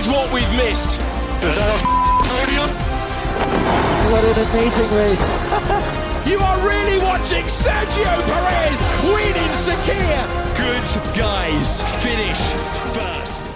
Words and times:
is 0.00 0.08
what 0.08 0.32
we've 0.32 0.52
missed. 0.56 0.98
Is 1.44 1.54
that 1.60 1.68
a 1.68 1.78
podium? 2.24 2.70
What 4.10 4.24
an 4.24 4.38
amazing 4.48 4.90
race. 4.96 5.26
You 6.26 6.38
are 6.38 6.58
really 6.68 6.98
watching 6.98 7.46
Sergio 7.46 8.12
Perez 8.28 8.80
winning 9.08 9.54
Sakir. 9.56 10.20
Good 10.54 10.86
guys 11.16 11.82
finish 12.02 12.38
first. 12.92 13.54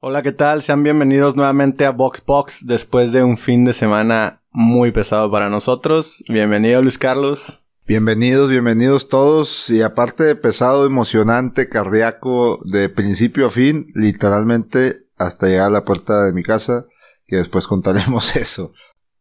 Hola, 0.00 0.22
¿qué 0.22 0.32
tal? 0.32 0.62
Sean 0.62 0.82
bienvenidos 0.82 1.36
nuevamente 1.36 1.84
a 1.84 1.90
Box 1.90 2.22
Box 2.24 2.66
después 2.66 3.12
de 3.12 3.22
un 3.24 3.36
fin 3.36 3.66
de 3.66 3.74
semana 3.74 4.40
muy 4.52 4.90
pesado 4.90 5.30
para 5.30 5.50
nosotros. 5.50 6.24
Bienvenido 6.28 6.80
Luis 6.80 6.96
Carlos. 6.96 7.62
Bienvenidos, 7.88 8.50
bienvenidos 8.50 9.08
todos. 9.08 9.70
Y 9.70 9.80
aparte 9.80 10.22
de 10.22 10.36
pesado, 10.36 10.84
emocionante, 10.84 11.70
cardíaco, 11.70 12.60
de 12.64 12.90
principio 12.90 13.46
a 13.46 13.50
fin, 13.50 13.90
literalmente 13.94 15.06
hasta 15.16 15.46
llegar 15.46 15.68
a 15.68 15.70
la 15.70 15.84
puerta 15.86 16.24
de 16.26 16.34
mi 16.34 16.42
casa, 16.42 16.84
que 17.26 17.36
después 17.36 17.66
contaremos 17.66 18.36
eso. 18.36 18.70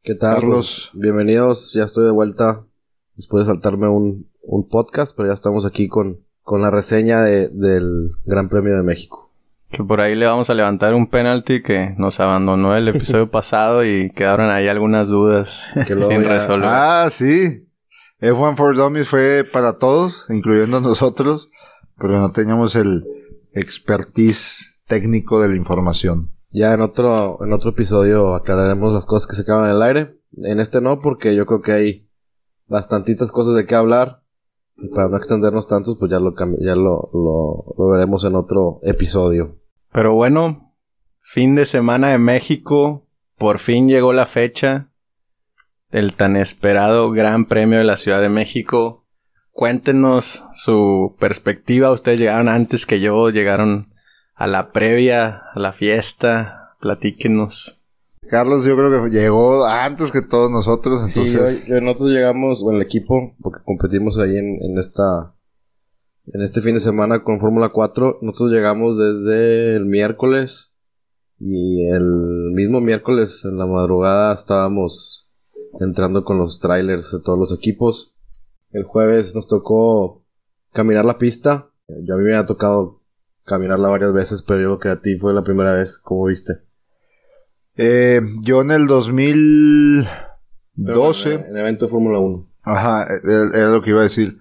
¿Qué 0.04 0.16
tal? 0.16 0.36
Carlos. 0.42 0.90
Pues, 0.92 1.02
bienvenidos, 1.02 1.72
ya 1.74 1.86
estoy 1.86 2.04
de 2.06 2.12
vuelta 2.12 2.66
después 3.16 3.48
de 3.48 3.54
saltarme 3.54 3.88
un, 3.88 4.30
un 4.42 4.68
podcast, 4.68 5.16
pero 5.16 5.30
ya 5.30 5.34
estamos 5.34 5.66
aquí 5.66 5.88
con, 5.88 6.20
con 6.42 6.62
la 6.62 6.70
reseña 6.70 7.22
de- 7.22 7.48
del 7.48 8.10
Gran 8.26 8.50
Premio 8.50 8.76
de 8.76 8.84
México. 8.84 9.32
Que 9.72 9.82
por 9.84 10.02
ahí 10.02 10.14
le 10.16 10.26
vamos 10.26 10.50
a 10.50 10.54
levantar 10.54 10.94
un 10.94 11.08
penalti 11.08 11.62
que 11.64 11.94
nos 11.98 12.20
abandonó 12.20 12.76
el 12.76 12.90
episodio 12.90 13.32
pasado 13.32 13.86
y 13.86 14.10
quedaron 14.12 14.50
ahí 14.50 14.68
algunas 14.68 15.08
dudas 15.08 15.72
sin 15.74 16.24
resolver. 16.26 16.70
Ah, 16.70 17.08
sí. 17.10 17.64
F1 18.20 18.56
for 18.56 18.76
Dummies 18.76 19.08
fue 19.08 19.44
para 19.44 19.78
todos, 19.78 20.26
incluyendo 20.30 20.82
nosotros, 20.82 21.52
pero 21.98 22.20
no 22.20 22.32
teníamos 22.32 22.76
el 22.76 23.04
expertise 23.54 24.82
técnico 24.88 25.42
de 25.42 25.50
la 25.50 25.56
información. 25.56 26.32
Ya 26.50 26.74
en 26.74 26.82
otro, 26.82 27.38
en 27.44 27.54
otro 27.54 27.72
episodio 27.72 28.34
aclararemos 28.34 28.94
las 28.94 29.06
cosas 29.06 29.28
que 29.28 29.36
se 29.36 29.46
quedan 29.46 29.66
en 29.66 29.72
el 29.72 29.82
aire. 29.82 30.14
En 30.38 30.60
este 30.60 30.82
no, 30.82 31.02
porque 31.02 31.36
yo 31.36 31.46
creo 31.46 31.62
que 31.62 31.72
hay 31.72 32.10
bastantitas 32.68 33.32
cosas 33.32 33.54
de 33.56 33.66
qué 33.66 33.76
hablar. 33.76 34.24
Y 34.78 34.90
para 34.90 35.10
no 35.10 35.18
extendernos 35.18 35.68
tantos, 35.68 35.98
pues 36.00 36.10
ya 36.12 36.20
lo, 36.20 36.34
ya 36.60 36.76
lo, 36.76 37.10
lo, 37.14 37.76
lo 37.78 37.90
veremos 37.92 38.24
en 38.24 38.36
otro 38.36 38.80
episodio. 38.84 39.60
Pero 39.92 40.14
bueno, 40.14 40.74
fin 41.20 41.56
de 41.56 41.66
semana 41.66 42.10
de 42.10 42.18
México. 42.18 43.08
Por 43.38 43.60
fin 43.60 43.88
llegó 43.88 44.14
la 44.14 44.26
fecha. 44.26 44.92
El 45.90 46.14
tan 46.14 46.36
esperado 46.36 47.12
Gran 47.12 47.46
Premio 47.46 47.78
de 47.78 47.86
la 47.86 47.98
Ciudad 47.98 48.22
de 48.22 48.30
México. 48.30 49.06
Cuéntenos 49.52 50.44
su 50.54 51.16
perspectiva. 51.20 51.92
Ustedes 51.92 52.20
llegaron 52.20 52.50
antes 52.50 52.86
que 52.86 53.00
yo, 53.00 53.30
llegaron 53.30 53.94
a 54.36 54.48
la 54.48 54.72
previa, 54.72 55.44
a 55.54 55.60
la 55.60 55.72
fiesta. 55.72 56.76
Platíquenos. 56.82 57.86
Carlos 58.30 58.66
yo 58.66 58.76
creo 58.76 59.06
que 59.06 59.10
llegó 59.10 59.66
antes 59.66 60.12
que 60.12 60.22
todos 60.22 60.52
nosotros, 60.52 61.10
Sí, 61.10 61.22
entonces... 61.22 61.64
hoy 61.70 61.82
nosotros 61.82 62.10
llegamos, 62.10 62.62
bueno, 62.62 62.80
el 62.80 62.86
equipo, 62.86 63.34
porque 63.42 63.64
competimos 63.64 64.20
ahí 64.20 64.36
en, 64.36 64.62
en 64.62 64.78
esta, 64.78 65.34
en 66.26 66.42
este 66.42 66.62
fin 66.62 66.74
de 66.74 66.82
semana 66.82 67.24
con 67.24 67.40
Fórmula 67.40 67.70
4. 67.70 68.20
Nosotros 68.22 68.52
llegamos 68.52 68.98
desde 68.98 69.76
el 69.78 69.86
miércoles 69.86 70.76
y 71.40 71.88
el 71.88 72.52
mismo 72.54 72.82
miércoles 72.82 73.46
en 73.46 73.58
la 73.58 73.66
madrugada 73.66 74.34
estábamos 74.34 75.27
entrando 75.80 76.24
con 76.24 76.38
los 76.38 76.60
trailers 76.60 77.12
de 77.12 77.20
todos 77.22 77.40
los 77.40 77.54
equipos. 77.54 78.16
El 78.72 78.84
jueves 78.84 79.36
nos 79.36 79.48
tocó 79.48 80.24
caminar 80.74 81.06
la 81.06 81.18
pista. 81.18 81.70
Yo 81.88 82.16
a 82.16 82.18
mí 82.18 82.24
me 82.26 82.36
ha 82.36 82.46
tocado 82.46 83.02
caminarla 83.46 83.88
varias 83.90 84.14
veces, 84.14 84.42
pero 84.44 84.62
yo 84.62 84.78
creo 84.78 84.80
que 84.80 84.90
a 85.00 85.02
ti 85.02 85.18
fue 85.18 85.34
la 85.34 85.44
primera 85.44 85.74
vez, 85.74 85.98
¿cómo 85.98 86.26
viste? 86.26 86.54
Eh, 87.76 88.22
yo 88.42 88.62
en 88.62 88.72
el 88.72 88.88
2012... 88.88 91.34
En 91.34 91.46
el 91.52 91.58
evento 91.58 91.86
de 91.86 91.92
Fórmula 91.92 92.20
1. 92.20 92.48
Ajá, 92.64 93.08
era 93.24 93.58
era 93.58 93.70
lo 93.70 93.82
que 93.82 93.92
iba 93.92 94.02
a 94.02 94.04
decir. 94.04 94.38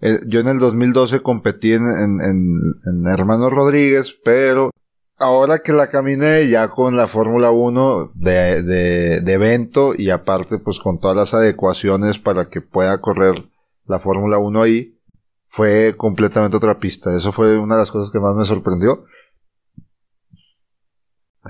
Eh, 0.00 0.20
Yo 0.26 0.40
en 0.40 0.48
el 0.48 0.58
2012 0.58 1.20
competí 1.20 1.72
en, 1.72 1.86
en, 1.88 2.20
en- 2.20 2.60
en 2.86 3.06
Hermano 3.06 3.50
Rodríguez, 3.50 4.14
pero 4.24 4.70
ahora 5.18 5.60
que 5.60 5.72
la 5.72 5.88
caminé 5.88 6.48
ya 6.48 6.68
con 6.68 6.96
la 6.96 7.06
Fórmula 7.06 7.50
1 7.50 8.12
de, 8.14 8.62
de, 8.62 9.32
evento 9.32 9.92
y 9.96 10.10
aparte 10.10 10.58
pues 10.58 10.78
con 10.78 10.98
todas 10.98 11.16
las 11.16 11.34
adecuaciones 11.34 12.18
para 12.18 12.48
que 12.48 12.60
pueda 12.60 13.00
correr 13.00 13.48
la 13.86 13.98
Fórmula 13.98 14.38
1 14.38 14.62
ahí, 14.62 14.98
fue 15.46 15.94
completamente 15.96 16.56
otra 16.56 16.78
pista. 16.78 17.14
Eso 17.16 17.32
fue 17.32 17.58
una 17.58 17.76
de 17.76 17.82
las 17.82 17.90
cosas 17.90 18.10
que 18.10 18.20
más 18.20 18.34
me 18.34 18.44
sorprendió. 18.44 19.04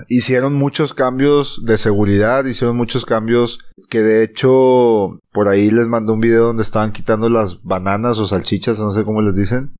Hicieron 0.07 0.53
muchos 0.53 0.93
cambios 0.93 1.65
de 1.65 1.77
seguridad, 1.79 2.45
hicieron 2.45 2.77
muchos 2.77 3.03
cambios 3.03 3.59
que 3.89 4.03
de 4.03 4.23
hecho 4.23 5.19
por 5.31 5.47
ahí 5.47 5.71
les 5.71 5.87
mandé 5.87 6.11
un 6.11 6.19
video 6.19 6.45
donde 6.45 6.61
estaban 6.61 6.91
quitando 6.91 7.29
las 7.29 7.63
bananas 7.63 8.19
o 8.19 8.27
salchichas, 8.27 8.79
no 8.79 8.91
sé 8.91 9.03
cómo 9.03 9.23
les 9.23 9.35
dicen. 9.35 9.75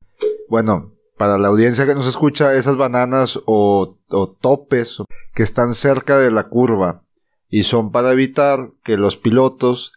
Bueno, 0.49 0.96
para 1.17 1.37
la 1.37 1.47
audiencia 1.47 1.85
que 1.85 1.95
nos 1.95 2.07
escucha, 2.07 2.55
esas 2.55 2.77
bananas 2.77 3.39
o, 3.45 3.97
o 4.09 4.29
topes 4.29 4.97
que 5.33 5.43
están 5.43 5.73
cerca 5.73 6.17
de 6.17 6.31
la 6.31 6.47
curva 6.47 7.03
y 7.49 7.63
son 7.63 7.91
para 7.91 8.11
evitar 8.11 8.71
que 8.83 8.97
los 8.97 9.17
pilotos 9.17 9.93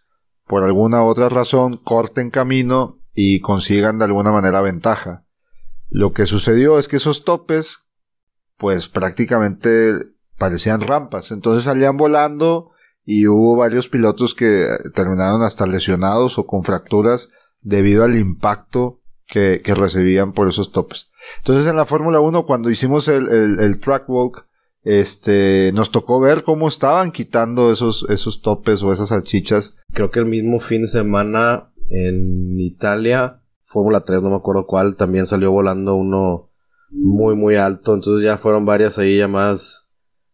por 0.47 0.64
alguna 0.64 1.03
otra 1.04 1.28
razón 1.28 1.76
corten 1.76 2.30
camino 2.30 2.98
y 3.14 3.41
consigan 3.41 3.98
de 3.98 4.06
alguna 4.06 4.32
manera 4.32 4.60
ventaja. 4.60 5.25
Lo 5.88 6.12
que 6.12 6.26
sucedió 6.26 6.78
es 6.78 6.88
que 6.88 6.97
esos 6.97 7.25
topes 7.25 7.86
pues 8.56 8.88
prácticamente 8.88 9.94
parecían 10.38 10.80
rampas. 10.80 11.32
Entonces 11.32 11.64
salían 11.64 11.97
volando 11.97 12.70
y 13.04 13.26
hubo 13.26 13.56
varios 13.56 13.88
pilotos 13.88 14.34
que 14.34 14.66
terminaron 14.94 15.42
hasta 15.42 15.66
lesionados 15.66 16.38
o 16.38 16.47
con 16.47 16.62
fracturas 16.62 17.28
debido 17.60 18.04
al 18.04 18.16
impacto 18.16 19.00
que, 19.30 19.60
que 19.64 19.74
recibían 19.74 20.32
por 20.32 20.48
esos 20.48 20.72
topes. 20.72 21.10
Entonces 21.38 21.66
en 21.68 21.76
la 21.76 21.84
Fórmula 21.84 22.20
1 22.20 22.44
cuando 22.44 22.70
hicimos 22.70 23.08
el, 23.08 23.28
el, 23.28 23.60
el 23.60 23.78
track 23.78 24.08
walk, 24.08 24.46
este, 24.82 25.72
nos 25.74 25.91
tocó 25.91 26.20
ver 26.20 26.42
cómo 26.42 26.68
estaban 26.68 27.12
quitando 27.12 27.70
esos, 27.70 28.06
esos 28.08 28.41
topes 28.41 28.82
o 28.82 28.92
esas 28.92 29.08
salchichas. 29.08 29.76
creo 29.92 30.10
que 30.10 30.20
el 30.20 30.26
mismo 30.26 30.58
fin 30.58 30.82
de 30.82 30.88
semana 30.88 31.70
en 31.91 32.58
Italia, 32.58 33.42
Fórmula 33.64 34.00
3, 34.00 34.22
no 34.22 34.30
me 34.30 34.36
acuerdo 34.36 34.66
cuál, 34.66 34.96
también 34.96 35.26
salió 35.26 35.50
volando 35.50 35.94
uno 35.94 36.50
muy, 36.91 37.36
muy 37.36 37.56
alto. 37.56 37.94
Entonces 37.94 38.24
ya 38.24 38.38
fueron 38.38 38.64
varias 38.64 38.98
ahí 38.98 39.18
llamadas 39.18 39.88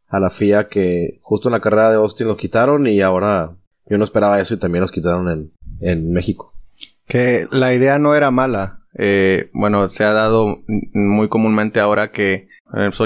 a 0.09 0.21
la 0.21 0.31
FIA 0.31 0.69
que 0.69 1.19
justo 1.23 1.49
en 1.49 1.53
la 1.53 1.61
carrera 1.61 1.91
de 1.91 1.97
Austin 1.97 2.29
lo 2.29 2.37
quitaron 2.37 2.87
y 2.87 3.01
ahora 3.01 3.57
yo 3.87 3.99
no 3.99 4.05
esperaba 4.05 4.41
eso 4.41 4.55
y 4.55 4.59
también 4.59 4.83
los 4.83 4.93
quitaron 4.93 5.29
en, 5.29 5.53
en 5.81 6.13
México. 6.13 6.53
Que 7.07 7.47
la 7.51 7.75
idea 7.75 7.99
no 7.99 8.15
era 8.15 8.31
mala. 8.31 8.86
Eh, 8.99 9.51
bueno, 9.53 9.89
se 9.89 10.05
ha 10.05 10.13
dado 10.13 10.63
muy 10.93 11.29
comúnmente 11.29 11.81
ahora 11.81 12.11
que 12.11 12.49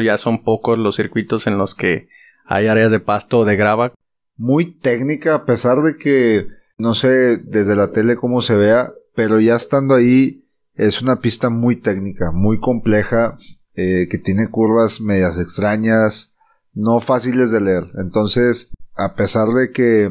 ya 0.04 0.18
son 0.18 0.42
pocos 0.42 0.78
los 0.78 0.96
circuitos 0.96 1.46
en 1.46 1.58
los 1.58 1.74
que 1.74 2.08
hay 2.46 2.66
áreas 2.66 2.90
de 2.90 3.00
pasto 3.00 3.40
o 3.40 3.44
de 3.44 3.56
grava. 3.56 3.92
muy 4.36 4.64
técnica, 4.64 5.34
a 5.34 5.44
pesar 5.44 5.78
de 5.82 5.96
que 5.96 6.46
no 6.78 6.94
sé 6.94 7.36
desde 7.36 7.76
la 7.76 7.92
tele 7.92 8.16
cómo 8.16 8.40
se 8.40 8.56
vea, 8.56 8.92
pero 9.14 9.38
ya 9.38 9.54
estando 9.56 9.94
ahí 9.94 10.46
es 10.74 11.02
una 11.02 11.16
pista 11.16 11.50
muy 11.50 11.76
técnica, 11.76 12.30
muy 12.32 12.58
compleja, 12.58 13.36
eh, 13.74 14.08
que 14.10 14.16
tiene 14.16 14.48
curvas 14.48 15.00
medias 15.00 15.38
extrañas, 15.38 16.36
no 16.72 17.00
fáciles 17.00 17.50
de 17.50 17.60
leer. 17.60 17.84
Entonces, 17.98 18.70
a 18.96 19.14
pesar 19.14 19.48
de 19.48 19.72
que 19.72 20.10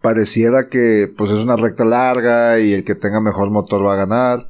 pareciera 0.00 0.68
que 0.70 1.12
pues 1.14 1.30
es 1.30 1.40
una 1.40 1.56
recta 1.56 1.84
larga 1.84 2.58
y 2.58 2.72
el 2.72 2.84
que 2.84 2.94
tenga 2.94 3.20
mejor 3.20 3.50
motor 3.50 3.84
va 3.84 3.94
a 3.94 4.06
ganar, 4.06 4.47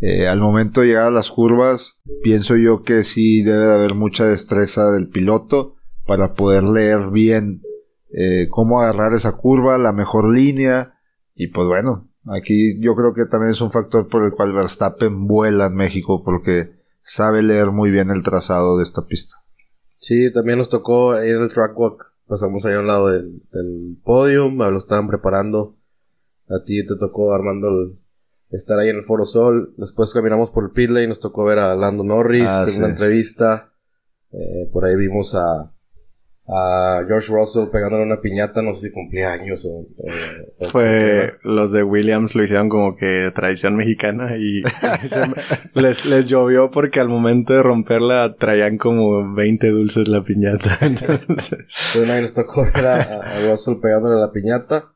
eh, 0.00 0.28
al 0.28 0.40
momento 0.40 0.80
de 0.80 0.88
llegar 0.88 1.04
a 1.08 1.10
las 1.10 1.30
curvas, 1.30 2.00
pienso 2.22 2.56
yo 2.56 2.82
que 2.82 3.04
sí 3.04 3.42
debe 3.42 3.66
de 3.66 3.72
haber 3.72 3.94
mucha 3.94 4.26
destreza 4.26 4.90
del 4.92 5.08
piloto 5.08 5.76
para 6.06 6.34
poder 6.34 6.62
leer 6.64 7.10
bien 7.10 7.62
eh, 8.12 8.48
cómo 8.50 8.80
agarrar 8.80 9.12
esa 9.12 9.32
curva, 9.36 9.76
la 9.78 9.92
mejor 9.92 10.32
línea. 10.32 10.94
Y 11.34 11.48
pues 11.48 11.66
bueno, 11.66 12.08
aquí 12.26 12.80
yo 12.80 12.94
creo 12.94 13.12
que 13.14 13.26
también 13.26 13.50
es 13.52 13.60
un 13.60 13.70
factor 13.70 14.08
por 14.08 14.24
el 14.24 14.32
cual 14.32 14.52
Verstappen 14.52 15.26
vuela 15.26 15.66
en 15.66 15.74
México 15.74 16.22
porque 16.24 16.78
sabe 17.00 17.42
leer 17.42 17.70
muy 17.70 17.90
bien 17.90 18.10
el 18.10 18.22
trazado 18.22 18.76
de 18.78 18.84
esta 18.84 19.06
pista. 19.06 19.36
Sí, 19.96 20.32
también 20.32 20.58
nos 20.58 20.68
tocó 20.68 21.22
ir 21.22 21.36
al 21.36 21.52
track 21.52 21.78
walk. 21.78 22.04
Pasamos 22.26 22.64
ahí 22.66 22.74
a 22.74 22.80
un 22.80 22.86
lado 22.86 23.08
del, 23.08 23.42
del 23.50 23.98
podio, 24.04 24.48
lo 24.48 24.78
estaban 24.78 25.08
preparando. 25.08 25.76
A 26.48 26.62
ti 26.64 26.84
te 26.86 26.96
tocó 26.96 27.34
Armando 27.34 27.68
el- 27.68 27.98
estar 28.50 28.78
ahí 28.78 28.88
en 28.88 28.96
el 28.96 29.02
Foro 29.02 29.24
Sol. 29.24 29.74
Después 29.76 30.12
caminamos 30.12 30.50
por 30.50 30.64
el 30.64 30.70
pit 30.70 30.90
lane 30.90 31.04
y 31.04 31.08
nos 31.08 31.20
tocó 31.20 31.44
ver 31.44 31.58
a 31.58 31.74
Lando 31.74 32.04
Norris 32.04 32.44
Ah, 32.48 32.62
en 32.66 32.72
sí. 32.72 32.78
una 32.78 32.88
entrevista. 32.88 33.72
Eh, 34.32 34.68
por 34.72 34.84
ahí 34.84 34.94
vimos 34.96 35.34
a, 35.34 35.72
a 36.50 37.02
George 37.06 37.32
Russell 37.32 37.68
pegándole 37.70 38.04
una 38.04 38.20
piñata, 38.22 38.62
no 38.62 38.72
sé 38.72 38.88
si 38.88 38.92
cumplía 38.94 39.32
años 39.32 39.64
o... 39.66 39.86
o- 40.58 40.68
Fue 40.70 41.32
los 41.42 41.72
de 41.72 41.82
Williams 41.82 42.34
lo 42.34 42.42
hicieron 42.44 42.68
como 42.70 42.96
que 42.96 43.30
tradición 43.34 43.76
mexicana 43.76 44.36
y 44.38 44.62
se- 45.06 45.80
les, 45.80 46.04
les 46.06 46.26
llovió 46.26 46.70
porque 46.70 47.00
al 47.00 47.08
momento 47.08 47.52
de 47.52 47.62
romperla 47.62 48.34
traían 48.38 48.76
como 48.78 49.34
20 49.34 49.68
dulces 49.68 50.08
la 50.08 50.22
piñata. 50.22 50.70
Entonces, 50.86 51.58
una 51.96 52.14
vez 52.14 52.20
nos 52.22 52.34
tocó 52.34 52.64
ver 52.74 52.86
a, 52.86 53.02
a 53.20 53.42
Russell 53.50 53.76
pegándole 53.80 54.16
la 54.20 54.30
piñata. 54.32 54.92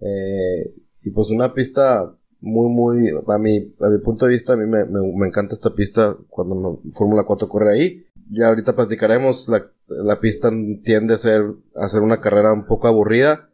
Eh, 0.00 0.70
y 1.02 1.10
pues 1.10 1.30
una 1.30 1.54
pista 1.54 2.10
muy, 2.40 2.68
muy, 2.68 3.10
a 3.26 3.38
mi, 3.38 3.74
a 3.80 3.88
mi 3.88 3.98
punto 3.98 4.26
de 4.26 4.32
vista, 4.32 4.52
a 4.52 4.56
mí 4.56 4.66
me, 4.66 4.84
me- 4.84 5.12
me 5.16 5.26
encanta 5.28 5.54
esta 5.54 5.70
pista 5.74 6.16
cuando 6.28 6.80
Fórmula 6.92 7.24
4 7.24 7.48
corre 7.48 7.72
ahí. 7.72 8.06
Ya 8.30 8.48
ahorita 8.48 8.74
platicaremos, 8.74 9.48
la, 9.48 9.66
la 9.88 10.20
pista 10.20 10.50
tiende 10.84 11.14
a 11.14 11.18
ser, 11.18 11.44
a 11.76 11.88
ser 11.88 12.02
una 12.02 12.20
carrera 12.20 12.52
un 12.52 12.66
poco 12.66 12.88
aburrida, 12.88 13.50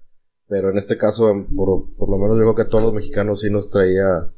pero 0.49 0.71
en 0.71 0.79
este 0.79 0.97
caso, 0.99 1.33
por, 1.55 1.95
por 1.97 2.09
lo 2.11 2.19
menos 2.19 2.37
yo 2.37 2.43
creo 2.43 2.55
que 2.55 2.63
a 2.63 2.69
todos 2.69 2.85
los 2.85 2.95
mexicanos 2.95 3.41
sí 3.41 3.51
nos 3.51 3.71
traía 3.71 4.29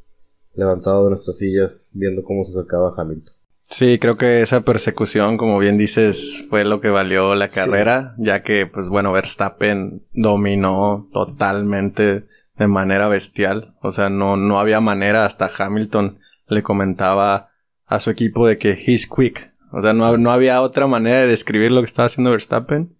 levantado 0.55 1.05
de 1.05 1.11
nuestras 1.11 1.38
sillas 1.38 1.91
viendo 1.94 2.23
cómo 2.23 2.44
se 2.44 2.50
acercaba 2.58 2.93
Hamilton. 2.96 3.35
sí, 3.61 3.99
creo 4.00 4.17
que 4.17 4.43
esa 4.43 4.61
persecución, 4.61 5.37
como 5.37 5.58
bien 5.58 5.79
dices, 5.79 6.44
fue 6.49 6.64
lo 6.64 6.81
que 6.81 6.88
valió 6.88 7.35
la 7.35 7.49
carrera, 7.49 8.14
ya 8.19 8.43
que, 8.43 8.67
pues 8.73 8.88
bueno, 8.88 9.12
Verstappen 9.12 10.02
dominó 10.12 11.08
totalmente 11.12 12.25
de 12.56 12.67
manera 12.67 13.09
bestial. 13.09 13.75
O 13.83 13.93
sea, 13.93 14.09
no, 14.11 14.37
no 14.37 14.61
había 14.61 14.81
manera, 14.81 15.25
hasta 15.25 15.51
Hamilton 15.56 16.19
le 16.47 16.62
comentaba 16.62 17.51
a 17.87 18.01
su 18.01 18.11
equipo 18.11 18.47
de 18.47 18.59
que 18.59 18.73
he's 18.87 19.09
quick. 19.09 19.53
O 19.73 19.83
sea, 19.83 19.93
no, 19.93 20.17
no 20.17 20.31
había 20.31 20.61
otra 20.61 20.87
manera 20.87 21.21
de 21.21 21.27
describir 21.27 21.73
lo 21.73 21.81
que 21.81 21.87
estaba 21.87 22.06
haciendo 22.06 22.31
Verstappen 22.31 22.97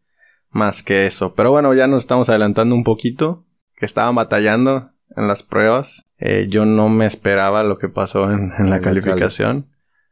más 0.51 0.83
que 0.83 1.07
eso. 1.07 1.35
Pero 1.35 1.51
bueno, 1.51 1.73
ya 1.75 1.87
nos 1.87 2.03
estamos 2.03 2.29
adelantando 2.29 2.75
un 2.75 2.85
poquito, 2.85 3.45
que 3.77 3.87
estaban 3.87 4.15
batallando 4.15 4.91
en 5.17 5.27
las 5.29 5.43
pruebas. 5.43 6.07
Eh, 6.19 6.47
yo 6.49 6.65
no 6.65 6.89
me 6.89 7.07
esperaba 7.07 7.63
lo 7.65 7.79
que 7.79 7.89
pasó 7.89 8.31
en, 8.31 8.53
en 8.59 8.71
la 8.71 8.77
En 8.77 8.83
calificación. 8.83 9.67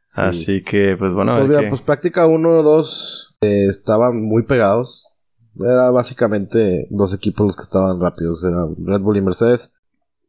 Sí. 0.04 0.20
Así 0.20 0.62
que, 0.62 0.96
pues 0.98 1.12
bueno, 1.12 1.36
Pues 1.36 1.48
mira, 1.48 1.60
qué- 1.62 1.68
pues 1.68 1.80
práctica 1.80 2.26
1 2.26 2.48
o 2.58 2.62
2 2.62 3.38
eh, 3.40 3.66
estaban 3.68 4.20
muy 4.22 4.42
pegados. 4.42 5.08
Era 5.58 5.90
básicamente 5.90 6.86
dos 6.90 7.14
equipos 7.14 7.46
los 7.46 7.56
que 7.56 7.62
estaban 7.62 8.00
rápidos. 8.00 8.42
Era 8.44 8.66
Red 8.78 9.00
Bull 9.02 9.16
y 9.18 9.22
Mercedes. 9.22 9.72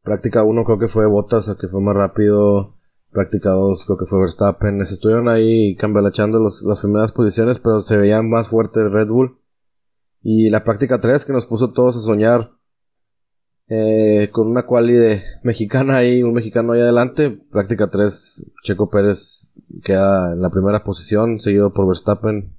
Práctica 0.03 0.43
1 0.43 0.65
creo 0.65 0.79
que 0.79 0.87
fue 0.89 1.05
Bottas, 1.05 1.47
el 1.47 1.57
que 1.57 1.67
fue 1.69 1.81
más 1.81 1.95
rápido. 1.95 2.75
Práctica 3.11 3.51
2 3.51 3.85
creo 3.85 3.97
que 3.97 4.05
fue 4.05 4.19
Verstappen. 4.19 4.81
Estuvieron 4.81 5.29
ahí 5.29 5.75
cambialachando 5.77 6.39
los- 6.39 6.63
las 6.63 6.79
primeras 6.79 7.11
posiciones, 7.11 7.59
pero 7.59 7.81
se 7.81 7.95
veía 7.97 8.21
más 8.21 8.49
fuerte 8.49 8.83
Red 8.87 9.07
Bull. 9.07 9.37
Y 10.21 10.49
la 10.49 10.63
práctica 10.63 10.99
3 10.99 11.25
que 11.25 11.33
nos 11.33 11.45
puso 11.45 11.71
todos 11.71 11.95
a 11.97 11.99
soñar 12.01 12.51
eh, 13.69 14.29
con 14.33 14.47
una 14.47 14.65
quali 14.65 14.93
de 14.93 15.23
mexicana 15.43 15.95
ahí, 15.97 16.21
un 16.21 16.33
mexicano 16.33 16.73
ahí 16.73 16.81
adelante. 16.81 17.31
Práctica 17.51 17.89
3, 17.89 18.51
Checo 18.63 18.89
Pérez 18.89 19.53
queda 19.83 20.33
en 20.33 20.41
la 20.41 20.49
primera 20.49 20.83
posición, 20.83 21.39
seguido 21.39 21.73
por 21.73 21.87
Verstappen 21.87 22.53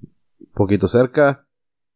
poquito 0.54 0.88
cerca. 0.88 1.46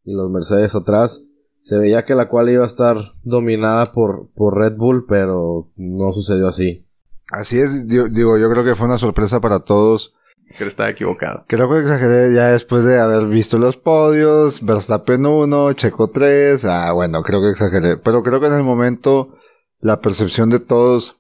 Y 0.09 0.15
los 0.15 0.31
Mercedes 0.31 0.75
atrás. 0.75 1.25
Se 1.61 1.77
veía 1.77 2.05
que 2.05 2.15
la 2.15 2.29
cual 2.29 2.49
iba 2.49 2.63
a 2.63 2.67
estar 2.67 2.97
dominada 3.25 3.93
por, 3.93 4.31
por 4.35 4.57
Red 4.57 4.77
Bull, 4.77 5.05
pero 5.07 5.71
no 5.77 6.13
sucedió 6.13 6.49
así. 6.49 6.87
Así 7.31 7.59
es, 7.59 7.87
digo, 7.87 8.09
digo, 8.09 8.39
yo 8.39 8.49
creo 8.51 8.65
que 8.65 8.75
fue 8.75 8.87
una 8.87 8.97
sorpresa 8.97 9.41
para 9.41 9.61
todos. 9.61 10.15
creo 10.57 10.69
estaba 10.69 10.89
equivocado. 10.89 11.45
Creo 11.47 11.69
que 11.69 11.81
exageré 11.81 12.33
ya 12.33 12.49
después 12.53 12.85
de 12.85 12.99
haber 12.99 13.27
visto 13.27 13.59
los 13.59 13.77
podios, 13.77 14.65
Verstappen 14.65 15.27
1, 15.27 15.73
Checo 15.75 16.09
3, 16.09 16.65
ah, 16.65 16.93
bueno, 16.93 17.23
creo 17.23 17.43
que 17.43 17.51
exageré. 17.51 17.99
Pero 17.99 18.23
creo 18.23 18.41
que 18.41 18.47
en 18.47 18.55
el 18.55 18.65
momento 18.65 19.37
la 19.81 20.01
percepción 20.01 20.49
de 20.49 20.61
todos 20.61 21.19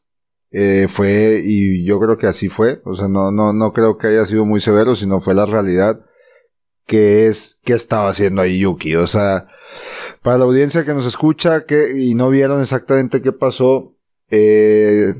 eh, 0.50 0.86
fue, 0.88 1.42
y 1.44 1.84
yo 1.84 2.00
creo 2.00 2.16
que 2.16 2.26
así 2.26 2.48
fue, 2.48 2.80
o 2.86 2.96
sea, 2.96 3.08
no, 3.08 3.30
no, 3.30 3.52
no 3.52 3.74
creo 3.74 3.98
que 3.98 4.06
haya 4.06 4.24
sido 4.24 4.46
muy 4.46 4.60
severo, 4.60 4.96
sino 4.96 5.20
fue 5.20 5.34
la 5.34 5.44
realidad, 5.44 6.00
que 6.88 7.26
es, 7.26 7.60
¿qué 7.64 7.74
estaba 7.74 8.08
haciendo 8.08 8.40
ahí 8.42 8.60
Yuki? 8.60 8.96
O 8.96 9.06
sea, 9.06 9.46
para 10.22 10.38
la 10.38 10.44
audiencia 10.44 10.84
que 10.84 10.94
nos 10.94 11.06
escucha 11.06 11.66
que, 11.66 11.92
y 11.94 12.14
no 12.14 12.30
vieron 12.30 12.62
exactamente 12.62 13.20
qué 13.20 13.30
pasó, 13.30 13.94
eh, 14.30 15.14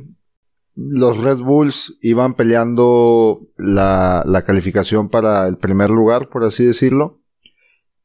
los 0.74 1.18
Red 1.18 1.38
Bulls 1.38 1.98
iban 2.00 2.34
peleando 2.34 3.46
la, 3.56 4.22
la 4.26 4.42
calificación 4.42 5.10
para 5.10 5.46
el 5.46 5.58
primer 5.58 5.90
lugar, 5.90 6.30
por 6.30 6.44
así 6.44 6.64
decirlo. 6.64 7.20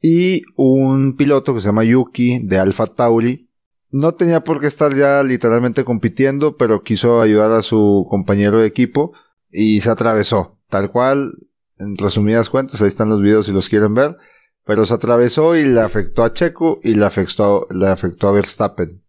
Y 0.02 0.44
un 0.58 1.16
piloto 1.16 1.56
que 1.56 1.62
se 1.62 1.68
llama 1.68 1.86
Yuki 1.86 2.40
de 2.40 2.60
Alpha 2.60 2.88
Tauri 2.88 3.50
no 3.92 4.14
tenía 4.16 4.44
por 4.44 4.60
qué 4.60 4.68
estar 4.68 4.94
ya 4.94 5.24
literalmente 5.24 5.86
compitiendo, 5.86 6.58
pero 6.58 6.84
quiso 6.84 7.22
ayudar 7.22 7.52
a 7.52 7.62
su 7.62 8.06
compañero 8.10 8.60
de 8.60 8.68
equipo 8.68 9.14
y 9.50 9.80
se 9.80 9.90
atravesó. 9.90 10.58
Tal 10.68 10.90
cual, 10.90 11.38
en 11.84 11.98
resumidas 11.98 12.50
cuentas, 12.50 12.82
ahí 12.82 12.88
están 12.88 13.10
los 13.10 13.22
videos 13.22 13.46
si 13.46 13.52
los 13.52 13.70
quieren 13.70 13.94
ver. 13.94 14.18
Pero 14.66 14.86
se 14.86 14.94
atravesó 14.94 15.58
y 15.58 15.66
le 15.66 15.82
afectó 15.82 16.24
a 16.24 16.34
Checo 16.34 16.80
y 16.84 16.96
le 16.96 17.06
afectó, 17.06 17.68
le 17.70 17.88
afectó 17.88 18.30
a 18.30 18.32
Verstappen. 18.32 19.04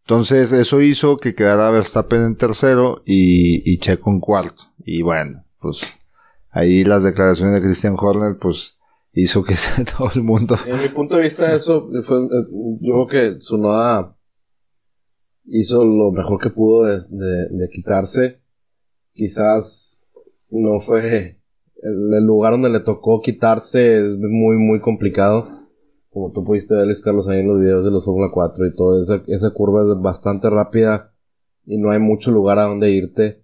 Entonces 0.00 0.52
eso 0.52 0.82
hizo 0.82 1.16
que 1.16 1.34
quedara 1.34 1.70
Verstappen 1.70 2.22
en 2.22 2.36
tercero 2.36 3.02
y, 3.06 3.62
y 3.70 3.78
Checo 3.78 4.10
en 4.10 4.20
cuarto. 4.20 4.64
Y 4.84 5.02
bueno, 5.02 5.44
pues 5.58 5.80
ahí 6.50 6.84
las 6.84 7.02
declaraciones 7.02 7.54
de 7.54 7.62
Christian 7.62 7.96
Horner 7.98 8.38
pues 8.38 8.76
hizo 9.14 9.42
que 9.42 9.54
todo 9.98 10.10
el 10.14 10.22
mundo... 10.22 10.56
En 10.66 10.82
mi 10.82 10.88
punto 10.88 11.16
de 11.16 11.22
vista, 11.22 11.54
eso 11.54 11.90
Yo 11.92 12.80
creo 12.80 13.06
que 13.06 13.38
Tsunoda 13.38 14.16
hizo 15.46 15.84
lo 15.84 16.12
mejor 16.12 16.40
que 16.40 16.50
pudo 16.50 16.84
de 16.84 17.68
quitarse. 17.72 18.42
Quizás 19.12 20.08
no 20.50 20.78
fue 20.78 21.39
el, 21.82 22.24
lugar 22.24 22.52
donde 22.52 22.70
le 22.70 22.80
tocó 22.80 23.20
quitarse, 23.20 24.00
es 24.04 24.18
muy, 24.18 24.56
muy 24.56 24.80
complicado. 24.80 25.48
Como 26.10 26.32
tú 26.32 26.44
pudiste 26.44 26.74
ver, 26.74 26.86
Luis 26.86 27.00
Carlos, 27.00 27.28
ahí 27.28 27.40
en 27.40 27.48
los 27.48 27.60
videos 27.60 27.84
de 27.84 27.90
los 27.90 28.04
Fórmula 28.04 28.30
4 28.32 28.66
y 28.66 28.74
todo. 28.74 29.00
Esa, 29.00 29.22
esa 29.28 29.50
curva 29.50 29.82
es 29.82 30.00
bastante 30.00 30.50
rápida 30.50 31.14
y 31.64 31.78
no 31.78 31.90
hay 31.90 32.00
mucho 32.00 32.30
lugar 32.30 32.58
a 32.58 32.64
donde 32.64 32.90
irte. 32.90 33.42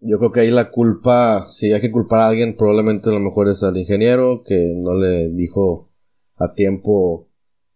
Yo 0.00 0.18
creo 0.18 0.30
que 0.30 0.40
ahí 0.40 0.50
la 0.50 0.70
culpa, 0.70 1.46
si 1.48 1.72
hay 1.72 1.80
que 1.80 1.90
culpar 1.90 2.20
a 2.20 2.28
alguien, 2.28 2.56
probablemente 2.56 3.10
a 3.10 3.12
lo 3.12 3.20
mejor 3.20 3.48
es 3.48 3.62
al 3.62 3.76
ingeniero 3.76 4.44
que 4.44 4.72
no 4.76 4.94
le 4.94 5.30
dijo 5.30 5.90
a 6.36 6.52
tiempo, 6.52 7.28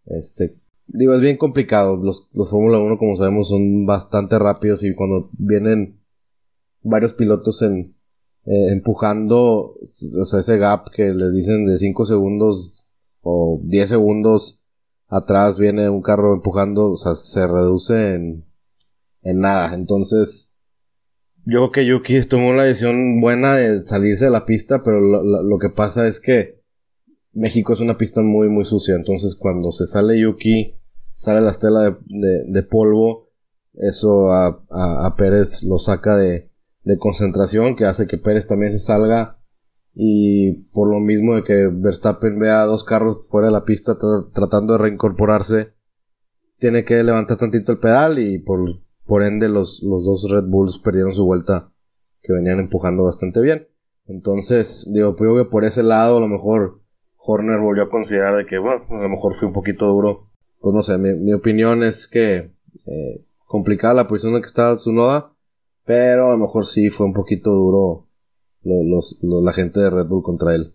este, 0.05 0.55
digo, 0.87 1.13
es 1.13 1.21
bien 1.21 1.37
complicado. 1.37 1.97
Los, 1.97 2.29
los 2.33 2.49
Fórmula 2.49 2.77
1, 2.77 2.97
como 2.97 3.15
sabemos, 3.17 3.49
son 3.49 3.85
bastante 3.85 4.39
rápidos 4.39 4.83
y 4.83 4.93
cuando 4.93 5.29
vienen 5.33 5.99
varios 6.81 7.13
pilotos 7.13 7.61
en, 7.61 7.92
eh, 8.45 8.67
empujando, 8.71 9.75
o 9.81 10.25
sea, 10.25 10.39
ese 10.41 10.57
gap 10.57 10.89
que 10.91 11.13
les 11.13 11.33
dicen 11.33 11.65
de 11.65 11.77
5 11.77 12.05
segundos 12.05 12.87
o 13.21 13.59
10 13.63 13.89
segundos 13.89 14.61
atrás 15.07 15.57
viene 15.59 15.89
un 15.89 16.01
carro 16.01 16.33
empujando, 16.33 16.91
o 16.91 16.97
sea, 16.97 17.15
se 17.15 17.47
reduce 17.47 18.15
en, 18.15 18.45
en 19.21 19.39
nada. 19.39 19.73
Entonces, 19.75 20.55
yo 21.45 21.59
creo 21.59 21.71
que 21.71 21.85
Yuki 21.85 22.21
tomó 22.27 22.53
la 22.53 22.63
decisión 22.63 23.19
buena 23.21 23.55
de 23.55 23.85
salirse 23.85 24.25
de 24.25 24.31
la 24.31 24.45
pista, 24.45 24.81
pero 24.83 24.99
lo, 24.99 25.59
que 25.59 25.69
pasa 25.69 26.07
es 26.07 26.19
que 26.19 26.61
México 27.33 27.73
es 27.73 27.79
una 27.79 27.97
pista 27.97 28.21
muy, 28.21 28.49
muy 28.49 28.63
sucia. 28.65 28.95
Entonces, 28.95 29.35
cuando 29.35 29.71
se 29.71 29.85
sale 29.85 30.19
Yuki, 30.19 30.75
sale 31.11 31.41
la 31.41 31.51
estela 31.51 31.81
de, 31.81 32.43
de- 32.47 32.63
polvo. 32.63 33.29
Eso 33.73 34.31
a- 34.31 34.63
a 34.69 35.15
Pérez 35.15 35.63
lo 35.63 35.79
saca 35.79 36.15
de, 36.15 36.51
de 36.83 36.97
concentración, 36.97 37.75
que 37.75 37.85
hace 37.85 38.07
que 38.07 38.17
Pérez 38.17 38.47
también 38.47 38.71
se 38.71 38.79
salga. 38.79 39.39
Y 39.95 40.53
por 40.73 40.89
lo 40.89 40.99
mismo 40.99 41.35
de 41.35 41.43
que 41.43 41.69
Verstappen 41.71 42.39
vea 42.39 42.65
dos 42.65 42.83
carros 42.83 43.27
fuera 43.29 43.47
de 43.47 43.53
la 43.53 43.63
pista 43.63 43.93
tra- 43.93 44.31
tratando 44.33 44.73
de 44.73 44.79
reincorporarse, 44.79 45.73
tiene 46.57 46.83
que 46.83 47.03
levantar 47.03 47.37
tantito 47.37 47.73
el 47.73 47.79
pedal 47.79 48.17
y 48.19 48.39
por, 48.39 48.59
por 49.05 49.21
ende 49.23 49.49
los, 49.49 49.83
los 49.83 50.03
dos 50.03 50.27
Red 50.31 50.45
Bulls 50.45 50.79
perdieron 50.79 51.13
su 51.13 51.25
vuelta 51.25 51.71
que 52.21 52.33
venían 52.33 52.59
empujando 52.59 53.03
bastante 53.03 53.41
bien. 53.41 53.67
Entonces, 54.07 54.87
digo, 54.91 55.15
pues, 55.15 55.29
digo 55.29 55.43
que 55.43 55.49
por 55.49 55.63
ese 55.63 55.83
lado 55.83 56.17
a 56.17 56.21
lo 56.21 56.27
mejor 56.27 56.81
Horner 57.17 57.59
volvió 57.59 57.83
a 57.83 57.89
considerar 57.89 58.35
de 58.35 58.45
que, 58.45 58.57
bueno, 58.57 58.85
a 58.89 59.03
lo 59.03 59.09
mejor 59.09 59.33
fue 59.33 59.47
un 59.47 59.53
poquito 59.53 59.87
duro. 59.87 60.29
Pues 60.59 60.73
no 60.73 60.81
sé, 60.81 60.97
mi, 60.97 61.13
mi 61.15 61.33
opinión 61.33 61.83
es 61.83 62.07
que 62.07 62.51
eh, 62.85 63.25
complicada 63.45 63.93
la 63.93 64.07
posición 64.07 64.35
en 64.35 64.41
que 64.41 64.47
estaba 64.47 64.75
Tsunoda, 64.75 65.32
pero 65.85 66.27
a 66.27 66.31
lo 66.31 66.37
mejor 66.37 66.65
sí 66.65 66.89
fue 66.89 67.05
un 67.05 67.13
poquito 67.13 67.51
duro 67.51 68.07
lo- 68.63 68.83
los, 68.83 69.19
los- 69.21 69.43
la 69.43 69.53
gente 69.53 69.79
de 69.79 69.89
Red 69.89 70.05
Bull 70.07 70.23
contra 70.23 70.55
él. 70.55 70.73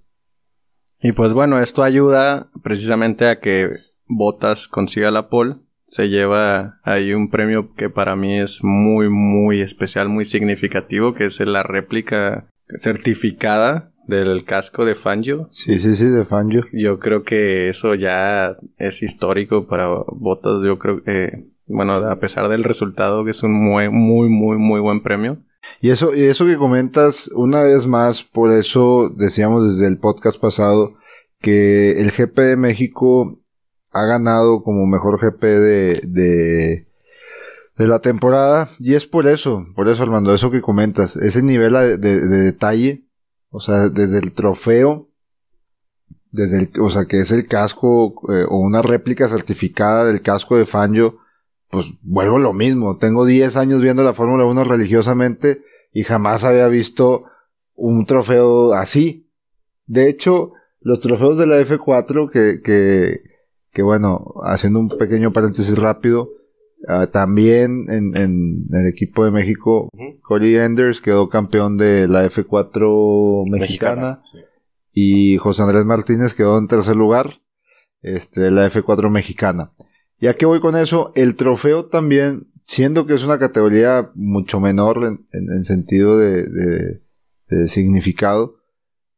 Y 1.01 1.13
pues 1.13 1.33
bueno, 1.33 1.61
esto 1.61 1.83
ayuda 1.83 2.51
precisamente 2.63 3.29
a 3.29 3.39
que 3.41 3.71
Botas 4.07 4.69
consiga 4.69 5.11
la 5.11 5.29
pole. 5.29 5.57
Se 5.87 6.09
lleva 6.09 6.81
ahí 6.83 7.15
un 7.15 7.31
premio 7.31 7.73
que 7.75 7.89
para 7.89 8.15
mí 8.17 8.39
es 8.39 8.61
muy, 8.63 9.09
muy 9.09 9.61
especial, 9.63 10.09
muy 10.09 10.25
significativo, 10.25 11.15
que 11.15 11.25
es 11.27 11.41
la 11.41 11.63
réplica 11.63 12.51
certificada 12.79 13.93
del 14.07 14.45
casco 14.45 14.85
de 14.85 14.95
Fangio. 14.95 15.49
Sí, 15.51 15.79
sí, 15.79 15.95
sí, 15.95 16.05
de 16.07 16.25
Fangio. 16.25 16.65
Yo 16.73 16.99
creo 16.99 17.23
que 17.23 17.69
eso 17.69 17.95
ya 17.95 18.57
es 18.77 19.03
histórico 19.03 19.67
para 19.67 19.89
Botas. 20.09 20.63
Yo 20.65 20.79
creo 20.79 21.03
que, 21.03 21.47
bueno, 21.69 21.95
a 21.95 22.19
pesar 22.19 22.49
del 22.49 22.65
resultado, 22.65 23.25
que 23.25 23.31
es 23.31 23.43
un 23.43 23.53
muy, 23.53 23.89
muy, 23.91 24.29
muy, 24.29 24.57
muy 24.57 24.81
buen 24.81 25.03
premio. 25.03 25.39
Y 25.81 25.91
eso, 25.91 26.15
y 26.15 26.25
eso 26.25 26.47
que 26.47 26.57
comentas, 26.57 27.31
una 27.35 27.63
vez 27.63 27.87
más, 27.87 28.23
por 28.23 28.53
eso 28.57 29.11
decíamos 29.11 29.69
desde 29.69 29.87
el 29.87 29.99
podcast 29.99 30.41
pasado 30.41 30.95
que 31.41 32.01
el 32.01 32.11
GP 32.11 32.39
de 32.39 32.57
México 32.57 33.39
ha 33.93 34.05
ganado 34.07 34.63
como 34.63 34.87
mejor 34.87 35.21
GP 35.21 35.43
de, 35.43 36.01
de, 37.77 37.87
la 37.87 38.01
temporada. 38.01 38.71
Y 38.79 38.95
es 38.95 39.07
por 39.07 39.27
eso, 39.27 39.67
por 39.75 39.89
eso 39.89 40.03
Armando, 40.03 40.35
eso 40.35 40.51
que 40.51 40.61
comentas, 40.61 41.17
ese 41.17 41.43
nivel 41.43 41.75
de, 41.75 41.97
de 41.99 42.27
detalle, 42.27 43.05
o 43.51 43.61
sea, 43.61 43.89
desde 43.89 44.19
el 44.19 44.33
trofeo, 44.33 45.09
desde 46.31 46.71
o 46.81 46.91
sea, 46.91 47.07
que 47.07 47.21
es 47.21 47.31
el 47.31 47.47
casco 47.47 48.15
eh, 48.33 48.45
o 48.49 48.59
una 48.59 48.83
réplica 48.83 49.29
certificada 49.29 50.05
del 50.05 50.23
casco 50.23 50.57
de 50.57 50.67
Fangio, 50.67 51.19
pues 51.71 51.93
vuelvo 52.03 52.39
lo 52.39 52.53
mismo. 52.53 52.97
Tengo 52.99 53.25
10 53.25 53.57
años 53.57 53.81
viendo 53.81 54.03
la 54.03 54.15
Fórmula 54.15 54.45
1 54.45 54.65
religiosamente 54.65 55.63
y 55.93 56.03
jamás 56.03 56.45
había 56.45 56.69
visto 56.69 57.25
un 57.75 58.07
trofeo 58.07 58.73
así. 58.75 59.31
De 59.87 60.09
hecho, 60.09 60.53
los 60.81 61.01
trofeos 61.01 61.39
de 61.39 61.47
la 61.47 61.61
F4 61.61 62.31
que, 62.31 62.61
que, 62.63 63.23
que 63.73 63.83
bueno, 63.83 64.35
haciendo 64.45 64.81
un 64.81 64.89
pequeño 64.89 65.33
paréntesis 65.33 65.77
rápido, 65.79 66.31
ah, 66.87 67.09
también 67.09 67.87
en, 67.89 68.17
en, 68.17 68.67
el 68.73 68.87
equipo 68.89 69.25
de 69.25 69.31
México, 69.31 69.89
Corey 70.23 70.57
Enders 70.57 71.01
quedó 71.01 71.29
campeón 71.29 71.77
de 71.77 72.09
la 72.09 72.25
F4 72.27 73.51
mexicana, 73.51 74.23
y 74.93 75.37
José 75.37 75.63
Andrés 75.63 75.85
Martínez 75.85 76.35
quedó 76.35 76.59
en 76.59 76.67
tercer 76.67 76.97
lugar, 76.97 77.41
este, 78.03 78.41
de 78.41 78.51
la 78.51 78.69
F4 78.71 79.11
mexicana. 79.11 79.73
¿Y 80.21 80.27
a 80.27 80.35
qué 80.37 80.47
voy 80.47 80.61
con 80.61 80.77
eso? 80.77 81.13
El 81.15 81.37
trofeo 81.37 81.87
también, 81.87 82.49
siendo 82.65 83.07
que 83.07 83.15
es 83.15 83.25
una 83.25 83.39
categoría 83.39 84.11
mucho 84.15 84.61
menor 84.61 84.99
en, 85.05 85.27
en, 85.33 85.65
sentido 85.65 86.19
de, 86.19 86.45
de, 86.45 87.03
de 87.49 87.69
significado, 87.69 88.59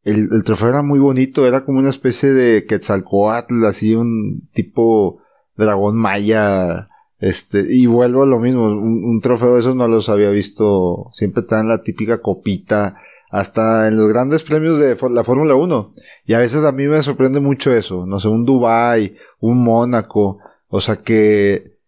el, 0.03 0.43
trofeo 0.45 0.71
era 0.71 0.83
muy 0.83 0.99
bonito, 0.99 1.47
era 1.47 1.65
como 1.65 1.79
una 1.79 1.91
especie 1.91 2.33
de 2.33 2.65
Quetzalcoatl, 2.65 3.65
así 3.67 3.95
un 3.95 4.49
tipo 4.53 5.21
dragón 5.57 5.97
maya, 5.97 6.89
este, 7.19 7.67
y 7.69 7.87
vuelvo 7.87 8.23
a 8.23 8.27
lo 8.27 8.39
mismo, 8.39 8.67
un, 8.67 9.21
trofeo 9.21 9.55
de 9.55 9.61
esos 9.61 9.77
no 9.77 9.89
los 9.89 10.09
había 10.09 10.31
visto, 10.31 11.11
siempre 11.13 11.43
está 11.43 11.63
la 11.63 11.83
típica 11.83 12.23
copita, 12.23 12.97
hasta 13.31 13.89
en 13.89 13.97
los 13.97 14.09
grandes 14.09 14.43
premios 14.43 14.79
de 14.79 14.97
la 15.11 15.23
Fórmula 15.23 15.55
1, 15.55 15.93
y 16.25 16.33
a 16.33 16.39
veces 16.39 16.65
a 16.65 16.73
mí 16.73 16.87
me 16.87 17.03
sorprende 17.03 17.41
mucho 17.41 17.73
eso, 17.75 18.07
no 18.07 18.19
sé, 18.21 18.29
un 18.29 18.47
Dubai, 18.47 19.17
un 19.39 19.63
Mónaco, 19.63 20.39
o 20.71 20.81
sea 20.81 20.97
que 20.97 21.79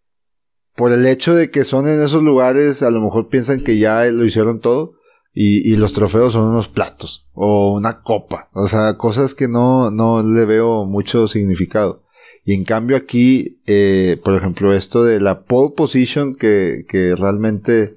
por 0.75 0.93
el 0.93 1.07
hecho 1.07 1.35
de 1.35 1.51
que 1.51 1.65
son 1.65 1.89
en 1.89 2.03
esos 2.03 2.23
lugares, 2.23 2.83
a 2.83 2.91
lo 2.91 3.01
mejor 3.01 3.29
piensan 3.29 3.62
que 3.62 3.79
ya 3.79 4.05
lo 4.05 4.25
hicieron 4.25 4.61
todo, 4.61 4.95
y, 5.35 5.73
y, 5.73 5.77
los 5.77 5.95
trofeos 5.95 6.35
son 6.35 6.51
unos 6.51 6.69
platos 6.69 7.31
o 7.33 7.73
una 7.73 8.03
copa. 8.03 8.51
O 8.53 8.67
sea, 8.67 8.99
cosas 8.99 9.35
que 9.35 9.49
no, 9.49 9.91
no 9.91 10.23
le 10.23 10.45
veo 10.45 10.85
mucho 10.85 11.27
significado. 11.27 12.03
Y 12.45 12.55
en 12.55 12.65
cambio 12.65 12.97
aquí, 12.97 13.61
eh, 13.67 14.21
por 14.23 14.35
ejemplo, 14.35 14.75
esto 14.75 15.05
de 15.05 15.21
la 15.21 15.45
pole 15.45 15.75
position 15.77 16.35
que, 16.35 16.85
que 16.89 17.15
realmente, 17.15 17.97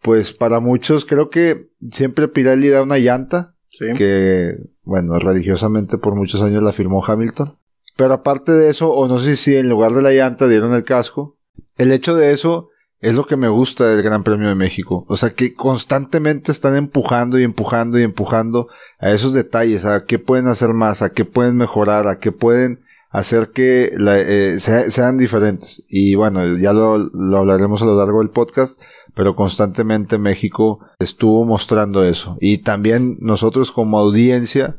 pues 0.00 0.32
para 0.32 0.60
muchos 0.60 1.04
creo 1.04 1.28
que 1.28 1.68
siempre 1.92 2.28
Pirelli 2.28 2.68
da 2.68 2.82
una 2.82 2.98
llanta. 2.98 3.54
Que, 3.98 4.54
bueno, 4.84 5.18
religiosamente 5.18 5.98
por 5.98 6.14
muchos 6.14 6.40
años 6.40 6.62
la 6.62 6.72
firmó 6.72 7.04
Hamilton. 7.04 7.58
Pero 7.96 8.12
aparte 8.12 8.52
de 8.52 8.70
eso, 8.70 8.92
o 8.92 9.08
no 9.08 9.18
sé 9.18 9.36
si 9.36 9.56
en 9.56 9.68
lugar 9.68 9.92
de 9.92 10.02
la 10.02 10.12
llanta 10.12 10.48
dieron 10.48 10.74
el 10.74 10.84
casco, 10.84 11.36
el 11.76 11.92
hecho 11.92 12.14
de 12.14 12.32
eso 12.32 12.68
es 13.00 13.14
lo 13.14 13.26
que 13.26 13.36
me 13.36 13.48
gusta 13.48 13.86
del 13.86 14.02
Gran 14.02 14.22
Premio 14.22 14.48
de 14.48 14.54
México. 14.54 15.04
O 15.08 15.16
sea, 15.16 15.30
que 15.30 15.54
constantemente 15.54 16.52
están 16.52 16.76
empujando 16.76 17.38
y 17.38 17.44
empujando 17.44 17.98
y 17.98 18.02
empujando 18.02 18.68
a 18.98 19.10
esos 19.10 19.32
detalles, 19.32 19.84
a 19.84 20.04
qué 20.04 20.18
pueden 20.18 20.48
hacer 20.48 20.70
más, 20.70 21.02
a 21.02 21.10
qué 21.10 21.24
pueden 21.24 21.56
mejorar, 21.56 22.08
a 22.08 22.18
qué 22.18 22.32
pueden 22.32 22.80
hacer 23.10 23.50
que 23.50 23.92
eh, 23.96 24.58
sean 24.58 25.18
diferentes. 25.18 25.84
Y 25.88 26.14
bueno, 26.14 26.56
ya 26.58 26.72
lo, 26.72 26.98
lo, 26.98 27.38
hablaremos 27.38 27.80
a 27.82 27.86
lo 27.86 27.96
largo 27.96 28.18
del 28.18 28.30
podcast, 28.30 28.80
pero 29.14 29.36
constantemente 29.36 30.18
México 30.18 30.80
estuvo 30.98 31.44
mostrando 31.44 32.04
eso. 32.04 32.36
Y 32.40 32.58
también 32.58 33.16
nosotros 33.20 33.72
como 33.72 33.98
audiencia, 33.98 34.76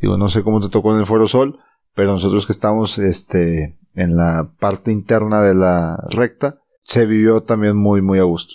digo, 0.00 0.16
no 0.16 0.28
sé 0.28 0.42
cómo 0.42 0.60
te 0.60 0.68
tocó 0.68 0.92
en 0.92 1.00
el 1.00 1.06
Foro 1.06 1.26
Sol, 1.26 1.58
pero 1.94 2.12
nosotros 2.12 2.46
que 2.46 2.52
estamos 2.52 2.98
este, 2.98 3.78
en 3.94 4.16
la 4.16 4.50
parte 4.58 4.92
interna 4.92 5.42
de 5.42 5.54
la 5.54 5.96
recta, 6.10 6.60
se 6.82 7.06
vivió 7.06 7.42
también 7.42 7.76
muy, 7.76 8.02
muy 8.02 8.18
a 8.18 8.24
gusto. 8.24 8.54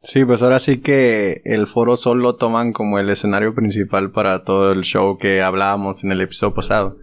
Sí, 0.00 0.24
pues 0.24 0.42
ahora 0.42 0.58
sí 0.58 0.80
que 0.80 1.42
el 1.44 1.68
Foro 1.68 1.96
Sol 1.96 2.22
lo 2.22 2.34
toman 2.34 2.72
como 2.72 2.98
el 2.98 3.08
escenario 3.08 3.54
principal 3.54 4.10
para 4.10 4.42
todo 4.42 4.72
el 4.72 4.82
show 4.82 5.16
que 5.16 5.42
hablábamos 5.42 6.02
en 6.02 6.10
el 6.10 6.20
episodio 6.20 6.54
pasado. 6.54 6.96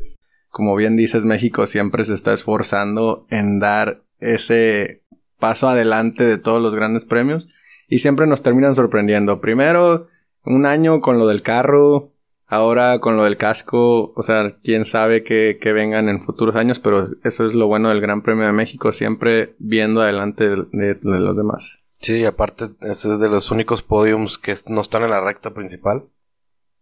Como 0.50 0.76
bien 0.76 0.98
dices, 0.98 1.24
México 1.24 1.66
siempre 1.66 2.04
se 2.04 2.14
está 2.14 2.34
esforzando 2.34 3.26
en 3.30 3.60
dar 3.60 4.04
ese 4.20 5.04
paso 5.40 5.70
adelante 5.70 6.26
de 6.26 6.38
todos 6.38 6.62
los 6.62 6.76
grandes 6.76 7.06
premios 7.06 7.48
y 7.88 8.00
siempre 8.00 8.28
nos 8.28 8.44
terminan 8.44 8.76
sorprendiendo. 8.76 9.40
Primero, 9.40 10.08
un 10.44 10.66
año 10.66 11.00
con 11.00 11.18
lo 11.18 11.28
del 11.28 11.42
carro, 11.42 12.12
Ahora 12.51 12.98
con 13.00 13.15
lo 13.15 13.25
del 13.25 13.38
casco, 13.38 14.12
o 14.15 14.24
sea, 14.24 14.58
quién 14.63 14.84
sabe 14.84 15.24
que, 15.24 15.58
vengan 15.72 16.10
en 16.10 16.20
futuros 16.20 16.56
años, 16.56 16.79
pero 16.79 17.10
eso 17.24 17.46
es 17.46 17.53
lo 17.53 17.68
bueno 17.68 17.89
del 17.89 18.01
Gran 18.01 18.24
Premio 18.24 18.48
de 18.48 18.53
México, 18.53 18.91
siempre 18.91 19.56
viendo 19.60 20.01
adelante 20.01 20.50
de, 20.50 20.98
los 21.03 21.38
demás. 21.38 21.86
Sí, 22.00 22.25
aparte, 22.25 22.72
ese 22.82 23.13
es 23.13 23.20
de 23.20 23.29
los 23.29 23.51
únicos 23.51 23.84
podiums 23.84 24.39
que 24.39 24.56
no 24.68 24.82
están 24.82 25.03
en 25.03 25.12
la 25.12 25.22
recta 25.22 25.51
principal. 25.53 26.06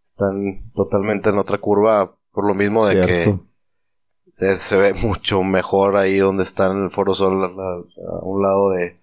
Están 0.01 0.71
totalmente 0.73 1.31
en 1.31 1.37
otra 1.37 1.57
curva, 1.57 2.15
por 2.31 2.47
lo 2.47 2.53
mismo 2.53 2.87
de 2.87 3.05
que 3.05 3.37
se, 4.31 4.77
ve 4.77 4.93
mucho 4.93 5.43
mejor 5.43 5.97
ahí 5.97 6.17
donde 6.17 6.43
está 6.43 6.67
en 6.67 6.85
el 6.85 6.91
Foro 6.91 7.13
Sol, 7.13 7.43
a 7.43 8.19
un 8.21 8.41
lado 8.41 8.69
de 8.69 8.95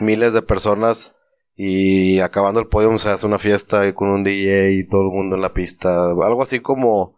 miles 0.00 0.32
de 0.32 0.40
personas 0.40 1.15
y 1.56 2.20
acabando 2.20 2.60
el 2.60 2.68
podio 2.68 2.96
se 2.98 3.08
hace 3.08 3.26
una 3.26 3.38
fiesta 3.38 3.92
con 3.94 4.08
un 4.08 4.22
DJ 4.22 4.72
y 4.72 4.86
todo 4.86 5.02
el 5.02 5.08
mundo 5.08 5.36
en 5.36 5.42
la 5.42 5.54
pista. 5.54 6.10
Algo 6.10 6.42
así 6.42 6.60
como, 6.60 7.16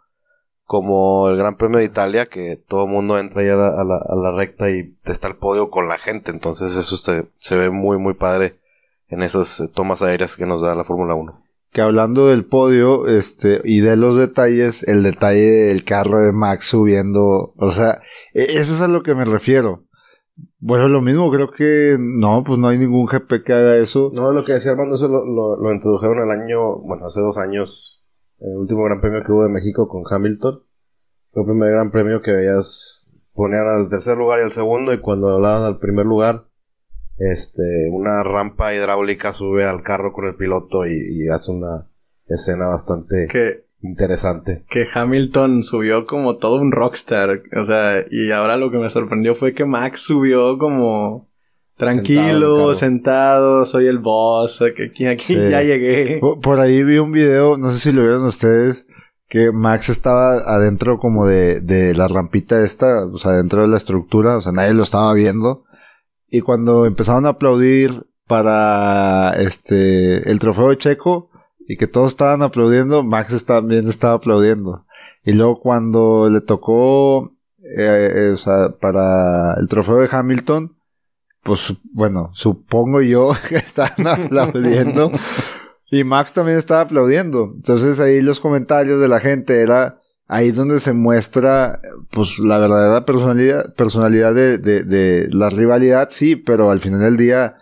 como 0.64 1.28
el 1.28 1.36
Gran 1.36 1.56
Premio 1.56 1.78
de 1.78 1.84
Italia, 1.84 2.26
que 2.26 2.56
todo 2.56 2.84
el 2.84 2.90
mundo 2.90 3.18
entra 3.18 3.42
ya 3.42 3.54
a 3.54 3.84
la, 3.84 3.96
a 3.96 4.14
la, 4.14 4.32
recta 4.32 4.70
y 4.70 4.94
está 5.04 5.26
el 5.26 5.36
podio 5.36 5.70
con 5.70 5.88
la 5.88 5.98
gente. 5.98 6.30
Entonces 6.30 6.76
eso 6.76 6.96
se, 6.96 7.26
se 7.34 7.56
ve 7.56 7.70
muy, 7.70 7.98
muy 7.98 8.14
padre 8.14 8.60
en 9.08 9.22
esas 9.22 9.70
tomas 9.74 10.02
aéreas 10.02 10.36
que 10.36 10.46
nos 10.46 10.62
da 10.62 10.76
la 10.76 10.84
Fórmula 10.84 11.14
1. 11.14 11.42
Que 11.72 11.80
hablando 11.80 12.28
del 12.28 12.44
podio, 12.44 13.08
este, 13.08 13.60
y 13.64 13.80
de 13.80 13.96
los 13.96 14.16
detalles, 14.16 14.84
el 14.84 15.02
detalle 15.02 15.66
del 15.66 15.84
carro 15.84 16.20
de 16.20 16.32
Max 16.32 16.66
subiendo, 16.66 17.52
o 17.56 17.70
sea, 17.72 18.00
e, 18.32 18.58
eso 18.58 18.74
es 18.74 18.80
a 18.80 18.88
lo 18.88 19.02
que 19.02 19.14
me 19.14 19.24
refiero. 19.24 19.87
Bueno, 20.60 20.88
lo 20.88 21.00
mismo, 21.00 21.30
creo 21.30 21.52
que 21.52 21.96
no, 22.00 22.42
pues 22.44 22.58
no 22.58 22.68
hay 22.68 22.78
ningún 22.78 23.06
GP 23.06 23.44
que 23.44 23.52
haga 23.52 23.76
eso. 23.76 24.10
No, 24.12 24.32
lo 24.32 24.44
que 24.44 24.54
decía 24.54 24.72
Armando, 24.72 24.96
eso 24.96 25.06
lo, 25.06 25.56
lo, 25.56 25.72
introdujeron 25.72 26.18
el 26.18 26.30
año, 26.32 26.78
bueno, 26.78 27.06
hace 27.06 27.20
dos 27.20 27.38
años, 27.38 28.04
el 28.40 28.56
último 28.56 28.82
Gran 28.82 29.00
Premio 29.00 29.22
que 29.22 29.30
hubo 29.30 29.44
de 29.44 29.50
México 29.50 29.86
con 29.88 30.02
Hamilton. 30.10 30.64
Fue 31.30 31.42
el 31.42 31.46
primer 31.46 31.70
Gran 31.70 31.92
Premio 31.92 32.22
que 32.22 32.32
veías, 32.32 33.14
ponían 33.34 33.68
al 33.68 33.88
tercer 33.88 34.16
lugar 34.16 34.40
y 34.40 34.42
al 34.42 34.52
segundo, 34.52 34.92
y 34.92 35.00
cuando 35.00 35.28
hablaban 35.28 35.62
al 35.62 35.78
primer 35.78 36.06
lugar, 36.06 36.48
este, 37.18 37.88
una 37.92 38.24
rampa 38.24 38.74
hidráulica 38.74 39.32
sube 39.32 39.64
al 39.64 39.82
carro 39.82 40.12
con 40.12 40.26
el 40.26 40.34
piloto 40.34 40.86
y, 40.86 41.22
y 41.22 41.28
hace 41.28 41.52
una 41.52 41.88
escena 42.26 42.66
bastante 42.66 43.28
interesante. 43.82 44.64
Que 44.68 44.86
Hamilton 44.92 45.62
subió 45.62 46.04
como 46.06 46.36
todo 46.36 46.60
un 46.60 46.72
rockstar. 46.72 47.42
O 47.56 47.64
sea, 47.64 48.04
y 48.10 48.30
ahora 48.30 48.56
lo 48.56 48.70
que 48.70 48.78
me 48.78 48.90
sorprendió 48.90 49.34
fue 49.34 49.54
que 49.54 49.64
Max 49.64 50.02
subió 50.02 50.58
como 50.58 51.28
tranquilo, 51.78 52.74
sentado, 52.74 53.64
soy 53.64 53.86
el 53.86 53.98
boss, 53.98 54.60
aquí, 54.62 55.06
aquí 55.06 55.34
ya 55.34 55.62
llegué. 55.62 56.20
Por, 56.42 56.58
ahí 56.58 56.82
vi 56.82 56.98
un 56.98 57.12
video, 57.12 57.56
no 57.56 57.70
sé 57.70 57.78
si 57.78 57.92
lo 57.92 58.02
vieron 58.02 58.24
ustedes, 58.24 58.86
que 59.28 59.52
Max 59.52 59.88
estaba 59.88 60.38
adentro 60.38 60.98
como 60.98 61.24
de, 61.26 61.60
de 61.60 61.94
la 61.94 62.08
rampita 62.08 62.62
esta, 62.64 63.06
o 63.06 63.16
sea, 63.16 63.32
dentro 63.32 63.62
de 63.62 63.68
la 63.68 63.76
estructura, 63.76 64.36
o 64.36 64.40
sea, 64.42 64.50
nadie 64.50 64.74
lo 64.74 64.82
estaba 64.82 65.14
viendo. 65.14 65.64
Y 66.26 66.40
cuando 66.40 66.84
empezaron 66.84 67.26
a 67.26 67.30
aplaudir 67.30 68.06
para 68.26 69.40
este 69.40 70.30
el 70.30 70.38
trofeo 70.38 70.70
de 70.70 70.78
Checo, 70.78 71.27
y 71.68 71.76
que 71.76 71.86
todos 71.86 72.12
estaban 72.12 72.42
aplaudiendo, 72.42 73.04
Max 73.04 73.44
también 73.44 73.86
estaba 73.86 74.14
aplaudiendo. 74.14 74.86
Y 75.22 75.32
luego 75.32 75.60
cuando 75.60 76.30
le 76.30 76.40
tocó, 76.40 77.36
eh, 77.58 78.12
eh, 78.14 78.30
o 78.32 78.36
sea, 78.38 78.70
para 78.80 79.52
el 79.60 79.68
trofeo 79.68 79.96
de 79.98 80.08
Hamilton, 80.10 80.74
pues 81.42 81.74
bueno, 81.92 82.30
supongo 82.32 83.02
yo 83.02 83.32
que 83.48 83.56
estaban 83.56 84.06
aplaudiendo. 84.06 85.12
Y 85.90 86.04
Max 86.04 86.34
también 86.34 86.58
estaba 86.58 86.82
aplaudiendo. 86.82 87.50
Entonces 87.56 87.98
ahí 87.98 88.20
los 88.20 88.40
comentarios 88.40 89.00
de 89.00 89.08
la 89.08 89.20
gente 89.20 89.62
era 89.62 90.02
ahí 90.26 90.50
donde 90.50 90.80
se 90.80 90.92
muestra 90.92 91.80
pues 92.10 92.38
la 92.38 92.58
verdadera 92.58 93.06
personalidad, 93.06 93.74
personalidad 93.74 94.34
de, 94.34 94.58
de, 94.58 94.82
de 94.82 95.28
la 95.30 95.48
rivalidad, 95.48 96.08
sí, 96.10 96.36
pero 96.36 96.70
al 96.70 96.80
final 96.80 97.00
del 97.00 97.16
día 97.16 97.57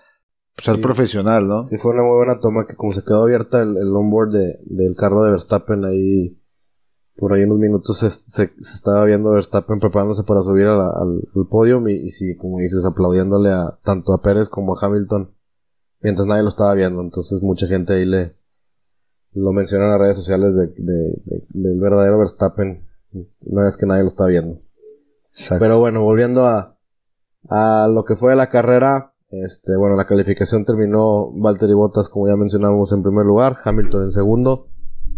ser 0.59 0.77
Sí. 0.77 0.83
profesional, 0.83 1.47
¿no? 1.49 1.65
Sí, 1.65 1.77
fue 1.79 1.93
una 1.93 2.03
muy 2.03 2.17
buena 2.17 2.41
toma 2.41 2.67
que 2.67 2.77
como 2.77 2.93
se 2.93 3.03
quedó 3.05 3.23
abierta 3.25 3.63
el, 3.63 3.77
el 3.77 3.95
onboard 3.95 4.31
de, 4.33 4.59
del 4.65 4.95
carro 4.97 5.23
de 5.23 5.31
Verstappen 5.31 5.85
ahí, 5.85 6.41
por 7.17 7.33
ahí 7.33 7.43
unos 7.45 7.59
minutos 7.59 7.99
se, 7.99 8.11
se, 8.11 8.53
se 8.59 8.75
estaba 8.75 9.05
viendo 9.05 9.31
Verstappen 9.31 9.81
preparándose 9.81 10.23
para 10.25 10.43
subir 10.43 10.67
a 10.67 10.77
la- 10.77 10.91
al, 10.91 11.23
al 11.35 11.47
podio 11.49 11.87
y, 11.89 12.07
y 12.07 12.11
sí, 12.11 12.37
como 12.37 12.59
dices, 12.59 12.85
aplaudiéndole 12.85 13.51
a, 13.51 13.79
tanto 13.83 14.13
a 14.15 14.23
Pérez 14.23 14.49
como 14.49 14.75
a 14.75 14.79
Hamilton, 14.81 15.31
mientras 16.01 16.27
nadie 16.27 16.43
lo 16.43 16.49
estaba 16.49 16.75
viendo. 16.75 17.01
Entonces 17.03 17.43
mucha 17.43 17.67
gente 17.67 17.95
ahí 17.95 18.05
le 18.05 18.37
lo 19.35 19.53
menciona 19.53 19.85
en 19.85 19.91
las 19.91 20.01
redes 20.01 20.17
sociales 20.17 20.57
de, 20.57 20.69
de- 20.69 21.23
de- 21.25 21.47
del 21.51 21.79
verdadero 21.81 22.19
Verstappen, 22.19 22.87
una 23.41 23.65
vez 23.65 23.77
que 23.77 23.85
nadie 23.87 24.03
lo 24.03 24.09
está 24.09 24.27
viendo. 24.27 24.61
Exacto. 25.33 25.63
Pero 25.63 25.79
bueno, 25.79 26.01
volviendo 26.03 26.47
a, 26.47 26.79
a 27.51 27.89
lo 27.93 28.05
que 28.07 28.17
fue 28.17 28.35
la 28.37 28.49
carrera, 28.49 29.13
este, 29.29 29.77
bueno, 29.77 29.97
la 29.97 30.07
calificación 30.07 30.65
terminó 30.65 31.31
Valtteri 31.33 31.75
Bottas, 31.75 32.09
como 32.09 32.29
ya 32.29 32.37
mencionamos, 32.37 32.93
en 32.93 33.03
primer 33.03 33.27
lugar, 33.27 33.57
Hamilton 33.65 34.05
en 34.05 34.11
segundo, 34.11 34.69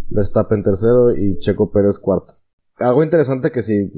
Verstappen 0.09 0.63
tercero 0.63 1.15
y 1.17 1.39
Checo 1.39 1.71
Pérez 1.71 1.99
cuarto. 1.99 2.35
Algo 2.79 3.03
interesante 3.03 3.51
que 3.51 3.63
sí, 3.63 3.91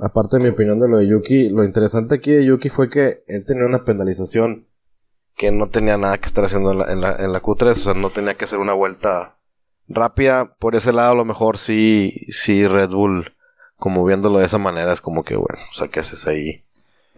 aparte 0.00 0.36
de 0.36 0.44
mi 0.44 0.48
opinión 0.50 0.78
de 0.78 0.88
lo 0.88 0.98
de 0.98 1.08
Yuki, 1.08 1.48
lo 1.48 1.64
interesante 1.64 2.14
aquí 2.14 2.30
de 2.30 2.44
Yuki 2.44 2.68
fue 2.68 2.88
que 2.88 3.24
él 3.26 3.44
tenía 3.44 3.66
una 3.66 3.84
penalización 3.84 4.68
que 5.36 5.50
no 5.50 5.68
tenía 5.68 5.96
nada 5.98 6.18
que 6.18 6.26
estar 6.26 6.44
haciendo 6.44 6.72
en 6.72 6.78
la, 6.78 6.92
en 6.92 7.00
la, 7.00 7.16
en 7.16 7.32
la 7.32 7.42
Q3, 7.42 7.70
o 7.70 7.74
sea, 7.74 7.94
no 7.94 8.10
tenía 8.10 8.36
que 8.36 8.44
hacer 8.44 8.58
una 8.58 8.72
vuelta 8.72 9.38
rápida. 9.88 10.54
Por 10.58 10.76
ese 10.76 10.92
lado, 10.92 11.12
a 11.12 11.16
lo 11.16 11.24
mejor 11.24 11.58
sí, 11.58 12.26
sí 12.28 12.66
Red 12.66 12.90
Bull, 12.90 13.34
como 13.76 14.04
viéndolo 14.04 14.38
de 14.38 14.46
esa 14.46 14.58
manera, 14.58 14.92
es 14.92 15.00
como 15.00 15.24
que, 15.24 15.36
bueno, 15.36 15.58
o 15.70 15.74
sea, 15.74 15.88
¿qué 15.88 16.00
haces 16.00 16.26
ahí? 16.26 16.64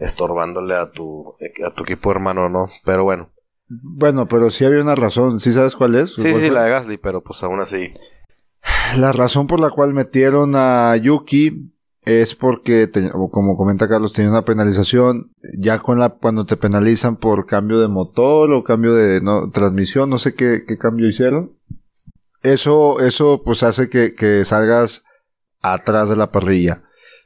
Estorbándole 0.01 0.75
a 0.75 0.91
tu, 0.91 1.35
a 1.65 1.71
tu 1.75 1.83
equipo 1.83 2.11
hermano, 2.11 2.49
¿no? 2.49 2.69
Pero 2.83 3.03
bueno. 3.03 3.29
Bueno, 3.69 4.27
pero 4.27 4.49
sí 4.49 4.65
había 4.65 4.81
una 4.81 4.95
razón. 4.95 5.39
¿Sí 5.39 5.53
sabes 5.53 5.75
cuál 5.75 5.95
es? 5.95 6.13
Sí, 6.15 6.21
¿Cuál 6.31 6.41
sí, 6.41 6.49
la 6.49 6.63
de 6.63 6.71
Gasly, 6.71 6.97
pero 6.97 7.21
pues 7.21 7.41
aún 7.43 7.59
así. 7.61 7.93
La 8.97 9.11
razón 9.11 9.47
por 9.47 9.59
la 9.59 9.69
cual 9.69 9.93
metieron 9.93 10.53
a 10.55 10.95
Yuki 10.97 11.71
es 12.03 12.33
porque, 12.33 12.87
te- 12.87 13.11
como 13.31 13.55
comenta 13.55 13.87
Carlos, 13.87 14.11
tenía 14.11 14.31
una 14.31 14.43
penalización. 14.43 15.31
Ya 15.57 15.77
con 15.79 15.99
la, 15.99 16.09
cuando 16.09 16.45
te 16.45 16.57
penalizan 16.57 17.15
por 17.15 17.45
cambio 17.45 17.79
de 17.79 17.87
motor 17.87 18.51
o 18.51 18.63
cambio 18.63 18.93
de 18.95 19.21
no, 19.21 19.51
transmisión, 19.51 20.09
no 20.09 20.17
sé 20.17 20.33
qué, 20.33 20.63
qué 20.67 20.77
cambio 20.79 21.07
hicieron. 21.07 21.51
Eso, 22.41 22.99
eso 23.01 23.43
pues 23.45 23.61
hace 23.61 23.87
que, 23.87 24.15
que 24.15 24.43
salgas 24.45 25.03
atrás 25.61 26.09
de 26.09 26.15
la 26.15 26.31
parrilla. 26.31 26.81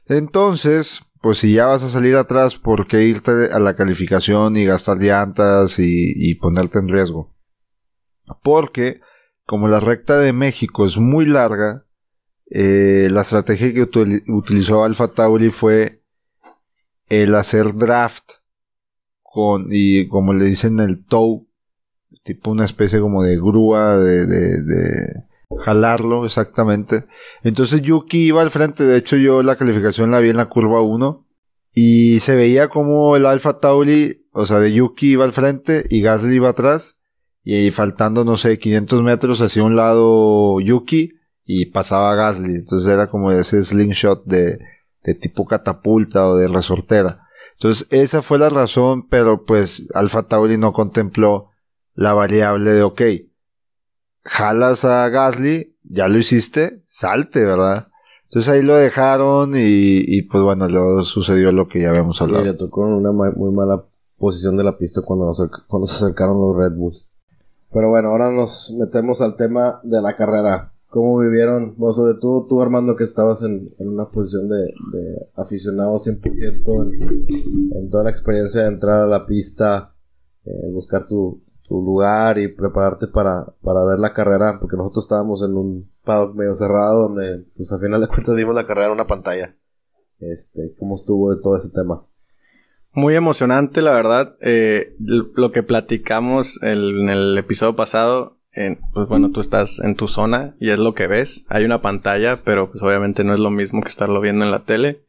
Entonces, 0.08 1.00
pues 1.26 1.38
si 1.38 1.52
ya 1.54 1.66
vas 1.66 1.82
a 1.82 1.88
salir 1.88 2.14
atrás, 2.14 2.56
¿por 2.56 2.86
qué 2.86 3.02
irte 3.02 3.48
a 3.50 3.58
la 3.58 3.74
calificación 3.74 4.56
y 4.56 4.64
gastar 4.64 4.98
llantas 4.98 5.80
y, 5.80 6.12
y 6.14 6.36
ponerte 6.36 6.78
en 6.78 6.86
riesgo? 6.86 7.34
Porque, 8.44 9.00
como 9.44 9.66
la 9.66 9.80
recta 9.80 10.20
de 10.20 10.32
México 10.32 10.86
es 10.86 10.98
muy 10.98 11.26
larga, 11.26 11.84
eh, 12.48 13.08
la 13.10 13.22
estrategia 13.22 13.74
que 13.74 13.82
util- 13.90 14.22
utilizó 14.28 14.84
Alfa 14.84 15.08
Tauri 15.08 15.50
fue 15.50 16.04
el 17.08 17.34
hacer 17.34 17.74
draft 17.74 18.34
con, 19.20 19.66
y 19.72 20.06
como 20.06 20.32
le 20.32 20.44
dicen 20.44 20.78
el 20.78 21.04
tow, 21.04 21.48
tipo 22.22 22.52
una 22.52 22.66
especie 22.66 23.00
como 23.00 23.24
de 23.24 23.34
grúa, 23.34 23.96
de 23.96 25.25
jalarlo 25.58 26.24
exactamente. 26.24 27.06
Entonces 27.42 27.82
Yuki 27.82 28.26
iba 28.26 28.42
al 28.42 28.50
frente, 28.50 28.84
de 28.84 28.98
hecho 28.98 29.16
yo 29.16 29.42
la 29.42 29.56
calificación 29.56 30.10
la 30.10 30.20
vi 30.20 30.30
en 30.30 30.36
la 30.36 30.48
curva 30.48 30.80
1 30.80 31.26
y 31.72 32.20
se 32.20 32.34
veía 32.34 32.68
como 32.68 33.16
el 33.16 33.26
Alfa 33.26 33.60
Tauri, 33.60 34.26
o 34.32 34.46
sea, 34.46 34.58
de 34.60 34.72
Yuki 34.72 35.12
iba 35.12 35.24
al 35.24 35.32
frente 35.32 35.84
y 35.88 36.00
Gasly 36.00 36.36
iba 36.36 36.50
atrás 36.50 36.98
y 37.44 37.70
faltando, 37.70 38.24
no 38.24 38.36
sé, 38.36 38.58
500 38.58 39.02
metros 39.02 39.40
hacia 39.40 39.62
un 39.62 39.76
lado 39.76 40.58
Yuki 40.60 41.12
y 41.44 41.66
pasaba 41.66 42.14
Gasly. 42.14 42.56
Entonces 42.56 42.90
era 42.90 43.08
como 43.08 43.30
ese 43.30 43.62
slingshot 43.62 44.24
de, 44.24 44.58
de 45.04 45.14
tipo 45.14 45.46
catapulta 45.46 46.26
o 46.26 46.36
de 46.36 46.48
resortera. 46.48 47.28
Entonces 47.52 47.86
esa 47.90 48.22
fue 48.22 48.38
la 48.38 48.48
razón, 48.48 49.06
pero 49.08 49.44
pues 49.44 49.86
Alfa 49.94 50.24
Tauri 50.24 50.58
no 50.58 50.72
contempló 50.72 51.50
la 51.94 52.12
variable 52.12 52.72
de, 52.72 52.82
ok, 52.82 53.02
jalas 54.26 54.84
a 54.84 55.08
Gasly, 55.08 55.76
ya 55.84 56.08
lo 56.08 56.18
hiciste, 56.18 56.82
salte, 56.86 57.44
¿verdad? 57.44 57.88
Entonces 58.24 58.52
ahí 58.52 58.62
lo 58.62 58.74
dejaron 58.76 59.52
y, 59.54 60.02
y 60.04 60.22
pues 60.22 60.42
bueno, 60.42 60.68
luego 60.68 61.02
sucedió 61.04 61.52
lo 61.52 61.68
que 61.68 61.80
ya 61.80 61.90
habíamos 61.90 62.18
Sí, 62.18 62.24
hablado. 62.24 62.44
le 62.44 62.54
tocó 62.54 62.86
en 62.86 62.94
una 62.94 63.12
ma- 63.12 63.32
muy 63.36 63.52
mala 63.54 63.84
posición 64.18 64.56
de 64.56 64.64
la 64.64 64.76
pista 64.76 65.00
cuando, 65.02 65.26
nos 65.26 65.40
cuando 65.68 65.86
se 65.86 65.94
acercaron 66.04 66.40
los 66.40 66.56
Red 66.56 66.76
Bulls. 66.76 67.08
Pero 67.72 67.88
bueno, 67.90 68.08
ahora 68.08 68.30
nos 68.32 68.74
metemos 68.78 69.20
al 69.20 69.36
tema 69.36 69.80
de 69.84 70.00
la 70.02 70.16
carrera. 70.16 70.72
¿Cómo 70.88 71.18
vivieron? 71.18 71.74
Bueno, 71.76 71.92
sobre 71.92 72.14
todo 72.14 72.46
tú, 72.48 72.62
Armando, 72.62 72.96
que 72.96 73.04
estabas 73.04 73.42
en, 73.42 73.74
en 73.78 73.88
una 73.88 74.08
posición 74.08 74.48
de, 74.48 74.56
de 74.92 75.28
aficionado 75.36 75.92
100% 75.92 76.82
en, 76.82 77.76
en 77.76 77.90
toda 77.90 78.04
la 78.04 78.10
experiencia 78.10 78.62
de 78.62 78.68
entrar 78.68 79.02
a 79.02 79.06
la 79.06 79.26
pista, 79.26 79.94
eh, 80.46 80.50
buscar 80.72 81.04
tu, 81.04 81.42
tu 81.66 81.82
lugar 81.82 82.38
y 82.38 82.48
prepararte 82.48 83.08
para, 83.08 83.46
para 83.62 83.84
ver 83.84 83.98
la 83.98 84.12
carrera, 84.12 84.58
porque 84.60 84.76
nosotros 84.76 85.04
estábamos 85.04 85.42
en 85.42 85.56
un 85.56 85.90
paddock 86.04 86.34
medio 86.34 86.54
cerrado 86.54 87.08
donde, 87.08 87.44
pues 87.56 87.72
a 87.72 87.78
final 87.78 88.00
de 88.00 88.08
cuentas, 88.08 88.34
vimos 88.34 88.54
la 88.54 88.66
carrera 88.66 88.86
en 88.86 88.92
una 88.92 89.06
pantalla. 89.06 89.56
Este, 90.18 90.74
¿cómo 90.78 90.94
estuvo 90.94 91.34
de 91.34 91.40
todo 91.42 91.56
ese 91.56 91.70
tema? 91.70 92.04
Muy 92.92 93.14
emocionante, 93.14 93.82
la 93.82 93.92
verdad. 93.92 94.36
Eh, 94.40 94.96
lo 94.98 95.52
que 95.52 95.62
platicamos 95.62 96.62
en 96.62 97.10
el 97.10 97.36
episodio 97.36 97.76
pasado, 97.76 98.38
pues 98.94 99.06
bueno, 99.08 99.32
tú 99.32 99.40
estás 99.40 99.80
en 99.80 99.96
tu 99.96 100.08
zona 100.08 100.56
y 100.58 100.70
es 100.70 100.78
lo 100.78 100.94
que 100.94 101.06
ves. 101.06 101.44
Hay 101.48 101.66
una 101.66 101.82
pantalla, 101.82 102.40
pero 102.42 102.70
pues 102.70 102.82
obviamente 102.82 103.22
no 103.22 103.34
es 103.34 103.40
lo 103.40 103.50
mismo 103.50 103.82
que 103.82 103.88
estarlo 103.88 104.20
viendo 104.22 104.46
en 104.46 104.50
la 104.50 104.64
tele. 104.64 105.04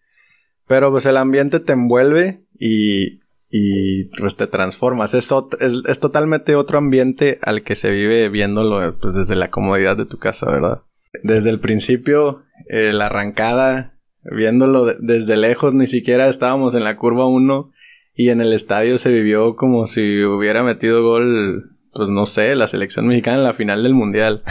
Pero 0.67 0.91
pues 0.91 1.05
el 1.05 1.15
ambiente 1.15 1.61
te 1.61 1.71
envuelve 1.71 2.43
y, 2.59 3.21
y 3.49 4.05
pues 4.17 4.35
te 4.35 4.47
transformas. 4.47 5.13
Es, 5.13 5.31
es, 5.59 5.99
totalmente 5.99 6.55
otro 6.55 6.77
ambiente 6.77 7.39
al 7.41 7.63
que 7.63 7.75
se 7.75 7.91
vive 7.91 8.29
viéndolo 8.29 8.97
pues 8.99 9.15
desde 9.15 9.35
la 9.35 9.49
comodidad 9.49 9.95
de 9.97 10.05
tu 10.05 10.17
casa, 10.17 10.49
¿verdad? 10.51 10.81
Desde 11.23 11.49
el 11.49 11.59
principio, 11.59 12.43
eh, 12.69 12.91
la 12.93 13.05
arrancada, 13.07 13.97
viéndolo 14.23 14.85
de- 14.85 14.95
desde 14.99 15.37
lejos, 15.37 15.73
ni 15.73 15.87
siquiera 15.87 16.27
estábamos 16.27 16.75
en 16.75 16.83
la 16.83 16.97
curva 16.97 17.25
1 17.27 17.71
y 18.13 18.29
en 18.29 18.41
el 18.41 18.51
estadio 18.53 18.97
se 18.97 19.11
vivió 19.11 19.55
como 19.55 19.87
si 19.87 20.23
hubiera 20.23 20.63
metido 20.63 21.03
gol, 21.03 21.76
pues 21.93 22.09
no 22.09 22.25
sé, 22.25 22.55
la 22.55 22.67
selección 22.67 23.07
mexicana 23.07 23.37
en 23.37 23.43
la 23.43 23.53
final 23.53 23.83
del 23.83 23.93
mundial. 23.93 24.43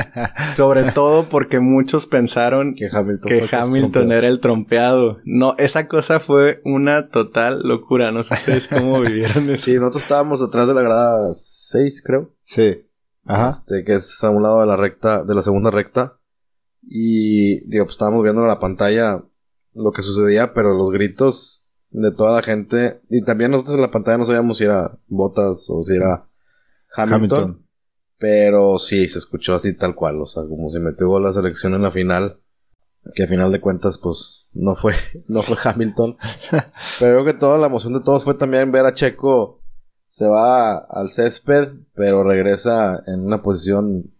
Sobre 0.56 0.92
todo 0.92 1.28
porque 1.28 1.60
muchos 1.60 2.06
pensaron 2.06 2.74
Que 2.74 2.88
Hamilton, 2.90 4.08
que 4.08 4.14
era 4.14 4.28
el 4.28 4.40
trompeado. 4.40 5.18
No, 5.24 5.54
esa 5.58 5.88
cosa 5.88 6.20
fue 6.20 6.60
una 6.64 7.08
total 7.08 7.62
locura. 7.62 8.12
No 8.12 8.22
sé 8.22 8.34
ustedes 8.34 8.68
cómo 8.68 9.00
vivieron 9.02 9.50
eso. 9.50 9.64
Sí, 9.64 9.74
nosotros 9.74 10.02
estábamos 10.02 10.42
atrás 10.42 10.68
de 10.68 10.74
la 10.74 10.82
grada 10.82 11.28
6, 11.32 12.02
creo. 12.06 12.34
Sí. 12.44 12.86
Ajá. 13.24 13.48
Este, 13.48 13.84
que 13.84 13.94
es 13.94 14.22
a 14.22 14.30
un 14.30 14.42
lado 14.42 14.60
de 14.60 14.66
la 14.66 14.76
recta, 14.76 15.24
de 15.24 15.34
la 15.34 15.42
segunda 15.42 15.70
recta. 15.70 16.18
Y, 16.82 17.66
digo, 17.68 17.84
pues 17.84 17.94
estábamos 17.94 18.22
viendo 18.22 18.42
en 18.42 18.48
la 18.48 18.60
pantalla 18.60 19.24
lo 19.72 19.92
que 19.92 20.02
sucedía, 20.02 20.52
pero 20.54 20.74
los 20.74 20.92
gritos 20.92 21.66
de 21.90 22.12
toda 22.12 22.36
la 22.36 22.42
gente. 22.42 23.00
Y 23.08 23.22
también 23.22 23.50
nosotros 23.50 23.76
en 23.76 23.82
la 23.82 23.90
pantalla 23.90 24.18
no 24.18 24.24
sabíamos 24.24 24.58
si 24.58 24.64
era 24.64 24.98
Bottas 25.06 25.66
o 25.70 25.82
si 25.82 25.96
era 25.96 26.28
Hamilton. 26.94 27.38
Hamilton. 27.42 27.64
Pero 28.18 28.78
sí, 28.78 29.08
se 29.08 29.18
escuchó 29.18 29.54
así 29.54 29.76
tal 29.76 29.94
cual. 29.94 30.20
O 30.20 30.26
sea, 30.26 30.44
como 30.48 30.70
si 30.70 30.78
metió 30.78 31.08
gol 31.08 31.24
la 31.24 31.32
selección 31.32 31.74
en 31.74 31.82
la 31.82 31.90
final. 31.90 32.40
Que 33.14 33.24
a 33.24 33.26
final 33.26 33.52
de 33.52 33.60
cuentas, 33.60 33.98
pues, 33.98 34.48
no 34.52 34.74
fue, 34.74 34.94
no 35.28 35.42
fue 35.42 35.56
Hamilton. 35.62 36.16
Pero 36.98 37.22
creo 37.22 37.24
que 37.24 37.34
toda 37.34 37.58
la 37.58 37.66
emoción 37.66 37.92
de 37.92 38.00
todos 38.00 38.24
fue 38.24 38.34
también 38.34 38.72
ver 38.72 38.86
a 38.86 38.94
Checo. 38.94 39.60
Se 40.06 40.26
va 40.26 40.76
al 40.76 41.10
césped, 41.10 41.70
pero 41.94 42.22
regresa 42.22 43.02
en 43.08 43.20
una 43.20 43.40
posición 43.40 44.14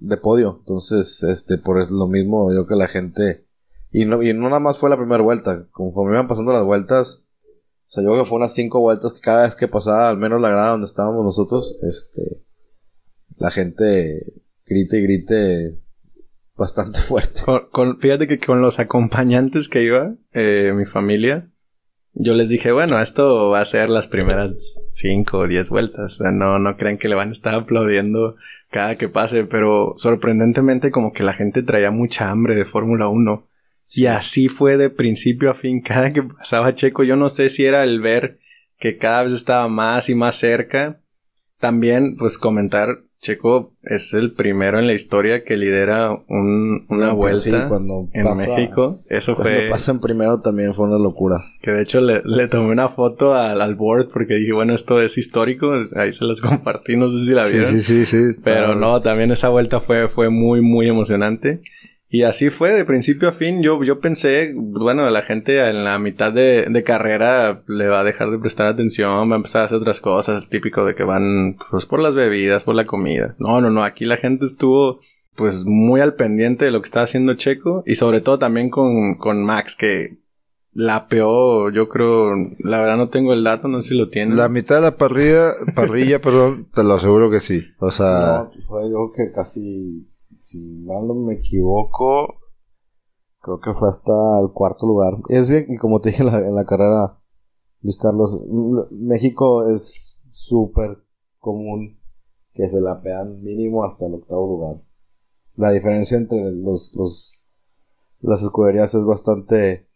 de 0.00 0.16
podio. 0.16 0.56
Entonces, 0.58 1.22
este, 1.22 1.56
por 1.56 1.88
lo 1.88 2.08
mismo, 2.08 2.50
yo 2.50 2.66
creo 2.66 2.66
que 2.66 2.74
la 2.74 2.88
gente. 2.88 3.46
Y 3.92 4.06
no, 4.06 4.22
y 4.24 4.34
no 4.34 4.48
nada 4.48 4.58
más 4.58 4.78
fue 4.78 4.90
la 4.90 4.96
primera 4.96 5.22
vuelta. 5.22 5.66
Conforme 5.70 6.14
iban 6.14 6.26
pasando 6.26 6.50
las 6.50 6.64
vueltas. 6.64 7.28
O 7.90 7.92
sea, 7.92 8.04
yo 8.04 8.10
creo 8.10 8.22
que 8.22 8.28
fue 8.28 8.38
unas 8.38 8.54
cinco 8.54 8.78
vueltas 8.78 9.12
que 9.12 9.20
cada 9.20 9.42
vez 9.42 9.56
que 9.56 9.66
pasaba, 9.66 10.08
al 10.08 10.16
menos 10.16 10.40
la 10.40 10.48
grada 10.48 10.70
donde 10.70 10.86
estábamos 10.86 11.24
nosotros, 11.24 11.76
este. 11.82 12.44
La 13.36 13.50
gente 13.50 14.32
grite 14.64 14.98
y 14.98 15.02
grite 15.02 15.80
bastante 16.54 17.00
fuerte. 17.00 17.40
Fíjate 17.98 18.28
que 18.28 18.38
con 18.38 18.62
los 18.62 18.78
acompañantes 18.78 19.68
que 19.68 19.82
iba, 19.82 20.14
eh, 20.32 20.72
mi 20.72 20.84
familia, 20.84 21.50
yo 22.12 22.34
les 22.34 22.48
dije, 22.48 22.70
bueno, 22.70 23.00
esto 23.00 23.48
va 23.48 23.60
a 23.60 23.64
ser 23.64 23.90
las 23.90 24.06
primeras 24.06 24.54
cinco 24.92 25.38
o 25.38 25.48
diez 25.48 25.70
vueltas. 25.70 26.12
O 26.12 26.16
sea, 26.22 26.30
no, 26.30 26.60
no 26.60 26.76
creen 26.76 26.96
que 26.96 27.08
le 27.08 27.16
van 27.16 27.30
a 27.30 27.32
estar 27.32 27.56
aplaudiendo 27.56 28.36
cada 28.70 28.96
que 28.98 29.08
pase, 29.08 29.44
pero 29.44 29.94
sorprendentemente 29.96 30.92
como 30.92 31.12
que 31.12 31.24
la 31.24 31.32
gente 31.32 31.64
traía 31.64 31.90
mucha 31.90 32.30
hambre 32.30 32.54
de 32.54 32.64
Fórmula 32.64 33.08
1. 33.08 33.49
Y 33.94 34.06
así 34.06 34.48
fue 34.48 34.76
de 34.76 34.90
principio 34.90 35.50
a 35.50 35.54
fin. 35.54 35.80
Cada 35.84 36.10
que 36.10 36.22
pasaba 36.22 36.74
Checo, 36.74 37.02
yo 37.04 37.16
no 37.16 37.28
sé 37.28 37.48
si 37.50 37.64
era 37.64 37.82
el 37.84 38.00
ver 38.00 38.38
que 38.78 38.96
cada 38.96 39.24
vez 39.24 39.32
estaba 39.34 39.68
más 39.68 40.08
y 40.08 40.14
más 40.14 40.36
cerca. 40.36 41.00
También, 41.58 42.16
pues 42.16 42.38
comentar, 42.38 43.00
Checo 43.20 43.74
es 43.82 44.14
el 44.14 44.32
primero 44.32 44.78
en 44.78 44.86
la 44.86 44.94
historia 44.94 45.44
que 45.44 45.58
lidera 45.58 46.10
un- 46.28 46.86
una 46.88 47.14
pues 47.14 47.42
sí, 47.42 47.50
vuelta 47.50 47.68
cuando 47.68 48.08
en 48.14 48.24
pasa- 48.24 48.56
México. 48.56 49.02
Eso 49.10 49.36
Cuando 49.36 49.58
fue... 49.58 49.68
pasan 49.68 50.00
primero 50.00 50.40
también 50.40 50.72
fue 50.72 50.86
una 50.86 50.96
locura. 50.96 51.44
Que 51.60 51.72
de 51.72 51.82
hecho 51.82 52.00
le, 52.00 52.22
le 52.24 52.48
tomé 52.48 52.72
una 52.72 52.88
foto 52.88 53.34
al, 53.34 53.60
al 53.60 53.74
board 53.74 54.08
porque 54.10 54.36
dije, 54.36 54.54
bueno, 54.54 54.72
esto 54.72 55.02
es 55.02 55.18
histórico. 55.18 55.70
Ahí 55.96 56.14
se 56.14 56.24
los 56.24 56.40
compartí, 56.40 56.96
no 56.96 57.10
sé 57.10 57.26
si 57.26 57.32
la 57.34 57.44
Sí, 57.44 57.52
vieron. 57.52 57.72
sí, 57.72 57.80
sí, 57.82 58.06
sí. 58.06 58.16
está- 58.30 58.42
Pero 58.44 58.74
no, 58.74 59.02
también 59.02 59.30
esa 59.30 59.50
vuelta 59.50 59.80
fue, 59.80 60.08
fue 60.08 60.30
muy, 60.30 60.62
muy 60.62 60.88
emocionante. 60.88 61.60
Y 62.12 62.24
así 62.24 62.50
fue, 62.50 62.72
de 62.72 62.84
principio 62.84 63.28
a 63.28 63.32
fin. 63.32 63.62
Yo, 63.62 63.82
yo 63.84 64.00
pensé, 64.00 64.52
bueno, 64.54 65.08
la 65.08 65.22
gente 65.22 65.64
en 65.64 65.84
la 65.84 65.98
mitad 66.00 66.32
de, 66.32 66.66
de 66.68 66.82
carrera 66.82 67.62
le 67.68 67.86
va 67.86 68.00
a 68.00 68.04
dejar 68.04 68.32
de 68.32 68.38
prestar 68.38 68.66
atención, 68.66 69.30
va 69.30 69.34
a 69.34 69.36
empezar 69.36 69.62
a 69.62 69.64
hacer 69.66 69.78
otras 69.78 70.00
cosas, 70.00 70.48
típico 70.48 70.84
de 70.84 70.96
que 70.96 71.04
van 71.04 71.56
pues 71.70 71.86
por 71.86 72.00
las 72.00 72.16
bebidas, 72.16 72.64
por 72.64 72.74
la 72.74 72.84
comida. 72.84 73.36
No, 73.38 73.60
no, 73.60 73.70
no, 73.70 73.84
aquí 73.84 74.06
la 74.06 74.16
gente 74.16 74.44
estuvo 74.44 75.00
pues 75.36 75.64
muy 75.64 76.00
al 76.00 76.14
pendiente 76.14 76.64
de 76.64 76.72
lo 76.72 76.80
que 76.80 76.86
estaba 76.86 77.04
haciendo 77.04 77.34
Checo 77.34 77.84
y 77.86 77.94
sobre 77.94 78.20
todo 78.20 78.40
también 78.40 78.70
con, 78.70 79.14
con 79.14 79.44
Max 79.44 79.76
que 79.76 80.18
la 80.72 81.08
peor, 81.08 81.72
yo 81.72 81.88
creo, 81.88 82.34
la 82.58 82.80
verdad 82.80 82.96
no 82.96 83.08
tengo 83.08 83.32
el 83.32 83.42
dato, 83.42 83.68
no 83.68 83.80
sé 83.82 83.90
si 83.90 83.98
lo 83.98 84.08
tienen. 84.08 84.36
La 84.36 84.48
mitad 84.48 84.76
de 84.76 84.82
la 84.82 84.96
parrilla, 84.96 85.52
parrilla, 85.74 86.20
perdón, 86.22 86.68
te 86.72 86.84
lo 86.84 86.94
aseguro 86.94 87.30
que 87.30 87.40
sí. 87.40 87.64
O 87.78 87.90
sea, 87.90 88.44
No, 88.44 88.50
fue 88.68 88.82
yo 88.90 89.10
creo 89.12 89.28
que 89.28 89.32
casi, 89.32 90.08
si 90.50 90.60
mal 90.60 91.06
no 91.06 91.14
me 91.14 91.34
equivoco, 91.34 92.40
creo 93.40 93.60
que 93.60 93.72
fue 93.72 93.88
hasta 93.88 94.12
el 94.40 94.52
cuarto 94.52 94.86
lugar. 94.86 95.14
Es 95.28 95.48
bien, 95.48 95.66
y 95.68 95.76
como 95.76 96.00
te 96.00 96.10
dije 96.10 96.22
en 96.22 96.28
la, 96.32 96.38
en 96.38 96.54
la 96.54 96.64
carrera, 96.66 97.18
Luis 97.82 97.96
Carlos, 97.96 98.42
M- 98.48 98.86
México 98.90 99.68
es 99.68 100.20
súper 100.30 100.98
común 101.40 102.00
que 102.52 102.68
se 102.68 102.80
la 102.80 103.00
pegan 103.00 103.42
mínimo 103.42 103.84
hasta 103.84 104.06
el 104.06 104.14
octavo 104.14 104.46
lugar. 104.46 104.82
La 105.56 105.70
diferencia 105.70 106.18
entre 106.18 106.52
los, 106.52 106.94
los 106.94 107.46
las 108.20 108.42
escuderías 108.42 108.94
es 108.94 109.04
bastante 109.04 109.88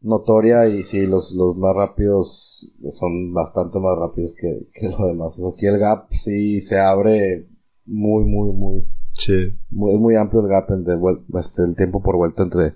notoria 0.00 0.68
y 0.68 0.84
sí, 0.84 1.06
los, 1.06 1.34
los 1.34 1.56
más 1.56 1.74
rápidos 1.74 2.72
son 2.90 3.32
bastante 3.32 3.80
más 3.80 3.98
rápidos 3.98 4.34
que, 4.34 4.68
que 4.72 4.88
los 4.88 4.98
demás. 4.98 5.40
Aquí 5.52 5.66
el 5.66 5.78
gap 5.78 6.12
sí 6.12 6.60
se 6.60 6.78
abre 6.78 7.48
muy, 7.84 8.24
muy, 8.24 8.52
muy, 8.52 8.86
sí. 9.16 9.58
muy, 9.70 9.94
es 9.94 9.98
muy 10.00 10.16
amplio 10.16 10.42
el 10.42 10.48
gap 10.48 10.70
entre 10.70 10.94
este, 11.38 11.62
el 11.62 11.74
tiempo 11.76 12.02
por 12.02 12.16
vuelta 12.16 12.42
entre 12.42 12.74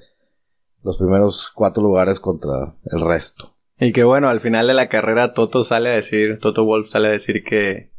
los 0.83 0.97
primeros 0.97 1.51
cuatro 1.55 1.83
lugares 1.83 2.21
contra 2.21 2.75
el 2.91 3.01
resto. 3.03 3.55
Y 3.79 3.93
que 3.93 4.05
bueno, 4.05 4.29
al 4.29 4.41
final 4.41 4.67
de 4.67 4.75
la 4.75 4.89
carrera 4.89 5.33
Toto 5.33 5.65
sale 5.65 5.89
a 5.91 5.93
decir, 5.93 6.39
Toto 6.41 6.65
Wolf 6.65 6.89
sale 6.91 7.09
a 7.09 7.13
decir 7.13 7.43
que, 7.45 7.91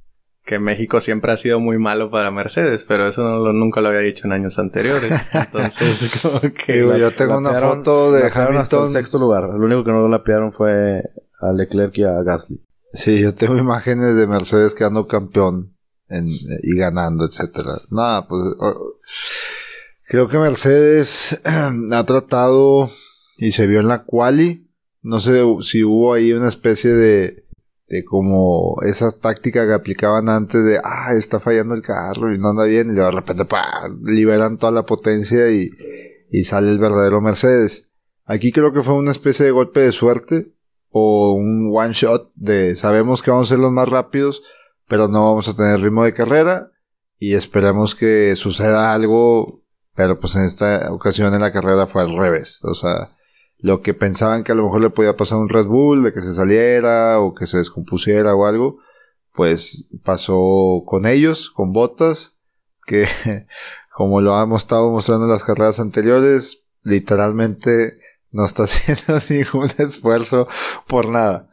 que 0.45 0.59
México 0.59 0.99
siempre 1.01 1.31
ha 1.31 1.37
sido 1.37 1.59
muy 1.59 1.77
malo 1.79 2.11
para 2.11 2.29
Mercedes, 2.31 2.85
pero 2.87 3.07
eso 3.07 3.23
no 3.23 3.39
lo- 3.39 3.53
nunca 3.53 3.81
lo 3.81 3.89
había 3.89 4.01
dicho 4.01 4.27
en 4.27 4.33
años 4.33 4.59
anteriores. 4.59 5.11
Entonces, 5.33 6.11
como 6.21 6.39
que... 6.41 6.73
Digo, 6.73 6.95
yo 6.97 7.11
tengo 7.11 7.37
una 7.37 7.53
foto 7.53 8.11
de 8.11 8.23
lapearon 8.23 8.57
hasta 8.57 8.75
el 8.75 8.81
Hamilton. 8.83 8.89
sexto 8.93 9.17
lugar. 9.19 9.43
El 9.55 9.61
único 9.63 9.83
que 9.83 9.91
no 9.91 10.03
la 10.07 10.17
lapearon 10.17 10.51
fue 10.53 11.01
a 11.39 11.51
Leclerc 11.53 11.97
y 11.97 12.03
a 12.03 12.21
Gasly. 12.23 12.61
Sí, 12.93 13.19
yo 13.21 13.33
tengo 13.33 13.57
imágenes 13.57 14.15
de 14.15 14.27
Mercedes 14.27 14.75
quedando 14.75 15.07
campeón 15.07 15.75
y 16.63 16.77
ganando, 16.77 17.25
etcétera. 17.25 17.79
Nada, 17.89 18.27
pues 18.27 18.41
creo 20.07 20.27
que 20.27 20.37
Mercedes 20.37 21.41
ha 21.45 22.05
tratado 22.05 22.91
y 23.37 23.51
se 23.51 23.67
vio 23.67 23.79
en 23.79 23.87
la 23.87 24.03
quali. 24.03 24.67
No 25.01 25.19
sé 25.19 25.41
si 25.61 25.83
hubo 25.83 26.13
ahí 26.13 26.31
una 26.33 26.47
especie 26.47 26.91
de, 26.91 27.45
de 27.87 28.05
como 28.05 28.77
esas 28.85 29.19
tácticas 29.19 29.65
que 29.67 29.73
aplicaban 29.73 30.29
antes 30.29 30.63
de, 30.63 30.79
ah, 30.83 31.13
está 31.13 31.39
fallando 31.39 31.73
el 31.73 31.81
carro 31.81 32.33
y 32.33 32.37
no 32.37 32.49
anda 32.49 32.65
bien, 32.65 32.91
y 32.91 32.95
de 32.95 33.11
repente, 33.11 33.45
pa, 33.45 33.89
liberan 34.03 34.57
toda 34.57 34.71
la 34.71 34.85
potencia 34.85 35.51
y, 35.51 35.71
y 36.29 36.43
sale 36.43 36.71
el 36.71 36.79
verdadero 36.79 37.19
Mercedes. 37.19 37.89
Aquí 38.25 38.51
creo 38.51 38.71
que 38.71 38.81
fue 38.81 38.93
una 38.93 39.11
especie 39.11 39.45
de 39.45 39.51
golpe 39.51 39.81
de 39.81 39.91
suerte 39.91 40.53
o 40.89 41.33
un 41.33 41.71
one 41.73 41.93
shot 41.93 42.29
de 42.35 42.75
sabemos 42.75 43.21
que 43.21 43.31
vamos 43.31 43.47
a 43.47 43.55
ser 43.55 43.59
los 43.59 43.71
más 43.71 43.89
rápidos, 43.89 44.43
pero 44.91 45.07
no 45.07 45.23
vamos 45.23 45.47
a 45.47 45.55
tener 45.55 45.79
ritmo 45.79 46.03
de 46.03 46.13
carrera 46.13 46.69
y 47.17 47.35
esperemos 47.35 47.95
que 47.95 48.35
suceda 48.35 48.93
algo, 48.93 49.63
pero 49.95 50.19
pues 50.19 50.35
en 50.35 50.43
esta 50.43 50.91
ocasión 50.91 51.33
en 51.33 51.39
la 51.39 51.53
carrera 51.53 51.87
fue 51.87 52.01
al 52.01 52.17
revés, 52.17 52.59
o 52.63 52.73
sea, 52.73 53.07
lo 53.59 53.81
que 53.81 53.93
pensaban 53.93 54.43
que 54.43 54.51
a 54.51 54.55
lo 54.55 54.65
mejor 54.65 54.81
le 54.81 54.89
podía 54.89 55.15
pasar 55.15 55.37
un 55.37 55.47
Red 55.47 55.67
Bull, 55.67 56.03
de 56.03 56.11
que 56.11 56.19
se 56.19 56.33
saliera 56.33 57.21
o 57.21 57.33
que 57.33 57.47
se 57.47 57.59
descompusiera 57.59 58.35
o 58.35 58.45
algo, 58.45 58.79
pues 59.33 59.87
pasó 60.03 60.83
con 60.85 61.05
ellos, 61.05 61.51
con 61.51 61.71
Botas, 61.71 62.35
que 62.85 63.07
como 63.95 64.19
lo 64.19 64.37
hemos 64.43 64.63
estado 64.63 64.91
mostrando 64.91 65.23
en 65.23 65.31
las 65.31 65.45
carreras 65.45 65.79
anteriores, 65.79 66.65
literalmente 66.83 67.97
no 68.31 68.43
está 68.43 68.63
haciendo 68.65 69.23
ningún 69.29 69.71
esfuerzo 69.77 70.49
por 70.85 71.07
nada. 71.07 71.50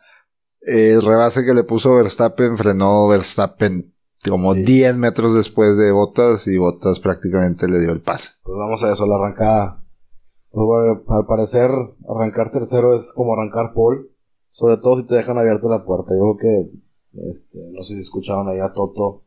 El 0.60 1.02
rebase 1.02 1.44
que 1.44 1.54
le 1.54 1.64
puso 1.64 1.94
Verstappen 1.94 2.56
frenó 2.58 3.06
Verstappen 3.08 3.92
como 4.28 4.54
Sí. 4.54 4.62
10 4.64 4.96
metros 4.96 5.34
después 5.34 5.76
de 5.78 5.92
Botas 5.92 6.46
y 6.48 6.58
Botas 6.58 7.00
prácticamente 7.00 7.68
le 7.68 7.80
dio 7.80 7.92
el 7.92 8.00
pase. 8.02 8.32
Pues 8.42 8.56
vamos 8.58 8.82
a 8.84 8.92
eso, 8.92 9.06
la 9.06 9.16
arrancada. 9.16 9.84
Pues 10.50 10.64
bueno, 10.66 11.02
al 11.08 11.26
parecer 11.26 11.70
arrancar 12.08 12.50
tercero 12.50 12.94
es 12.94 13.12
como 13.12 13.34
arrancar 13.34 13.72
pole. 13.74 14.00
Sobre 14.48 14.78
todo 14.78 14.96
si 14.98 15.06
te 15.06 15.14
dejan 15.14 15.38
abierta 15.38 15.68
la 15.68 15.84
puerta. 15.84 16.14
Yo 16.14 16.34
creo 16.34 16.36
que, 16.36 17.28
este, 17.28 17.58
no 17.70 17.82
sé 17.82 17.94
si 17.94 18.00
escucharon 18.00 18.48
ahí 18.48 18.58
a 18.60 18.72
Toto 18.72 19.24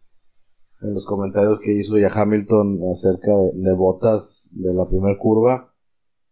en 0.81 0.93
los 0.93 1.05
comentarios 1.05 1.59
que 1.59 1.73
hizo 1.73 1.97
y 1.99 2.03
a 2.03 2.09
Hamilton 2.09 2.79
acerca 2.91 3.31
de, 3.31 3.51
de 3.53 3.73
botas 3.73 4.51
de 4.55 4.73
la 4.73 4.87
primera 4.89 5.17
curva. 5.19 5.73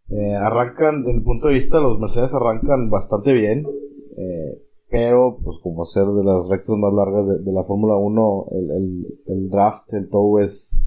Eh, 0.10 0.36
arrancan, 0.36 1.04
desde 1.04 1.20
mi 1.20 1.24
punto 1.24 1.48
de 1.48 1.54
vista, 1.54 1.80
los 1.80 2.00
Mercedes 2.00 2.34
arrancan 2.34 2.90
bastante 2.90 3.32
bien. 3.32 3.66
eh, 4.18 4.64
pero, 4.90 5.38
pues 5.44 5.58
como 5.62 5.86
ser 5.86 6.06
de 6.08 6.24
las 6.24 6.50
rectas 6.50 6.76
más 6.76 6.94
largas 6.94 7.28
de, 7.28 7.52
la 7.52 7.64
Fórmula 7.64 7.96
1, 7.96 8.46
el, 8.52 8.72
el, 8.72 9.20
el 9.28 9.50
draft, 9.50 9.94
el 9.94 10.08
tow 10.10 10.40
es 10.40 10.82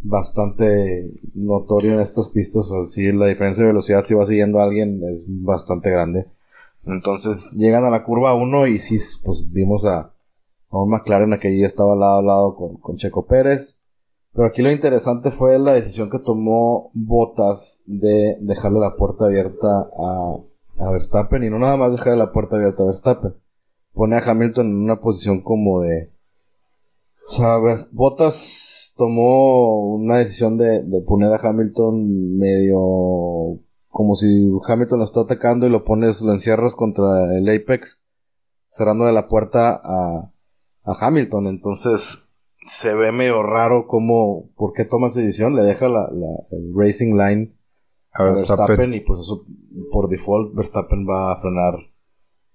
bastante 0.00 1.12
notorio 1.34 1.92
en 1.94 2.00
estas 2.00 2.30
pistas. 2.30 2.70
O 2.70 2.86
sea, 2.86 2.86
sí, 2.86 3.12
la 3.12 3.26
diferencia 3.26 3.64
de 3.64 3.70
velocidad 3.70 4.02
si 4.02 4.14
va 4.14 4.24
siguiendo 4.24 4.60
a 4.60 4.64
alguien 4.64 5.02
es 5.08 5.26
bastante 5.28 5.90
grande. 5.90 6.26
Entonces 6.84 7.56
llegan 7.58 7.84
a 7.84 7.90
la 7.90 8.04
curva 8.04 8.34
1 8.34 8.66
y 8.68 8.78
sí, 8.78 8.96
pues 9.24 9.52
vimos 9.52 9.84
a, 9.84 9.98
a 10.70 10.78
un 10.78 10.90
McLaren 10.90 11.38
que 11.38 11.56
ya 11.56 11.66
estaba 11.66 11.94
lado 11.94 12.18
a 12.18 12.22
lado 12.22 12.56
con, 12.56 12.76
con 12.78 12.96
Checo 12.96 13.26
Pérez. 13.26 13.82
Pero 14.32 14.46
aquí 14.46 14.62
lo 14.62 14.70
interesante 14.70 15.30
fue 15.30 15.58
la 15.58 15.74
decisión 15.74 16.08
que 16.08 16.18
tomó 16.18 16.90
Bottas 16.94 17.82
de 17.86 18.38
dejarle 18.40 18.80
la 18.80 18.96
puerta 18.96 19.26
abierta 19.26 19.90
a, 19.98 20.38
a 20.78 20.90
Verstappen 20.90 21.44
y 21.44 21.50
no 21.50 21.58
nada 21.58 21.76
más 21.76 21.92
dejarle 21.92 22.18
la 22.18 22.32
puerta 22.32 22.56
abierta 22.56 22.82
a 22.82 22.86
Verstappen. 22.86 23.34
Pone 23.94 24.16
a 24.16 24.30
Hamilton 24.30 24.66
en 24.66 24.76
una 24.76 25.00
posición 25.00 25.42
como 25.42 25.80
de 25.82 26.10
o 27.28 27.32
sea, 27.32 27.58
Ver- 27.58 27.78
Bottas 27.92 28.94
tomó 28.96 29.94
una 29.94 30.18
decisión 30.18 30.56
de, 30.58 30.82
de 30.82 31.00
poner 31.02 31.32
a 31.32 31.38
Hamilton 31.48 32.36
medio 32.36 33.60
como 33.88 34.14
si 34.16 34.50
Hamilton 34.66 34.98
lo 34.98 35.04
está 35.04 35.20
atacando 35.20 35.66
y 35.66 35.70
lo 35.70 35.84
pones, 35.84 36.20
lo 36.22 36.32
encierras 36.32 36.74
contra 36.74 37.36
el 37.36 37.48
Apex, 37.48 38.02
cerrándole 38.70 39.12
la 39.12 39.28
puerta 39.28 39.80
a, 39.84 40.30
a 40.84 41.06
Hamilton. 41.06 41.46
Entonces, 41.46 42.26
se 42.64 42.94
ve 42.94 43.12
medio 43.12 43.42
raro 43.42 43.86
como, 43.86 44.48
¿por 44.56 44.72
qué 44.72 44.84
toma 44.84 45.06
esa 45.08 45.20
decisión? 45.20 45.54
Le 45.54 45.62
deja 45.62 45.88
la, 45.88 46.10
la- 46.10 46.46
el 46.50 46.72
racing 46.74 47.14
line 47.16 47.52
A 48.12 48.24
Verstappen. 48.24 48.66
Verstappen 48.66 48.94
y 48.94 49.00
pues 49.00 49.20
eso, 49.20 49.44
por 49.90 50.08
default, 50.08 50.54
Verstappen 50.54 51.06
va 51.08 51.32
a 51.32 51.40
frenar 51.40 51.74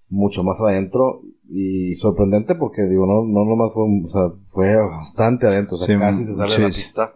mucho 0.08 0.42
más 0.42 0.60
adentro 0.60 1.22
y 1.48 1.94
sorprendente 1.94 2.54
porque 2.54 2.82
digo, 2.82 3.06
no, 3.06 3.24
no 3.26 3.44
nomás 3.44 3.72
fue, 3.72 3.84
o 3.84 4.08
sea, 4.08 4.30
fue 4.52 4.76
bastante 4.76 5.46
adentro, 5.46 5.74
o 5.74 5.78
sea, 5.78 5.86
Sí, 5.86 6.00
casi 6.00 6.24
se 6.24 6.34
sale 6.34 6.50
sí, 6.50 6.62
de 6.62 6.68
la 6.68 6.74
pista. 6.74 7.14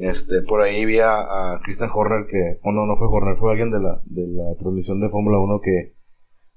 Este, 0.00 0.42
por 0.42 0.62
ahí 0.62 0.84
vi 0.84 1.00
a, 1.00 1.18
a 1.18 1.60
Christian 1.64 1.90
Horner 1.92 2.26
que, 2.30 2.60
o 2.62 2.72
no, 2.72 2.86
no 2.86 2.96
fue 2.96 3.08
Horner, 3.08 3.36
fue 3.36 3.50
alguien 3.50 3.70
de 3.70 3.80
la, 3.80 4.00
de 4.04 4.26
la 4.28 4.54
transmisión 4.58 5.00
de 5.00 5.08
Fórmula 5.08 5.38
1 5.38 5.60
que 5.60 5.96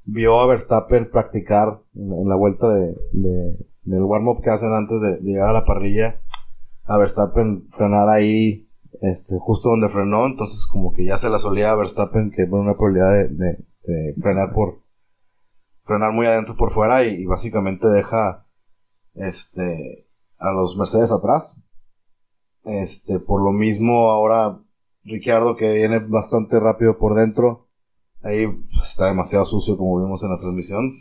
vio 0.04 0.40
a 0.40 0.48
Verstappen 0.48 1.10
practicar 1.10 1.82
en, 1.96 2.14
en 2.14 2.30
la 2.30 2.36
vuelta 2.36 2.70
de, 2.74 2.96
de, 3.14 3.58
del 3.84 4.04
warm-up 4.04 4.42
que 4.44 4.50
hacen 4.52 4.74
antes 4.74 5.02
de, 5.02 5.18
de 5.18 5.22
llegar 5.22 5.50
a 5.50 5.54
la 5.54 5.66
parrilla, 5.66 6.22
a 6.84 6.98
Verstappen 6.98 7.68
frenar 7.70 8.10
ahí, 8.10 8.70
este, 9.00 9.38
justo 9.40 9.70
donde 9.70 9.90
frenó, 9.90 10.26
entonces 10.26 10.68
como 10.68 10.92
que 10.92 11.06
ya 11.06 11.18
se 11.18 11.30
la 11.30 11.40
solía 11.40 11.72
a 11.72 11.76
Verstappen 11.76 12.32
que 12.32 12.46
fue 12.46 12.60
una 12.60 12.76
probabilidad 12.76 13.30
de, 13.30 13.58
de, 13.84 14.14
frenar 14.22 14.54
por 14.54 14.82
frenar 15.84 16.12
muy 16.12 16.28
adentro 16.28 16.56
por 16.56 16.72
fuera 16.72 17.04
y, 17.04 17.26
básicamente 17.26 17.88
deja 17.88 18.46
este 19.16 20.08
a 20.38 20.52
los 20.52 20.78
Mercedes 20.78 21.12
atrás. 21.12 21.64
Este, 22.64 23.20
por 23.20 23.42
lo 23.44 23.52
mismo 23.52 24.12
ahora 24.12 24.60
Ricciardo 25.04 25.56
que 25.56 25.74
viene 25.74 25.98
bastante 26.00 26.60
rápido 26.60 27.00
por 27.00 27.16
dentro. 27.16 27.70
Ahí 28.22 28.46
está 28.84 29.08
demasiado 29.08 29.46
sucio 29.46 29.78
como 29.78 30.00
vimos 30.00 30.24
en 30.24 30.30
la 30.30 30.38
transmisión. 30.38 30.92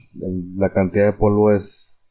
La 0.57 0.73
cantidad 0.73 1.05
de 1.05 1.13
polvo 1.13 1.51
es, 1.51 2.07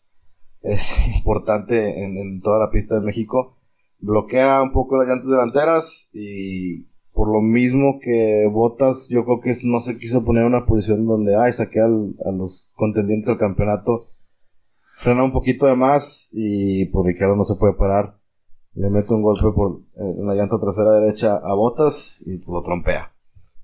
es 0.61 0.95
importante 1.15 2.03
en 2.03 2.41
toda 2.41 2.59
la 2.59 2.69
pista 2.69 2.99
de 2.99 3.05
México. 3.05 3.58
Bloquea 3.99 4.61
un 4.61 4.71
poco 4.71 4.97
las 4.97 5.07
llantas 5.07 5.29
delanteras 5.29 6.09
y 6.13 6.83
por 7.13 7.31
lo 7.31 7.41
mismo 7.41 7.99
que 8.01 8.47
Botas 8.51 9.09
yo 9.09 9.25
creo 9.25 9.41
que 9.41 9.53
no 9.65 9.79
se 9.79 9.97
quiso 9.99 10.23
poner 10.23 10.43
en 10.43 10.47
una 10.49 10.65
posición 10.65 11.05
donde 11.05 11.35
ay 11.35 11.51
saqué 11.53 11.79
al- 11.81 12.15
a 12.25 12.31
los 12.31 12.71
contendientes 12.75 13.29
al 13.29 13.37
campeonato. 13.37 14.07
Frena 14.95 15.23
un 15.23 15.31
poquito 15.31 15.65
de 15.65 15.75
más 15.75 16.29
y 16.33 16.85
por 16.85 17.05
Ricciardo 17.05 17.35
no 17.35 17.43
se 17.43 17.55
puede 17.55 17.73
parar 17.73 18.17
le 18.75 18.89
mete 18.89 19.13
un 19.13 19.21
golpe 19.23 19.47
por 19.53 19.81
eh, 19.97 20.15
la 20.23 20.35
llanta 20.35 20.59
trasera 20.59 20.91
derecha 20.93 21.35
a 21.35 21.53
Botas 21.53 22.23
y 22.25 22.37
lo 22.49 22.61
trompea. 22.61 23.11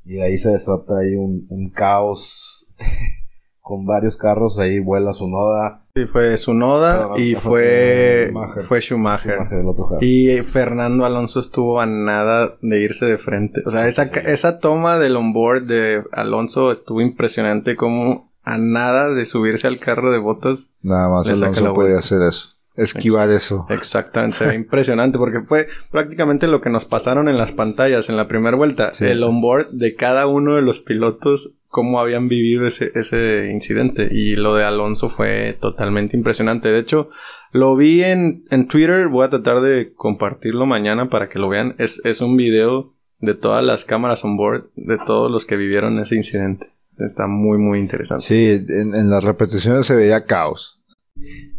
Y 0.04 0.15
de 0.15 0.24
ahí 0.24 0.38
se 0.38 0.52
desata 0.52 0.98
ahí 1.00 1.15
un, 1.15 1.45
un 1.50 1.69
caos 1.69 2.74
con 3.62 3.86
varios 3.86 4.17
carros, 4.17 4.60
ahí 4.60 4.80
vuela 4.80 5.13
su 5.13 5.30
noda. 5.30 5.85
Sí, 5.97 6.08
fue 6.08 6.36
Sunoda 6.36 7.08
Perdón, 7.08 7.21
y 7.21 7.36
fue 7.36 8.34
fue, 8.67 8.81
Schumacher. 8.81 9.38
fue. 9.47 9.97
Y 10.01 10.41
Fernando 10.43 11.05
Alonso 11.05 11.39
estuvo 11.39 11.79
a 11.79 11.86
nada 11.86 12.58
de 12.62 12.81
irse 12.81 13.05
de 13.05 13.17
frente. 13.17 13.62
O 13.65 13.71
sea, 13.71 13.88
esa, 13.88 14.03
esa 14.03 14.60
toma 14.60 14.99
del 14.99 15.15
onboard 15.15 15.63
de 15.63 16.03
Alonso 16.12 16.73
estuvo 16.73 16.99
impresionante 16.99 17.77
como 17.77 18.29
a 18.43 18.58
nada 18.58 19.10
de 19.13 19.23
subirse 19.23 19.67
al 19.67 19.79
carro 19.79 20.12
de 20.12 20.17
botas. 20.17 20.73
Nada 20.81 21.08
más 21.08 21.29
Alonso 21.29 21.73
podía 21.73 21.99
hacer 21.99 22.21
eso. 22.27 22.58
Esquivar 22.75 23.29
eso. 23.29 23.65
Exactamente, 23.69 24.53
impresionante 24.53 25.17
porque 25.17 25.43
fue 25.45 25.69
prácticamente 25.91 26.47
lo 26.47 26.60
que 26.60 26.69
nos 26.69 26.84
pasaron 26.84 27.29
en 27.29 27.38
las 27.38 27.53
pantallas 27.53 28.10
en 28.10 28.17
la 28.17 28.27
primera 28.27 28.58
vuelta. 28.58 28.93
Sí. 28.93 29.05
El 29.05 29.23
onboard 29.23 29.69
de 29.69 29.95
cada 29.95 30.27
uno 30.27 30.55
de 30.55 30.62
los 30.62 30.81
pilotos, 30.81 31.53
cómo 31.75 31.99
habían 31.99 32.29
vivido 32.29 32.65
ese, 32.65 32.93
ese 32.95 33.49
incidente. 33.51 34.07
Y 34.09 34.38
lo 34.38 34.55
de 34.55 34.63
Alonso 34.63 35.09
fue 35.09 35.57
totalmente 35.59 36.15
impresionante. 36.15 36.69
De 36.69 36.79
hecho, 36.79 37.09
lo 37.51 37.75
vi 37.75 38.01
en, 38.01 38.45
en 38.49 38.69
Twitter. 38.69 39.09
Voy 39.09 39.25
a 39.25 39.29
tratar 39.29 39.59
de 39.59 39.91
compartirlo 39.93 40.65
mañana 40.65 41.09
para 41.09 41.27
que 41.27 41.38
lo 41.38 41.49
vean. 41.49 41.75
Es, 41.77 42.01
es 42.05 42.21
un 42.21 42.38
video 42.38 42.93
de 43.19 43.33
todas 43.33 43.61
las 43.61 43.83
cámaras 43.83 44.23
onboard, 44.23 44.69
de 44.77 44.97
todos 45.05 45.29
los 45.29 45.45
que 45.45 45.57
vivieron 45.57 45.99
ese 45.99 46.15
incidente. 46.15 46.67
Está 46.97 47.27
muy, 47.27 47.57
muy 47.57 47.79
interesante. 47.79 48.23
Sí, 48.25 48.65
en, 48.69 48.95
en 48.95 49.09
las 49.09 49.25
repeticiones 49.25 49.85
se 49.85 49.97
veía 49.97 50.23
caos. 50.23 50.81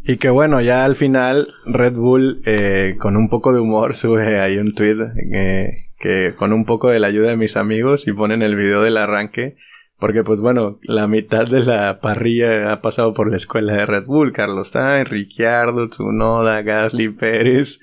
Y 0.02 0.16
que 0.16 0.30
bueno, 0.30 0.62
ya 0.62 0.86
al 0.86 0.96
final 0.96 1.46
Red 1.66 1.92
Bull 1.92 2.40
eh, 2.46 2.94
con 2.98 3.18
un 3.18 3.28
poco 3.28 3.52
de 3.52 3.60
humor 3.60 3.94
sube 3.96 4.40
ahí 4.40 4.56
un 4.56 4.72
tweet 4.72 4.96
eh, 5.30 5.76
que 5.98 6.34
con 6.38 6.54
un 6.54 6.64
poco 6.64 6.88
de 6.88 7.00
la 7.00 7.08
ayuda 7.08 7.28
de 7.28 7.36
mis 7.36 7.58
amigos 7.58 8.08
y 8.08 8.14
ponen 8.14 8.40
el 8.40 8.56
video 8.56 8.80
del 8.80 8.96
arranque. 8.96 9.56
Porque 9.98 10.22
pues 10.22 10.40
bueno, 10.40 10.78
la 10.82 11.06
mitad 11.06 11.46
de 11.46 11.64
la 11.64 12.00
parrilla 12.00 12.72
ha 12.72 12.82
pasado 12.82 13.14
por 13.14 13.30
la 13.30 13.36
escuela 13.38 13.72
de 13.72 13.86
Red 13.86 14.04
Bull. 14.06 14.32
Carlos 14.32 14.68
Sainz, 14.70 15.08
Ricciardo, 15.08 15.88
Tsunoda, 15.88 16.60
Gasly, 16.62 17.08
Pérez, 17.08 17.78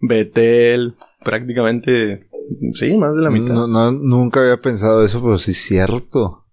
Vettel. 0.00 0.94
Prácticamente, 1.22 2.30
sí, 2.72 2.96
más 2.96 3.14
de 3.14 3.22
la 3.22 3.30
mitad. 3.30 3.52
No, 3.52 3.66
no, 3.66 3.92
nunca 3.92 4.40
había 4.40 4.56
pensado 4.60 5.04
eso, 5.04 5.20
pero 5.20 5.36
sí 5.36 5.50
es 5.50 5.58
cierto. 5.62 6.46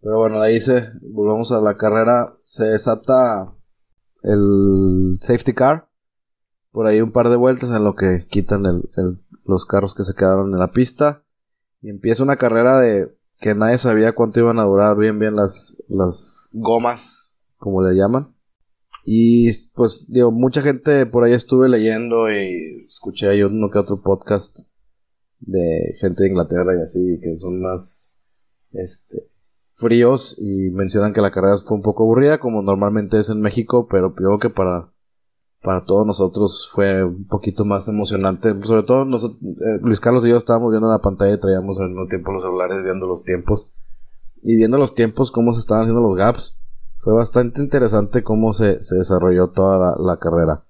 Pero 0.00 0.18
bueno, 0.18 0.40
de 0.40 0.48
ahí 0.50 0.60
se, 0.60 0.84
volvemos 1.02 1.50
a 1.50 1.60
la 1.60 1.76
carrera, 1.76 2.36
se 2.44 2.66
desata 2.66 3.52
el 4.22 5.16
safety 5.20 5.52
car. 5.52 5.88
Por 6.70 6.86
ahí 6.86 7.00
un 7.00 7.10
par 7.10 7.28
de 7.28 7.36
vueltas 7.36 7.70
en 7.72 7.82
lo 7.82 7.96
que 7.96 8.24
quitan 8.28 8.66
el- 8.66 8.88
el- 8.96 9.18
los 9.44 9.66
carros 9.66 9.96
que 9.96 10.04
se 10.04 10.14
quedaron 10.14 10.52
en 10.52 10.60
la 10.60 10.70
pista. 10.70 11.24
Y 11.82 11.90
empieza 11.90 12.22
una 12.22 12.36
carrera 12.36 12.78
de 12.80 13.17
que 13.40 13.54
nadie 13.54 13.78
sabía 13.78 14.14
cuánto 14.14 14.40
iban 14.40 14.58
a 14.58 14.64
durar 14.64 14.96
bien 14.96 15.18
bien 15.18 15.36
las, 15.36 15.82
las 15.88 16.50
gomas, 16.52 17.38
como 17.56 17.82
le 17.82 17.96
llaman. 17.96 18.34
Y 19.04 19.50
pues 19.74 20.06
digo, 20.10 20.30
mucha 20.30 20.60
gente 20.60 21.06
por 21.06 21.24
ahí 21.24 21.32
estuve 21.32 21.68
leyendo 21.68 22.30
y 22.30 22.84
escuché 22.86 23.28
ahí 23.28 23.42
uno 23.42 23.70
que 23.70 23.78
otro 23.78 24.02
podcast 24.02 24.58
de 25.40 25.94
gente 26.00 26.24
de 26.24 26.30
Inglaterra 26.30 26.76
y 26.76 26.82
así, 26.82 27.18
que 27.22 27.36
son 27.38 27.62
más 27.62 28.16
este 28.72 29.28
fríos 29.78 30.36
y 30.38 30.70
mencionan 30.72 31.12
que 31.12 31.20
la 31.20 31.30
carrera 31.30 31.56
fue 31.56 31.76
un 31.76 31.82
poco 31.82 32.02
aburrida 32.02 32.38
como 32.38 32.62
normalmente 32.62 33.18
es 33.18 33.30
en 33.30 33.40
México, 33.40 33.86
pero 33.88 34.14
creo 34.14 34.38
que 34.38 34.50
para 34.50 34.92
para 35.68 35.84
todos 35.84 36.06
nosotros 36.06 36.70
fue 36.72 37.04
un 37.04 37.26
poquito 37.26 37.66
más 37.66 37.88
emocionante, 37.88 38.54
sobre 38.62 38.84
todo 38.84 39.04
nosotros, 39.04 39.38
eh, 39.42 39.78
Luis 39.82 40.00
Carlos 40.00 40.24
y 40.24 40.30
yo 40.30 40.38
estábamos 40.38 40.70
viendo 40.70 40.88
la 40.88 41.00
pantalla 41.00 41.34
y 41.34 41.38
traíamos 41.38 41.78
al 41.78 41.90
mismo 41.90 42.06
tiempo 42.06 42.32
los 42.32 42.40
celulares 42.40 42.82
viendo 42.82 43.06
los 43.06 43.22
tiempos 43.22 43.74
y 44.42 44.56
viendo 44.56 44.78
los 44.78 44.94
tiempos 44.94 45.30
cómo 45.30 45.52
se 45.52 45.60
estaban 45.60 45.82
haciendo 45.82 46.00
los 46.00 46.16
gaps, 46.16 46.58
fue 46.96 47.12
bastante 47.12 47.60
interesante 47.60 48.22
cómo 48.22 48.54
se, 48.54 48.80
se 48.80 48.96
desarrolló 48.96 49.48
toda 49.48 49.94
la, 49.98 50.16
carrera. 50.16 50.64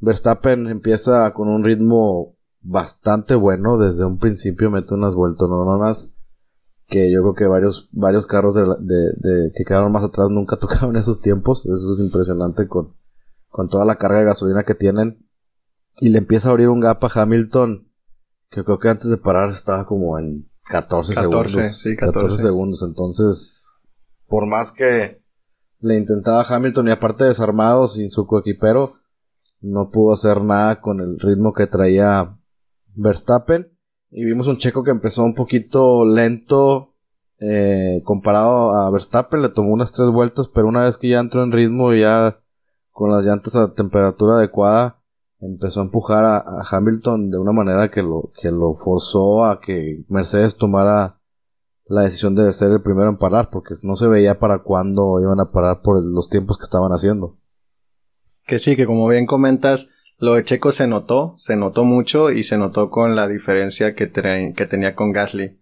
Verstappen 0.00 0.66
empieza 0.66 1.32
con 1.32 1.48
un 1.48 1.64
ritmo 1.64 2.34
bastante 2.60 3.34
bueno 3.34 3.78
desde 3.78 4.04
un 4.04 4.18
principio, 4.18 4.70
mete 4.70 4.92
unas 4.92 5.14
vueltononas 5.14 6.14
que 6.88 7.10
yo 7.10 7.22
creo 7.22 7.34
que 7.34 7.46
varios, 7.46 7.88
varios 7.92 8.26
carros 8.26 8.54
de, 8.54 8.64
de- 8.80 9.12
de- 9.16 9.52
que 9.56 9.64
quedaron 9.64 9.92
más 9.92 10.04
atrás 10.04 10.28
nunca 10.28 10.56
tocaron 10.60 10.94
esos 10.96 11.22
tiempos. 11.22 11.64
Eso 11.64 11.94
es 11.94 12.00
impresionante 12.00 12.68
con, 12.68 12.92
con 13.52 13.68
toda 13.68 13.84
la 13.84 13.96
carga 13.96 14.18
de 14.18 14.24
gasolina 14.24 14.64
que 14.64 14.74
tienen. 14.74 15.28
Y 16.00 16.08
le 16.08 16.18
empieza 16.18 16.48
a 16.48 16.50
abrir 16.52 16.68
un 16.68 16.80
gap 16.80 17.04
a 17.04 17.22
Hamilton, 17.22 17.86
que 18.50 18.64
creo 18.64 18.78
que 18.78 18.88
antes 18.88 19.10
de 19.10 19.18
parar 19.18 19.50
estaba 19.50 19.86
como 19.86 20.18
en 20.18 20.50
14, 20.64 21.14
14, 21.14 21.50
segundos. 21.50 21.78
sí, 21.78 21.96
14. 21.96 22.36
segundos. 22.38 22.82
Entonces, 22.82 23.82
por 24.26 24.46
más 24.46 24.72
que 24.72 25.22
le 25.80 25.98
intentaba 25.98 26.42
Hamilton 26.48 26.88
y 26.88 26.90
aparte 26.92 27.24
desarmado 27.24 27.88
sin 27.88 28.10
su 28.10 28.26
coequipero, 28.26 28.94
no 29.60 29.90
pudo 29.90 30.14
hacer 30.14 30.40
nada 30.40 30.80
con 30.80 31.00
el 31.00 31.20
ritmo 31.20 31.52
que 31.52 31.66
traía 31.66 32.38
Verstappen. 32.94 33.70
Y 34.10 34.24
vimos 34.24 34.48
un 34.48 34.56
checo 34.56 34.82
que 34.82 34.90
empezó 34.90 35.24
un 35.24 35.34
poquito 35.34 36.06
lento 36.06 36.94
eh, 37.38 38.00
comparado 38.04 38.74
a 38.74 38.90
Verstappen. 38.90 39.42
Le 39.42 39.50
tomó 39.50 39.74
unas 39.74 39.92
tres 39.92 40.08
vueltas, 40.08 40.48
pero 40.48 40.68
una 40.68 40.82
vez 40.82 40.96
que 40.96 41.10
ya 41.10 41.20
entró 41.20 41.42
en 41.42 41.52
ritmo 41.52 41.92
ya 41.92 42.41
con 42.92 43.10
las 43.10 43.24
llantas 43.24 43.56
a 43.56 43.72
temperatura 43.72 44.36
adecuada, 44.36 45.02
empezó 45.40 45.80
a 45.80 45.84
empujar 45.84 46.24
a, 46.24 46.62
Hamilton 46.70 47.30
de 47.30 47.38
una 47.38 47.52
manera 47.52 47.90
que 47.90 48.02
lo, 48.02 48.30
que 48.40 48.50
lo 48.50 48.74
forzó 48.76 49.44
a 49.44 49.60
que 49.60 50.04
Mercedes 50.08 50.56
tomara 50.56 51.18
la 51.86 52.02
decisión 52.02 52.34
de 52.34 52.52
ser 52.52 52.70
el 52.70 52.80
primero 52.80 53.08
en 53.08 53.16
parar, 53.16 53.50
porque 53.50 53.74
no 53.82 53.96
se 53.96 54.06
veía 54.06 54.38
para 54.38 54.60
cuándo 54.60 55.20
iban 55.20 55.40
a 55.40 55.50
parar 55.50 55.82
por 55.82 56.02
los 56.04 56.28
tiempos 56.28 56.58
que 56.58 56.64
estaban 56.64 56.92
haciendo. 56.92 57.36
Que 58.46 58.58
sí, 58.58 58.76
que 58.76 58.86
como 58.86 59.08
bien 59.08 59.26
comentas, 59.26 59.88
lo 60.18 60.34
de 60.34 60.44
Checo 60.44 60.70
se 60.70 60.86
notó, 60.86 61.34
se 61.38 61.56
notó 61.56 61.84
mucho 61.84 62.30
y 62.30 62.44
se 62.44 62.56
notó 62.56 62.90
con 62.90 63.16
la 63.16 63.26
diferencia 63.26 63.94
que, 63.94 64.10
que 64.10 64.66
tenía 64.66 64.94
con 64.94 65.12
Gasly. 65.12 65.58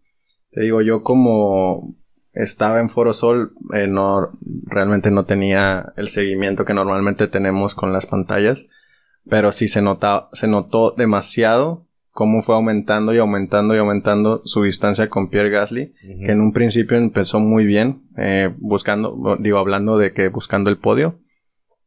Te 0.50 0.60
digo, 0.60 0.82
yo 0.82 1.02
como 1.02 1.94
estaba 2.32 2.80
en 2.80 2.88
Foro 2.88 3.12
Sol, 3.12 3.52
eh, 3.74 3.86
no, 3.86 4.30
realmente 4.66 5.10
no 5.10 5.24
tenía 5.24 5.92
el 5.96 6.08
seguimiento 6.08 6.64
que 6.64 6.74
normalmente 6.74 7.28
tenemos 7.28 7.74
con 7.74 7.92
las 7.92 8.06
pantallas, 8.06 8.68
pero 9.28 9.52
sí 9.52 9.68
se 9.68 9.82
nota, 9.82 10.28
se 10.32 10.48
notó 10.48 10.92
demasiado 10.92 11.86
cómo 12.10 12.42
fue 12.42 12.54
aumentando 12.54 13.14
y 13.14 13.18
aumentando 13.18 13.74
y 13.74 13.78
aumentando 13.78 14.42
su 14.44 14.64
distancia 14.64 15.08
con 15.08 15.30
Pierre 15.30 15.50
Gasly, 15.50 15.94
que 16.02 16.32
en 16.32 16.40
un 16.40 16.52
principio 16.52 16.96
empezó 16.96 17.40
muy 17.40 17.64
bien, 17.64 18.02
eh, 18.16 18.52
buscando, 18.58 19.36
digo, 19.38 19.58
hablando 19.58 19.96
de 19.96 20.12
que 20.12 20.28
buscando 20.28 20.70
el 20.70 20.78
podio, 20.78 21.18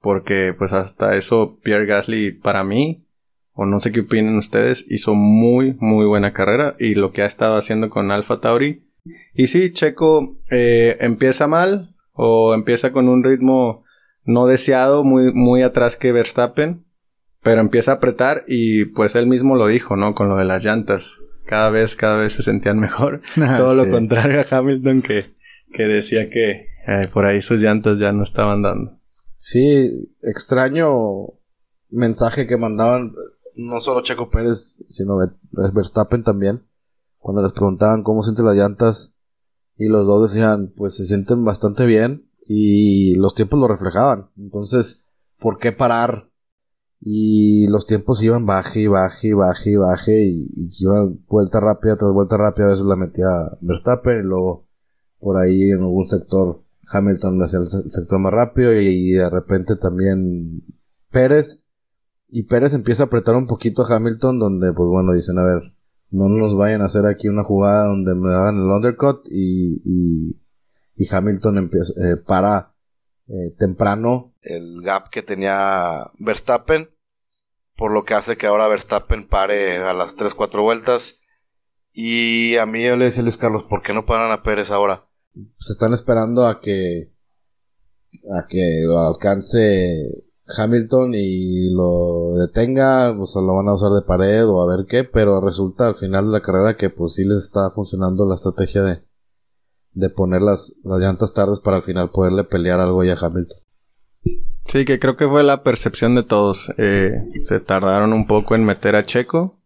porque 0.02 0.54
pues 0.58 0.74
hasta 0.74 1.16
eso 1.16 1.60
Pierre 1.62 1.86
Gasly 1.86 2.32
para 2.32 2.64
mí, 2.64 3.06
o 3.54 3.66
no 3.66 3.80
sé 3.80 3.92
qué 3.92 4.02
opinen 4.02 4.36
ustedes, 4.36 4.86
hizo 4.90 5.14
muy, 5.14 5.78
muy 5.80 6.06
buena 6.06 6.34
carrera 6.34 6.76
y 6.80 6.96
lo 6.96 7.12
que 7.12 7.22
ha 7.22 7.28
estado 7.28 7.56
haciendo 7.56 7.90
con 7.90 8.12
Alfa 8.12 8.40
Tauri. 8.42 8.84
Y 9.34 9.48
sí, 9.48 9.72
Checo 9.74 10.38
eh, 10.50 10.98
empieza 11.02 11.48
mal 11.48 11.96
o 12.14 12.54
empieza 12.54 12.92
con 12.92 13.10
un 13.10 13.24
ritmo 13.24 13.84
no 14.26 14.48
deseado, 14.48 15.04
muy, 15.04 15.34
muy 15.34 15.62
atrás 15.62 15.98
que 15.98 16.12
Verstappen, 16.12 16.86
pero 17.42 17.60
empieza 17.60 17.92
a 17.92 17.96
apretar 17.96 18.44
y 18.48 18.86
pues 18.86 19.16
él 19.16 19.28
mismo 19.28 19.56
lo 19.56 19.68
dijo, 19.68 19.98
¿no? 19.98 20.14
Con 20.14 20.30
lo 20.30 20.38
de 20.38 20.46
las 20.46 20.64
llantas. 20.64 21.20
Cada 21.46 21.70
vez, 21.70 21.98
cada 21.98 22.16
vez 22.16 22.32
se 22.34 22.42
sentían 22.42 22.80
mejor. 22.80 23.22
Todo 23.58 23.76
lo 23.76 23.84
contrario 23.92 24.40
a 24.40 24.58
Hamilton 24.58 25.02
que, 25.02 25.34
que 25.74 25.84
decía 25.84 26.30
que 26.30 26.68
eh, 26.88 27.08
por 27.12 27.26
ahí 27.26 27.42
sus 27.42 27.62
llantas 27.62 28.00
ya 28.00 28.14
no 28.14 28.24
estaban 28.24 28.62
dando. 28.62 28.98
Sí, 29.40 29.92
extraño 30.22 31.34
mensaje 31.90 32.48
que 32.48 32.58
mandaban 32.58 33.14
no 33.56 33.80
solo 33.82 34.02
Checo 34.02 34.30
Pérez, 34.30 34.86
sino 34.88 35.18
Ver- 35.18 35.72
Verstappen 35.74 36.24
también. 36.24 36.62
Cuando 37.24 37.42
les 37.42 37.54
preguntaban 37.54 38.04
cómo 38.04 38.22
siente 38.24 38.44
las 38.44 38.56
llantas, 38.56 39.16
Y 39.78 39.88
los 39.90 40.06
dos 40.06 40.30
decían, 40.32 40.74
pues 40.78 40.96
se 40.98 41.06
sienten 41.06 41.44
bastante 41.46 41.86
bien 41.88 42.30
y 42.48 43.16
los 43.16 43.34
tiempos 43.36 43.60
lo 43.60 43.68
reflejaban. 43.68 44.30
Entonces, 44.38 45.08
¿por 45.40 45.58
qué 45.58 45.72
parar? 45.72 46.30
Y 47.02 47.68
los 47.68 47.86
tiempos 47.88 48.22
iban 48.24 48.46
baje 48.46 48.82
y 48.82 48.88
baje 48.88 49.30
y 49.30 49.34
baje 49.34 49.72
y 49.72 49.76
baje 49.76 50.24
y, 50.24 50.48
y 50.56 50.70
iban 50.86 51.20
vuelta 51.28 51.60
rápida 51.60 51.96
tras 51.98 52.12
vuelta 52.14 52.38
rápida. 52.38 52.68
A 52.68 52.70
veces 52.72 52.86
la 52.86 52.96
metía 52.96 53.28
Verstappen 53.62 54.20
y 54.20 54.24
luego 54.24 54.68
por 55.20 55.38
ahí 55.38 55.72
en 55.72 55.82
algún 55.82 56.06
sector 56.06 56.64
Hamilton 56.92 57.42
hacía 57.44 57.60
el 57.60 57.66
se- 57.68 57.90
sector 57.90 58.20
más 58.20 58.34
rápido 58.34 58.72
y, 58.74 59.12
de 59.14 59.30
repente 59.30 59.76
también 59.76 60.64
Pérez. 61.12 61.62
Y 62.30 62.44
Pérez 62.44 62.74
empieza 62.74 63.04
a 63.04 63.06
apretar 63.08 63.36
un 63.36 63.48
poquito 63.48 63.84
a 63.84 63.96
Hamilton 63.96 64.40
donde 64.40 64.74
pues 64.74 64.88
bueno 64.88 65.14
dicen 65.14 65.40
a 65.40 65.44
ver 65.46 65.62
no 66.14 66.30
nos 66.30 66.56
vayan 66.56 66.82
a 66.82 66.86
hacer 66.86 67.08
aquí 67.08 67.28
una 67.28 67.44
jugada 67.44 67.88
donde 67.88 68.14
me 68.14 68.32
hagan 68.34 68.58
el 68.58 68.70
undercut 68.70 69.26
y, 69.32 69.82
y, 69.84 70.40
y 70.96 71.14
Hamilton 71.14 71.58
empieza, 71.58 71.94
eh, 72.00 72.18
para 72.18 72.76
eh, 73.28 73.56
temprano 73.58 74.36
el 74.42 74.82
gap 74.84 75.10
que 75.10 75.24
tenía 75.24 76.12
Verstappen, 76.20 76.92
por 77.76 77.92
lo 77.92 78.06
que 78.06 78.14
hace 78.14 78.38
que 78.38 78.46
ahora 78.46 78.68
Verstappen 78.68 79.28
pare 79.28 79.78
a 79.78 79.94
las 79.94 80.16
3-4 80.16 80.62
vueltas. 80.62 81.20
Y 81.92 82.58
a 82.58 82.68
mí 82.68 82.84
yo 82.84 82.96
le 82.96 83.06
decía 83.06 83.22
a 83.22 83.24
Luis 83.24 83.38
Carlos, 83.38 83.64
¿por 83.64 83.82
qué 83.82 83.94
no 83.94 84.06
paran 84.06 84.32
a 84.32 84.44
Pérez 84.44 84.70
ahora? 84.70 85.08
Se 85.58 85.74
están 85.74 85.94
esperando 85.94 86.46
a 86.46 86.60
que 86.60 87.12
a 88.38 88.46
que 88.48 88.82
lo 88.86 89.00
alcance 89.00 90.26
Hamilton 90.56 91.14
y 91.16 91.70
lo 91.72 92.34
detenga, 92.38 93.12
sea, 93.26 93.42
lo 93.42 93.56
van 93.56 93.68
a 93.68 93.74
usar 93.74 93.92
de 93.92 94.02
pared 94.02 94.46
o 94.46 94.62
a 94.62 94.76
ver 94.76 94.86
qué, 94.86 95.04
pero 95.04 95.42
resulta 95.42 95.88
al 95.88 95.96
final 95.96 96.26
de 96.26 96.32
la 96.32 96.42
carrera 96.42 96.78
que 96.78 96.90
pues 96.90 97.16
sí 97.16 97.24
les 97.24 97.44
está 97.44 97.72
funcionando 97.72 98.28
la 98.28 98.36
estrategia 98.36 98.84
de, 98.84 99.02
de 99.94 100.10
poner 100.10 100.42
las, 100.42 100.76
las 100.84 101.00
llantas 101.00 101.34
tardes 101.34 101.60
para 101.60 101.78
al 101.78 101.84
final 101.84 102.12
poderle 102.12 102.44
pelear 102.44 102.80
algo 102.80 103.04
ya 103.04 103.14
a 103.14 103.26
Hamilton. 103.26 103.58
Sí, 104.66 104.86
que 104.86 105.00
creo 105.00 105.18
que 105.18 105.28
fue 105.28 105.44
la 105.44 105.64
percepción 105.64 106.16
de 106.16 106.24
todos. 106.24 106.72
Eh, 106.78 107.28
se 107.36 107.60
tardaron 107.60 108.14
un 108.14 108.26
poco 108.26 108.56
en 108.56 108.64
meter 108.64 108.96
a 108.96 109.06
Checo. 109.06 109.60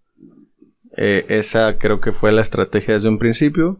Eh, 0.97 1.25
esa 1.29 1.77
creo 1.77 1.99
que 2.01 2.11
fue 2.11 2.31
la 2.31 2.41
estrategia 2.41 2.95
desde 2.95 3.09
un 3.09 3.19
principio. 3.19 3.79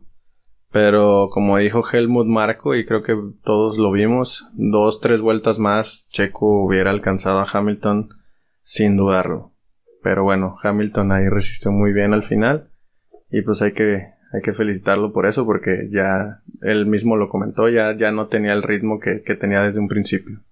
Pero 0.72 1.30
como 1.32 1.58
dijo 1.58 1.84
Helmut 1.90 2.28
Marco, 2.28 2.76
y 2.76 2.86
creo 2.86 3.02
que 3.02 3.16
todos 3.44 3.78
lo 3.78 3.92
vimos, 3.92 4.48
dos, 4.54 5.00
tres 5.00 5.22
vueltas 5.22 5.60
más, 5.60 6.08
Checo 6.10 6.66
hubiera 6.66 6.92
alcanzado 6.92 7.40
a 7.40 7.48
Hamilton 7.52 8.10
sin 8.64 8.98
dudarlo. 8.98 9.54
Pero 10.04 10.24
bueno, 10.24 10.56
Hamilton 10.62 11.12
ahí 11.12 11.30
resistió 11.30 11.72
muy 11.72 11.94
bien 11.94 12.14
al 12.14 12.24
final. 12.24 12.70
Y 13.30 13.42
pues 13.42 13.62
hay 13.62 13.74
que, 13.74 14.14
hay 14.34 14.42
que 14.44 14.54
felicitarlo 14.54 15.14
por 15.14 15.26
eso, 15.26 15.46
porque 15.46 15.90
ya 15.92 16.42
él 16.62 16.86
mismo 16.86 17.16
lo 17.16 17.28
comentó, 17.28 17.70
ya, 17.70 17.96
ya 17.98 18.12
no 18.12 18.28
tenía 18.28 18.54
el 18.54 18.64
ritmo 18.64 19.00
que, 19.00 19.22
que 19.24 19.36
tenía 19.36 19.62
desde 19.62 19.80
un 19.80 19.88
principio. 19.88 20.44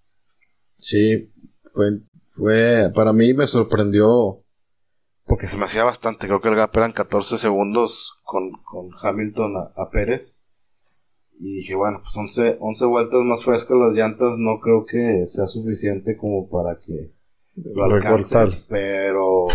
Sí, 0.75 1.32
fue, 1.73 1.99
fue, 2.30 2.91
para 2.93 3.13
mí 3.13 3.34
me 3.34 3.47
sorprendió 3.47 4.44
porque 5.26 5.48
se 5.48 5.58
me 5.58 5.66
hacía 5.66 5.84
bastante, 5.84 6.28
creo 6.28 6.42
que 6.42 6.50
el 6.50 6.56
gap 6.56 6.76
eran 6.78 6.92
14 6.92 7.38
segundos 7.38 8.20
con, 8.24 8.52
con 8.64 8.90
Hamilton 9.02 9.58
a, 9.58 9.82
a 9.82 9.90
Pérez. 9.90 10.42
Y 11.40 11.56
dije, 11.56 11.76
bueno, 11.76 12.00
pues 12.02 12.16
11, 12.16 12.58
11 12.60 12.86
vueltas 12.86 13.22
más 13.22 13.44
frescas 13.44 13.78
las 13.78 13.96
llantas 13.96 14.38
no 14.38 14.60
creo 14.60 14.86
que 14.86 15.26
sea 15.26 15.48
suficiente 15.48 16.16
como 16.16 16.50
para 16.50 16.80
que 16.80 17.12
lo 17.56 17.84
alcance. 17.86 18.38
Recortar. 18.38 18.66
Pero, 18.70 19.48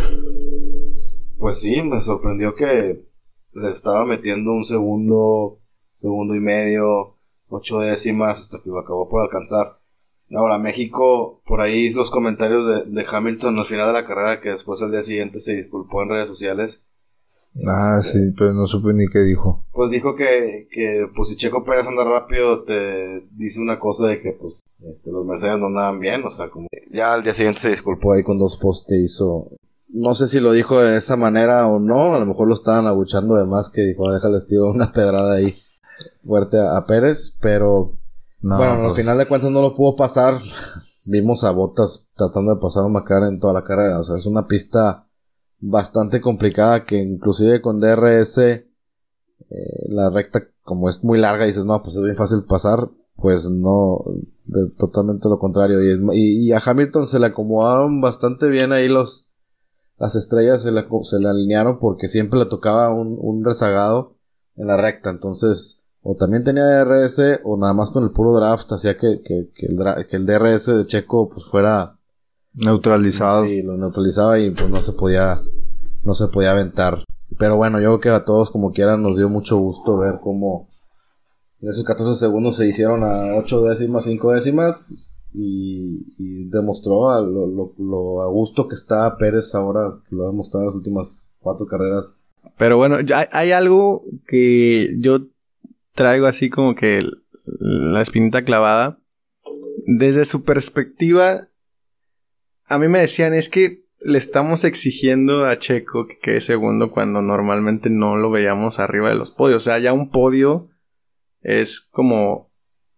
pues 1.38 1.60
sí, 1.60 1.80
me 1.82 2.00
sorprendió 2.00 2.54
que 2.54 3.02
le 3.52 3.70
estaba 3.70 4.04
metiendo 4.04 4.52
un 4.52 4.64
segundo, 4.64 5.60
segundo 5.92 6.34
y 6.34 6.40
medio, 6.40 7.16
ocho 7.48 7.80
décimas 7.80 8.40
hasta 8.40 8.60
que 8.62 8.70
lo 8.70 8.78
acabó 8.78 9.08
por 9.08 9.22
alcanzar. 9.22 9.79
Ahora, 10.34 10.58
México, 10.58 11.40
por 11.46 11.60
ahí 11.60 11.90
los 11.90 12.10
comentarios 12.10 12.64
de, 12.66 12.84
de 12.86 13.04
Hamilton 13.10 13.58
al 13.58 13.66
final 13.66 13.88
de 13.88 13.92
la 14.00 14.06
carrera, 14.06 14.40
que 14.40 14.50
después 14.50 14.80
al 14.82 14.90
día 14.92 15.02
siguiente 15.02 15.40
se 15.40 15.56
disculpó 15.56 16.02
en 16.02 16.10
redes 16.10 16.28
sociales. 16.28 16.84
Ah, 17.66 17.98
Este, 18.00 18.12
sí, 18.12 18.34
pero 18.38 18.52
no 18.52 18.64
supe 18.66 18.92
ni 18.92 19.08
qué 19.08 19.18
dijo. 19.20 19.64
Pues 19.72 19.90
dijo 19.90 20.14
que, 20.14 20.68
que 20.70 21.06
pues 21.16 21.30
si 21.30 21.36
Checo 21.36 21.64
Pérez 21.64 21.88
anda 21.88 22.04
rápido, 22.04 22.62
te 22.62 23.26
dice 23.32 23.60
una 23.60 23.80
cosa 23.80 24.06
de 24.06 24.20
que 24.20 24.30
pues 24.32 24.60
este, 24.88 25.10
los 25.10 25.26
Mercedes 25.26 25.58
no 25.58 25.66
andaban 25.66 25.98
bien, 25.98 26.24
o 26.24 26.30
sea, 26.30 26.48
como... 26.48 26.68
Ya 26.92 27.12
al 27.12 27.24
día 27.24 27.34
siguiente 27.34 27.60
se 27.60 27.70
disculpó 27.70 28.12
ahí 28.12 28.22
con 28.22 28.38
dos 28.38 28.56
posts 28.56 28.86
que 28.88 28.96
hizo. 29.02 29.48
No 29.88 30.14
sé 30.14 30.28
si 30.28 30.38
lo 30.38 30.52
dijo 30.52 30.78
de 30.80 30.96
esa 30.96 31.16
manera 31.16 31.66
o 31.66 31.80
no, 31.80 32.14
a 32.14 32.20
lo 32.20 32.26
mejor 32.26 32.46
lo 32.46 32.54
estaban 32.54 32.86
abuchando 32.86 33.34
de 33.34 33.46
más 33.46 33.68
que 33.68 33.80
dijo, 33.82 34.08
"Ah, 34.08 34.14
déjales 34.14 34.46
tío 34.46 34.66
una 34.70 34.92
pedrada 34.92 35.34
ahí 35.34 35.56
fuerte 36.24 36.56
a, 36.56 36.76
a 36.76 36.86
Pérez, 36.86 37.36
pero 37.40 37.94
No, 38.42 38.56
bueno, 38.56 38.72
al 38.74 38.82
pues, 38.86 38.96
final 38.98 39.18
de 39.18 39.26
cuentas 39.26 39.50
no 39.50 39.60
lo 39.60 39.74
pudo 39.74 39.96
pasar. 39.96 40.34
Vimos 41.06 41.44
a 41.44 41.50
Botas 41.50 42.08
tratando 42.14 42.54
de 42.54 42.60
pasar 42.60 42.84
a 42.84 42.88
McLaren 42.88 43.30
en 43.34 43.38
toda 43.38 43.52
la 43.54 43.64
carrera. 43.64 43.98
O 43.98 44.02
sea, 44.02 44.16
es 44.16 44.26
una 44.26 44.46
pista 44.46 45.06
bastante 45.58 46.20
complicada 46.20 46.84
que 46.84 46.96
inclusive 46.98 47.60
con 47.60 47.80
DRS 47.80 48.38
eh, 48.38 48.66
la 49.88 50.10
recta 50.10 50.42
como 50.62 50.88
es 50.88 51.02
muy 51.04 51.18
larga 51.18 51.44
y 51.44 51.48
dices 51.48 51.64
no, 51.64 51.82
pues 51.82 51.96
es 51.96 52.02
bien 52.02 52.16
fácil 52.16 52.44
pasar. 52.44 52.88
Pues 53.16 53.50
no, 53.50 54.02
de- 54.46 54.70
totalmente 54.78 55.28
lo 55.28 55.38
contrario. 55.38 55.82
Y, 55.82 55.90
es- 55.90 55.98
y- 56.14 56.46
y 56.48 56.52
a 56.52 56.62
Hamilton 56.64 57.06
se 57.06 57.18
le 57.18 57.26
acomodaron 57.26 58.00
bastante 58.00 58.48
bien 58.48 58.72
ahí 58.72 58.88
los 58.88 59.26
las 59.98 60.16
estrellas 60.16 60.62
se 60.62 60.72
le, 60.72 60.86
se 61.02 61.18
le 61.20 61.28
alinearon 61.28 61.78
porque 61.78 62.08
siempre 62.08 62.38
le 62.38 62.46
tocaba 62.46 62.88
un, 62.90 63.18
un 63.20 63.44
rezagado 63.44 64.16
en 64.56 64.66
la 64.68 64.78
recta. 64.78 65.10
Entonces, 65.10 65.79
o 66.02 66.14
también 66.14 66.44
tenía 66.44 66.64
DRS 66.64 67.40
o 67.44 67.56
nada 67.56 67.74
más 67.74 67.90
con 67.90 68.04
el 68.04 68.10
puro 68.10 68.32
draft 68.34 68.70
hacía 68.72 68.96
que, 68.96 69.20
que, 69.22 69.48
que 69.54 69.66
el, 69.66 69.76
dra- 69.76 70.06
que 70.06 70.16
el 70.16 70.26
DRS 70.26 70.66
de 70.66 70.86
Checo 70.86 71.28
pues 71.28 71.44
fuera 71.46 71.96
neutralizado. 72.54 73.44
sí, 73.44 73.62
lo 73.62 73.76
neutralizaba 73.76 74.38
y 74.38 74.50
pues 74.50 74.68
no 74.70 74.80
se 74.82 74.92
podía 74.92 75.40
no 76.02 76.14
se 76.14 76.28
podía 76.28 76.52
aventar. 76.52 77.04
Pero 77.38 77.56
bueno, 77.56 77.78
yo 77.80 78.00
creo 78.00 78.00
que 78.00 78.08
a 78.10 78.24
todos 78.24 78.50
como 78.50 78.72
quieran 78.72 79.02
nos 79.02 79.16
dio 79.16 79.28
mucho 79.28 79.58
gusto 79.58 79.98
ver 79.98 80.18
cómo 80.22 80.68
en 81.60 81.68
esos 81.68 81.84
14 81.84 82.14
segundos 82.18 82.56
se 82.56 82.66
hicieron 82.66 83.04
a 83.04 83.36
8 83.38 83.62
décimas, 83.64 84.04
5 84.04 84.32
décimas 84.32 85.12
y, 85.34 86.06
y 86.18 86.44
demostró 86.48 87.10
a 87.10 87.20
lo, 87.20 87.46
lo- 87.46 87.72
lo 87.78 88.22
a 88.22 88.26
gusto 88.28 88.66
que 88.66 88.74
está 88.74 89.14
Pérez 89.16 89.54
ahora, 89.54 89.92
que 90.08 90.16
lo 90.16 90.24
ha 90.24 90.30
demostrado 90.30 90.62
en 90.64 90.66
las 90.68 90.74
últimas 90.76 91.34
cuatro 91.40 91.66
carreras. 91.66 92.16
Pero 92.56 92.78
bueno, 92.78 93.00
ya 93.00 93.20
hay, 93.20 93.26
hay 93.30 93.52
algo 93.52 94.02
que 94.26 94.96
yo 94.98 95.18
traigo 95.94 96.26
así 96.26 96.50
como 96.50 96.74
que 96.74 97.00
la 97.44 98.02
espinita 98.02 98.44
clavada. 98.44 98.98
Desde 99.86 100.24
su 100.24 100.44
perspectiva, 100.44 101.48
a 102.66 102.78
mí 102.78 102.88
me 102.88 103.00
decían 103.00 103.34
es 103.34 103.48
que 103.48 103.84
le 104.02 104.18
estamos 104.18 104.64
exigiendo 104.64 105.44
a 105.44 105.58
Checo 105.58 106.06
que 106.06 106.18
quede 106.18 106.40
segundo 106.40 106.90
cuando 106.90 107.20
normalmente 107.22 107.90
no 107.90 108.16
lo 108.16 108.30
veíamos 108.30 108.78
arriba 108.78 109.08
de 109.08 109.14
los 109.16 109.30
podios. 109.32 109.62
O 109.62 109.64
sea, 109.64 109.78
ya 109.78 109.92
un 109.92 110.10
podio 110.10 110.70
es 111.42 111.80
como 111.80 112.50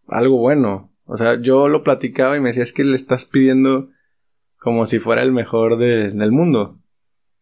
algo 0.07 0.39
bueno. 0.39 0.93
O 1.05 1.17
sea, 1.17 1.41
yo 1.41 1.69
lo 1.69 1.83
platicaba 1.83 2.37
y 2.37 2.41
me 2.41 2.51
decía 2.51 2.63
es 2.63 2.73
que 2.73 2.85
le 2.85 2.97
estás 2.97 3.27
pidiendo 3.27 3.89
como 4.59 4.87
si 4.87 4.99
fuera 5.01 5.23
el 5.23 5.33
mejor 5.33 5.77
de- 5.79 6.11
del 6.13 6.31
mundo. 6.33 6.79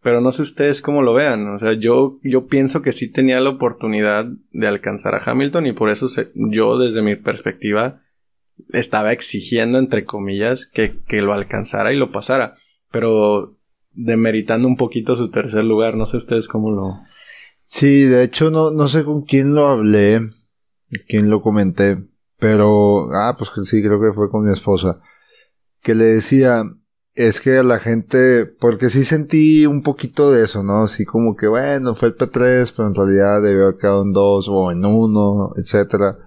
Pero 0.02 0.20
no 0.20 0.32
sé 0.32 0.42
ustedes 0.42 0.80
cómo 0.80 1.02
lo 1.02 1.12
vean. 1.12 1.48
O 1.48 1.58
sea, 1.58 1.74
yo, 1.74 2.18
yo 2.22 2.46
pienso 2.46 2.82
que 2.82 2.92
sí 2.92 3.10
tenía 3.10 3.40
la 3.40 3.50
oportunidad 3.50 4.26
de 4.52 4.66
alcanzar 4.66 5.14
a 5.14 5.22
Hamilton 5.24 5.66
y 5.66 5.72
por 5.72 5.90
eso 5.90 6.06
yo 6.34 6.78
desde 6.78 7.02
mi 7.02 7.16
perspectiva 7.16 8.00
estaba 8.72 9.12
exigiendo, 9.12 9.78
entre 9.78 10.04
comillas, 10.04 10.66
que, 10.66 10.94
que 11.06 11.20
lo 11.20 11.34
alcanzara 11.34 11.92
y 11.92 11.96
lo 11.96 12.10
pasara. 12.10 12.54
Pero 12.90 13.56
demeritando 13.92 14.68
un 14.68 14.76
poquito 14.76 15.16
su 15.16 15.30
tercer 15.30 15.64
lugar. 15.64 15.96
No 15.96 16.06
sé 16.06 16.16
ustedes 16.16 16.48
cómo 16.48 16.70
lo... 16.70 17.00
Sí, 17.64 18.02
de 18.02 18.24
hecho 18.24 18.50
no, 18.50 18.70
no 18.70 18.88
sé 18.88 19.04
con 19.04 19.22
quién 19.22 19.54
lo 19.54 19.68
hablé, 19.68 20.30
quién 21.06 21.30
lo 21.30 21.40
comenté, 21.40 21.98
pero, 22.36 23.12
ah, 23.14 23.36
pues 23.38 23.50
sí, 23.68 23.80
creo 23.80 24.00
que 24.00 24.12
fue 24.12 24.28
con 24.28 24.44
mi 24.44 24.52
esposa, 24.52 25.00
que 25.80 25.94
le 25.94 26.04
decía, 26.04 26.64
es 27.14 27.40
que 27.40 27.62
la 27.62 27.78
gente, 27.78 28.46
porque 28.46 28.90
sí 28.90 29.04
sentí 29.04 29.66
un 29.66 29.82
poquito 29.82 30.30
de 30.30 30.44
eso, 30.44 30.62
¿no? 30.62 30.84
Así 30.84 31.04
como 31.04 31.36
que, 31.36 31.48
bueno, 31.48 31.94
fue 31.94 32.08
el 32.08 32.16
P3, 32.16 32.72
pero 32.76 32.88
en 32.88 32.94
realidad 32.94 33.42
debió 33.42 33.64
haber 33.64 33.76
quedado 33.76 34.02
en 34.02 34.12
2 34.12 34.48
o 34.48 34.70
en 34.70 34.84
1, 34.84 35.52
etcétera. 35.56 36.18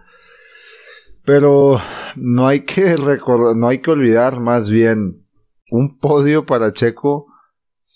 Pero 1.26 1.80
no 2.16 2.48
hay 2.48 2.62
que 2.62 2.98
recordar, 2.98 3.56
no 3.56 3.70
hay 3.70 3.80
que 3.80 3.92
olvidar 3.92 4.40
más 4.40 4.70
bien 4.70 5.26
un 5.72 5.98
podio 5.98 6.46
para 6.46 6.74
Checo 6.74 7.28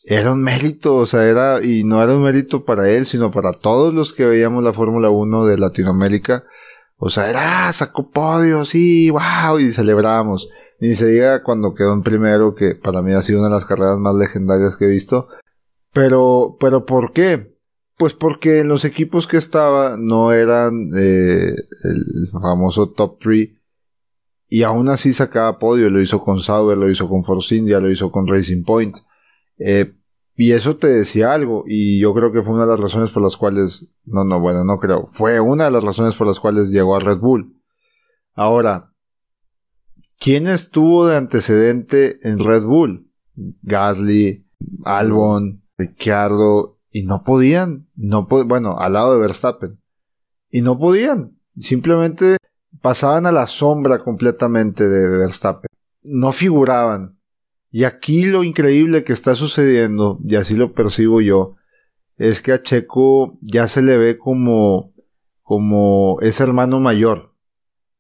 era 0.10 0.32
un 0.32 0.42
mérito, 0.42 0.96
o 0.96 1.06
sea, 1.06 1.26
era, 1.26 1.62
y 1.62 1.84
no 1.84 2.02
era 2.02 2.16
un 2.16 2.24
mérito 2.24 2.64
para 2.64 2.90
él, 2.90 3.06
sino 3.06 3.30
para 3.30 3.52
todos 3.52 3.94
los 3.94 4.14
que 4.14 4.26
veíamos 4.26 4.64
la 4.64 4.72
Fórmula 4.72 5.10
1 5.10 5.46
de 5.46 5.58
Latinoamérica. 5.58 6.46
O 6.96 7.10
sea, 7.10 7.30
era, 7.30 7.68
"Ah, 7.68 7.74
sacó 7.74 8.10
podio, 8.10 8.64
sí, 8.64 9.10
wow, 9.10 9.60
y 9.60 9.74
celebramos. 9.74 10.48
Ni 10.80 10.94
se 10.94 11.08
diga 11.08 11.44
cuando 11.44 11.74
quedó 11.74 11.94
en 11.94 12.04
primero, 12.04 12.54
que 12.56 12.76
para 12.76 13.02
mí 13.02 13.14
ha 13.14 13.22
sido 13.22 13.40
una 13.40 13.50
de 13.50 13.56
las 13.56 13.66
carreras 13.66 13.98
más 13.98 14.16
legendarias 14.16 14.76
que 14.76 14.86
he 14.86 14.90
visto. 14.90 15.28
Pero, 15.94 16.58
pero 16.60 16.86
¿por 16.86 17.14
qué? 17.14 17.58
Pues 17.98 18.14
porque 18.14 18.60
en 18.60 18.68
los 18.68 18.86
equipos 18.86 19.28
que 19.28 19.38
estaba 19.38 19.98
no 19.98 20.32
eran 20.32 20.92
eh, 20.96 21.56
el 21.56 22.30
famoso 22.32 22.90
top 22.92 23.18
3 23.20 23.50
y 24.50 24.64
aún 24.64 24.90
así 24.90 25.14
sacaba 25.14 25.58
podio. 25.58 25.90
Lo 25.90 26.02
hizo 26.02 26.24
con 26.24 26.42
Sauber, 26.42 26.78
lo 26.78 26.90
hizo 26.90 27.10
con 27.10 27.24
Force 27.24 27.56
India, 27.56 27.80
lo 27.80 27.90
hizo 27.90 28.12
con 28.12 28.28
Racing 28.28 28.64
Point. 28.64 28.98
Eh, 29.58 29.94
y 30.36 30.52
eso 30.52 30.76
te 30.76 30.88
decía 30.88 31.34
algo 31.34 31.64
y 31.66 32.00
yo 32.00 32.14
creo 32.14 32.32
que 32.32 32.44
fue 32.44 32.54
una 32.54 32.66
de 32.66 32.72
las 32.72 32.80
razones 32.80 33.10
por 33.10 33.24
las 33.24 33.36
cuales, 33.36 33.90
no, 34.06 34.24
no, 34.24 34.40
bueno, 34.40 34.64
no 34.64 34.78
creo, 34.78 35.08
fue 35.08 35.40
una 35.40 35.66
de 35.66 35.72
las 35.72 35.84
razones 35.84 36.14
por 36.14 36.28
las 36.28 36.40
cuales 36.40 36.70
llegó 36.70 36.96
a 36.96 37.00
Red 37.00 37.18
Bull. 37.18 37.60
Ahora, 38.36 38.94
¿quién 40.20 40.48
estuvo 40.48 41.06
de 41.08 41.18
antecedente 41.18 42.20
en 42.28 42.40
Red 42.40 42.64
Bull? 42.64 43.10
Gasly, 43.62 44.46
Albon, 44.84 45.64
Ricciardo, 45.78 46.80
y 46.92 47.04
no 47.04 47.24
podían, 47.24 47.88
no 47.96 48.26
bueno, 48.26 48.78
al 48.80 48.94
lado 48.94 49.14
de 49.14 49.20
Verstappen. 49.20 49.80
Y 50.50 50.62
no 50.62 50.80
podían, 50.80 51.38
simplemente 51.58 52.38
pasaban 52.82 53.26
a 53.26 53.32
la 53.32 53.48
sombra 53.48 54.04
completamente 54.04 54.88
de 54.88 55.18
Verstappen. 55.18 55.68
No 56.04 56.32
figuraban. 56.32 57.20
Y 57.70 57.84
aquí 57.84 58.26
lo 58.26 58.44
increíble 58.44 59.04
que 59.04 59.14
está 59.14 59.36
sucediendo, 59.36 60.20
y 60.24 60.36
así 60.36 60.56
lo 60.56 60.74
percibo 60.74 61.22
yo, 61.22 61.56
es 62.18 62.42
que 62.42 62.54
a 62.54 62.64
Checo 62.64 63.38
ya 63.42 63.68
se 63.68 63.82
le 63.82 63.98
ve 63.98 64.18
como, 64.18 64.94
como 65.44 66.20
ese 66.22 66.44
hermano 66.44 66.80
mayor, 66.80 67.36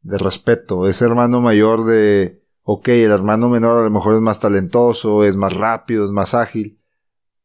de 0.07 0.17
respeto, 0.17 0.87
ese 0.87 1.05
hermano 1.05 1.41
mayor 1.41 1.85
de, 1.85 2.41
ok, 2.63 2.87
el 2.89 3.11
hermano 3.11 3.49
menor 3.49 3.79
a 3.79 3.83
lo 3.83 3.89
mejor 3.91 4.15
es 4.15 4.21
más 4.21 4.39
talentoso, 4.39 5.25
es 5.25 5.35
más 5.35 5.53
rápido, 5.53 6.05
es 6.05 6.11
más 6.11 6.33
ágil, 6.33 6.79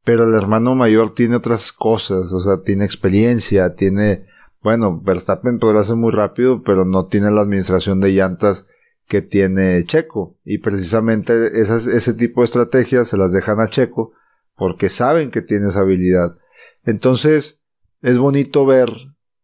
pero 0.05 0.25
el 0.25 0.35
hermano 0.35 0.75
mayor 0.75 1.15
tiene 1.15 1.37
otras 1.37 1.73
cosas, 1.73 2.33
o 2.33 2.41
sea, 2.41 2.63
tiene 2.63 2.85
experiencia, 2.85 3.75
tiene, 3.75 4.27
bueno, 4.63 5.01
Verstappen 5.01 5.59
podrá 5.59 5.83
ser 5.83 5.97
muy 5.97 6.13
rápido, 6.13 6.63
pero 6.63 6.85
no 6.85 7.07
tiene 7.07 7.31
la 7.33 7.41
administración 7.41 8.01
de 8.01 8.13
llantas 8.13 8.69
que 9.09 9.23
tiene 9.23 9.85
Checo. 9.85 10.39
Y 10.45 10.59
precisamente 10.59 11.61
esas, 11.61 11.87
ese 11.87 12.15
tipo 12.15 12.41
de 12.41 12.47
estrategias 12.47 13.09
se 13.09 13.17
las 13.17 13.33
dejan 13.33 13.61
a 13.61 13.69
Checo 13.69 14.13
porque 14.57 14.89
saben 14.89 15.31
que 15.31 15.43
tiene 15.43 15.69
esa 15.69 15.81
habilidad. 15.81 16.37
Entonces, 16.85 17.63
es 18.01 18.19
bonito 18.19 18.65
ver 18.67 18.89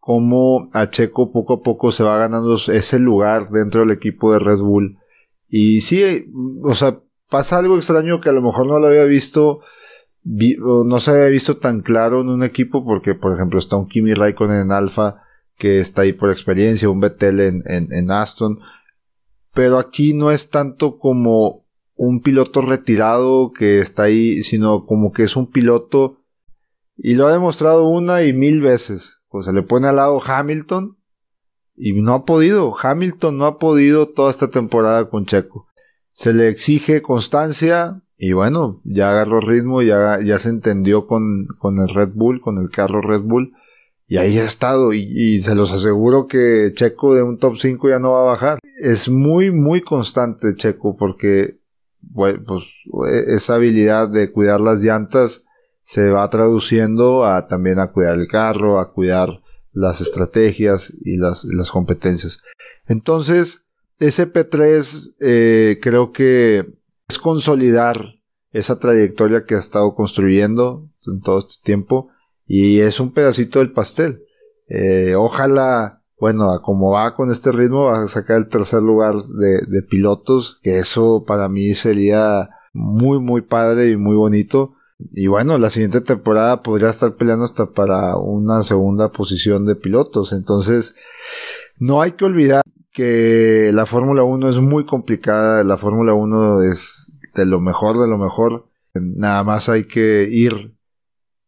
cómo 0.09 0.71
a 0.73 0.89
Checo 0.89 1.33
poco 1.33 1.53
a 1.53 1.63
poco 1.63 1.93
se 1.93 2.03
va 2.03 2.17
ganando 2.17 2.55
ese 2.55 2.99
lugar 2.99 3.51
dentro 3.51 3.83
del 3.83 3.91
equipo 3.91 4.33
de 4.33 4.39
Red 4.39 4.61
Bull. 4.61 4.97
Y 5.51 5.83
sí, 5.83 6.33
o 6.63 6.75
sea, 6.75 7.01
pasa 7.29 7.59
algo 7.59 7.77
extraño 7.77 8.19
que 8.19 8.31
a 8.31 8.33
lo 8.33 8.41
mejor 8.41 8.67
no 8.69 8.79
lo 8.79 8.87
había 8.87 9.05
visto 9.05 9.61
no 10.25 10.99
se 10.99 11.11
había 11.11 11.27
visto 11.27 11.59
tan 11.59 11.83
claro 11.83 12.23
en 12.23 12.31
un 12.31 12.43
equipo 12.43 12.87
porque, 12.87 13.15
por 13.15 13.35
ejemplo, 13.35 13.59
está 13.59 13.77
un 13.77 13.87
Kimi 13.87 14.15
Raikkonen 14.15 14.63
en 14.63 14.73
Alfa 14.73 15.21
que 15.59 15.79
está 15.79 16.01
ahí 16.01 16.15
por 16.15 16.31
experiencia, 16.31 16.89
un 16.89 17.01
Vettel 17.01 17.41
en, 17.41 17.63
en, 17.67 18.11
Aston, 18.11 18.61
pero 19.53 19.79
aquí 19.79 20.15
no 20.15 20.31
es 20.31 20.49
tanto 20.49 20.99
como 20.99 21.67
un 21.97 22.23
piloto 22.23 22.63
retirado 22.63 23.53
que 23.53 23.81
está 23.81 24.05
ahí, 24.05 24.43
sino 24.43 24.87
como 24.87 25.13
que 25.13 25.25
es 25.25 25.37
un 25.37 25.51
piloto 25.51 26.23
y 26.97 27.13
lo 27.13 27.27
ha 27.27 27.33
demostrado 27.35 27.91
una 27.91 28.23
y 28.23 28.33
mil 28.33 28.63
veces. 28.63 29.18
O 29.29 29.43
sea, 29.43 29.53
le 29.53 29.63
pone 29.63 29.89
al 29.89 29.97
lado 29.97 30.21
Hamilton 30.25 30.97
y 31.77 31.93
no 32.01 32.15
ha 32.15 32.25
podido. 32.25 32.75
Hamilton 32.81 33.39
no 33.39 33.47
ha 33.47 33.59
podido 33.59 34.09
toda 34.09 34.31
esta 34.31 34.51
temporada 34.51 35.09
con 35.09 35.27
Checo. 35.27 35.67
Se 36.13 36.33
le 36.33 36.49
exige 36.49 37.03
constancia, 37.03 38.03
y 38.17 38.33
bueno, 38.33 38.81
ya 38.83 39.11
agarró 39.11 39.41
ritmo, 39.41 39.81
ya, 39.81 40.19
ya 40.21 40.39
se 40.39 40.49
entendió 40.49 41.07
con, 41.07 41.47
con 41.59 41.79
el 41.79 41.89
Red 41.89 42.11
Bull, 42.15 42.41
con 42.41 42.59
el 42.59 42.69
carro 42.69 43.01
Red 43.01 43.23
Bull. 43.23 43.53
Y 44.09 44.17
ahí 44.17 44.39
ha 44.39 44.45
estado. 44.45 44.93
Y, 44.93 45.39
se 45.41 45.55
los 45.55 45.71
aseguro 45.71 46.27
que 46.27 46.73
Checo 46.75 47.15
de 47.15 47.23
un 47.23 47.39
top 47.39 47.57
5 47.59 47.91
ya 47.91 48.01
no 48.01 48.13
va 48.13 48.23
a 48.23 48.33
bajar. 48.33 48.59
Es 48.83 49.09
muy, 49.09 49.53
muy 49.53 49.83
constante 49.83 50.57
Checo 50.57 50.97
porque 50.97 51.59
pues, 52.13 52.37
esa 53.29 53.55
habilidad 53.55 54.09
de 54.09 54.33
cuidar 54.33 54.61
las 54.61 54.83
llantas 54.83 55.45
se 55.89 56.11
va 56.11 56.29
traduciendo 56.29 57.25
a 57.25 57.47
también 57.47 57.79
a 57.79 57.93
cuidar 57.93 58.19
el 58.19 58.29
carro, 58.29 58.79
a 58.79 58.93
cuidar 58.93 59.41
las 59.73 60.03
estrategias 60.03 60.93
y 61.03 61.17
las, 61.17 61.47
las 61.47 61.71
competencias. 61.71 62.43
Entonces, 62.87 63.65
ese 63.99 64.31
P3 64.31 65.15
eh, 65.19 65.79
creo 65.81 66.13
que 66.13 66.75
es 67.09 67.19
consolidar 67.19 68.21
esa 68.53 68.79
trayectoria 68.79 69.47
que 69.47 69.55
ha 69.55 69.59
estado 69.59 69.95
construyendo 69.95 70.91
en 71.07 71.23
todo 71.23 71.39
este 71.39 71.55
tiempo 71.65 72.11
y 72.47 72.81
es 72.81 73.01
un 73.01 73.15
pedacito 73.15 73.61
del 73.61 73.73
pastel. 73.73 74.25
Eh, 74.69 75.15
ojalá, 75.17 76.03
bueno, 76.21 76.61
como 76.63 76.91
va 76.91 77.17
con 77.17 77.31
este 77.31 77.51
ritmo, 77.51 77.85
va 77.85 78.03
a 78.03 78.09
sacar 78.09 78.37
el 78.37 78.49
tercer 78.49 78.83
lugar 78.83 79.15
de, 79.15 79.63
de 79.67 79.83
pilotos, 79.89 80.61
que 80.63 80.81
eso 80.81 81.25
para 81.27 81.49
mí 81.49 81.73
sería 81.73 82.51
muy, 82.75 83.21
muy 83.21 83.41
padre 83.41 83.89
y 83.89 83.97
muy 83.97 84.17
bonito. 84.17 84.75
Y 84.99 85.29
bueno, 85.29 85.59
la 85.59 85.71
siguiente 85.71 86.01
temporada 86.01 86.63
podría 86.63 86.89
estar 86.89 87.15
peleando 87.15 87.45
hasta 87.45 87.67
para 87.67 88.17
una 88.17 88.63
segunda 88.63 89.13
posición 89.13 89.65
de 89.65 89.77
pilotos. 89.77 90.33
Entonces, 90.33 90.97
no 91.79 92.01
hay 92.01 92.13
que 92.13 92.25
olvidar 92.25 92.63
que 92.93 93.71
la 93.73 93.87
Fórmula 93.87 94.25
1 94.25 94.49
es 94.49 94.59
muy 94.59 94.85
complicada, 94.85 95.63
la 95.63 95.77
Fórmula 95.77 96.15
1 96.15 96.63
es 96.63 97.13
de 97.35 97.47
lo 97.47 97.61
mejor 97.61 97.99
de 98.01 98.09
lo 98.09 98.19
mejor, 98.19 98.67
nada 98.95 99.45
más 99.45 99.69
hay 99.69 99.85
que 99.85 100.27
ir 100.29 100.75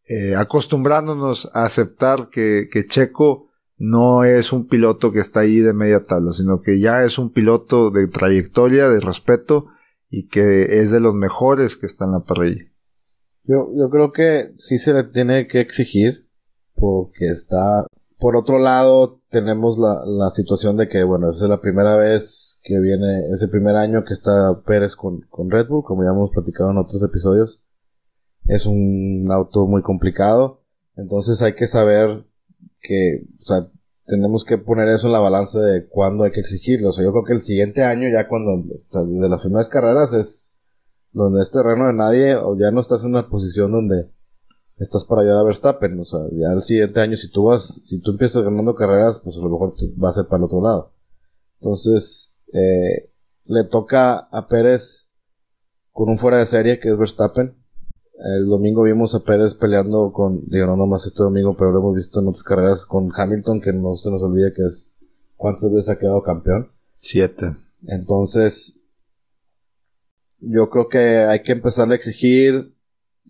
eh, 0.09 0.36
acostumbrándonos 0.36 1.51
a 1.53 1.64
aceptar 1.64 2.30
que, 2.30 2.68
que 2.70 2.86
Checo 2.86 3.48
no 3.78 4.24
es 4.24 4.53
un 4.53 4.68
piloto 4.68 5.11
que 5.11 5.20
está 5.20 5.40
ahí 5.40 5.59
de 5.59 5.72
media 5.72 6.05
tabla, 6.05 6.32
sino 6.32 6.61
que 6.61 6.78
ya 6.78 7.03
es 7.03 7.18
un 7.18 7.32
piloto 7.32 7.90
de 7.90 8.07
trayectoria, 8.07 8.88
de 8.88 9.01
respeto 9.01 9.66
y 10.09 10.28
que 10.28 10.80
es 10.80 10.90
de 10.90 11.01
los 11.01 11.14
mejores 11.14 11.76
que 11.76 11.86
está 11.86 12.05
en 12.05 12.12
la 12.12 12.20
parrilla. 12.20 12.70
Yo, 13.51 13.68
yo 13.74 13.90
creo 13.90 14.12
que 14.12 14.53
sí 14.59 14.78
se 14.78 14.94
le 14.94 15.03
tiene 15.03 15.48
que 15.48 15.59
exigir 15.59 16.28
porque 16.76 17.26
está 17.26 17.84
por 18.20 18.36
otro 18.36 18.61
lado, 18.61 19.20
tenemos 19.28 19.76
la, 19.76 20.05
la, 20.07 20.30
situación 20.30 20.76
de 20.76 20.88
que, 20.88 21.03
bueno, 21.03 21.30
esa 21.30 21.46
es 21.46 21.51
la 21.51 21.61
primera 21.61 21.96
vez 21.96 22.61
que 22.62 22.78
viene, 22.78 23.26
ese 23.32 23.48
primer 23.48 23.74
año 23.74 24.05
que 24.05 24.12
está 24.12 24.61
Pérez 24.64 24.94
con, 24.94 25.22
con 25.22 25.51
Red 25.51 25.66
Bull, 25.68 25.82
como 25.82 26.05
ya 26.05 26.11
hemos 26.11 26.30
platicado 26.30 26.70
en 26.70 26.78
otros 26.78 27.03
episodios. 27.03 27.64
Es 28.44 28.66
un 28.66 29.26
auto 29.32 29.66
muy 29.66 29.82
complicado, 29.82 30.62
entonces 30.96 31.42
hay 31.42 31.55
que 31.55 31.66
saber 31.66 32.26
que, 32.80 33.24
o 33.40 33.42
sea, 33.42 33.68
tenemos 34.05 34.44
que 34.44 34.59
poner 34.59 34.88
eso 34.88 35.07
en 35.07 35.14
la 35.14 35.20
balanza 35.20 35.61
de 35.61 35.88
cuándo 35.88 36.24
hay 36.24 36.30
que 36.30 36.40
exigirlo. 36.40 36.90
O 36.90 36.92
sea, 36.92 37.05
yo 37.05 37.11
creo 37.12 37.24
que 37.24 37.32
el 37.32 37.40
siguiente 37.40 37.82
año, 37.82 38.09
ya 38.12 38.28
cuando, 38.28 38.53
o 38.53 38.92
sea, 38.92 39.03
desde 39.03 39.28
las 39.28 39.40
primeras 39.40 39.68
carreras 39.68 40.12
es 40.12 40.60
donde 41.13 41.43
es 41.43 41.51
terreno 41.51 41.87
de 41.87 41.93
nadie, 41.93 42.37
o 42.37 42.57
ya 42.57 42.71
no 42.71 42.81
estás 42.81 43.05
en 43.05 43.11
una 43.11 43.29
posición 43.29 43.73
donde 43.73 44.11
estás 44.79 45.05
para 45.05 45.23
ayudar 45.23 45.39
a 45.39 45.43
Verstappen. 45.45 45.99
O 46.01 46.05
sea, 46.05 46.21
ya 46.33 46.53
el 46.53 46.63
siguiente 46.63 47.01
año, 47.01 47.17
si 47.17 47.31
tú 47.31 47.45
vas, 47.45 47.65
si 47.65 48.01
tú 48.01 48.13
empiezas 48.13 48.45
ganando 48.45 48.75
carreras, 48.75 49.19
pues 49.21 49.37
a 49.37 49.41
lo 49.41 49.51
mejor 49.51 49.75
va 50.03 50.09
a 50.09 50.13
ser 50.13 50.27
para 50.27 50.39
el 50.39 50.45
otro 50.45 50.63
lado. 50.63 50.93
Entonces, 51.61 52.39
eh, 52.53 53.11
le 53.45 53.65
toca 53.65 54.17
a 54.17 54.47
Pérez 54.47 55.11
con 55.93 56.09
un 56.09 56.19
fuera 56.19 56.39
de 56.39 56.47
serie 56.47 56.81
que 56.81 56.91
es 56.91 56.99
Verstappen. 56.99 57.55
El 58.37 58.47
domingo 58.47 58.83
vimos 58.83 59.15
a 59.15 59.21
Pérez 59.21 59.55
peleando 59.55 60.13
con, 60.13 60.43
digo, 60.47 60.67
no 60.67 60.77
nomás 60.77 61.07
este 61.07 61.23
domingo, 61.23 61.57
pero 61.57 61.73
lo 61.73 61.81
hemos 61.81 61.95
visto 61.95 62.21
en 62.21 62.29
otras 62.29 62.43
carreras 62.43 62.87
con 62.87 63.11
Hamilton, 63.15 63.61
que 63.61 63.73
no 63.73 63.97
se 63.97 64.11
nos 64.11 64.23
olvide 64.23 64.53
que 64.53 64.63
es 64.63 64.99
cuántas 65.37 65.73
veces 65.73 65.89
ha 65.89 65.99
quedado 65.99 66.23
campeón. 66.23 66.71
Siete. 66.99 67.57
Entonces, 67.87 68.80
yo 70.41 70.70
creo 70.70 70.88
que 70.88 71.18
hay 71.18 71.43
que 71.43 71.53
empezar 71.53 71.91
a 71.91 71.95
exigir 71.95 72.74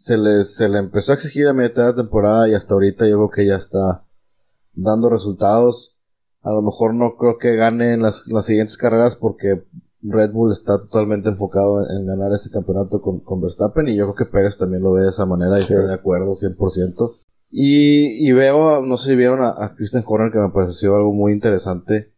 se 0.00 0.16
le, 0.16 0.44
se 0.44 0.66
le 0.68 0.78
empezó 0.78 1.12
a 1.12 1.14
exigir 1.14 1.46
a 1.46 1.52
mitad 1.52 1.88
de 1.88 2.02
temporada 2.02 2.48
y 2.48 2.54
hasta 2.54 2.72
ahorita 2.72 3.06
yo 3.06 3.16
creo 3.16 3.30
que 3.30 3.46
ya 3.46 3.56
está 3.56 4.04
dando 4.72 5.10
resultados. 5.10 5.98
A 6.40 6.52
lo 6.52 6.62
mejor 6.62 6.94
no 6.94 7.16
creo 7.16 7.36
que 7.36 7.54
gane 7.54 7.92
en 7.92 8.00
las, 8.00 8.26
las 8.28 8.46
siguientes 8.46 8.78
carreras 8.78 9.16
porque 9.16 9.62
Red 10.02 10.32
Bull 10.32 10.52
está 10.52 10.78
totalmente 10.78 11.28
enfocado 11.28 11.86
en, 11.86 12.06
ganar 12.06 12.32
ese 12.32 12.50
campeonato 12.50 13.02
con, 13.02 13.20
con, 13.20 13.42
Verstappen 13.42 13.88
y 13.88 13.96
yo 13.96 14.06
creo 14.06 14.26
que 14.26 14.32
Pérez 14.32 14.56
también 14.56 14.82
lo 14.82 14.92
ve 14.92 15.02
de 15.02 15.10
esa 15.10 15.26
manera 15.26 15.58
y 15.58 15.62
está 15.62 15.82
de 15.82 15.92
acuerdo 15.92 16.32
100%. 16.32 17.16
Y, 17.50 18.26
y 18.26 18.32
veo, 18.32 18.80
no 18.80 18.96
sé 18.96 19.08
si 19.08 19.16
vieron 19.16 19.42
a, 19.42 19.50
a 19.50 19.74
Christian 19.74 20.04
Horner 20.06 20.32
que 20.32 20.38
me 20.38 20.48
pareció 20.48 20.96
algo 20.96 21.12
muy 21.12 21.32
interesante 21.32 22.10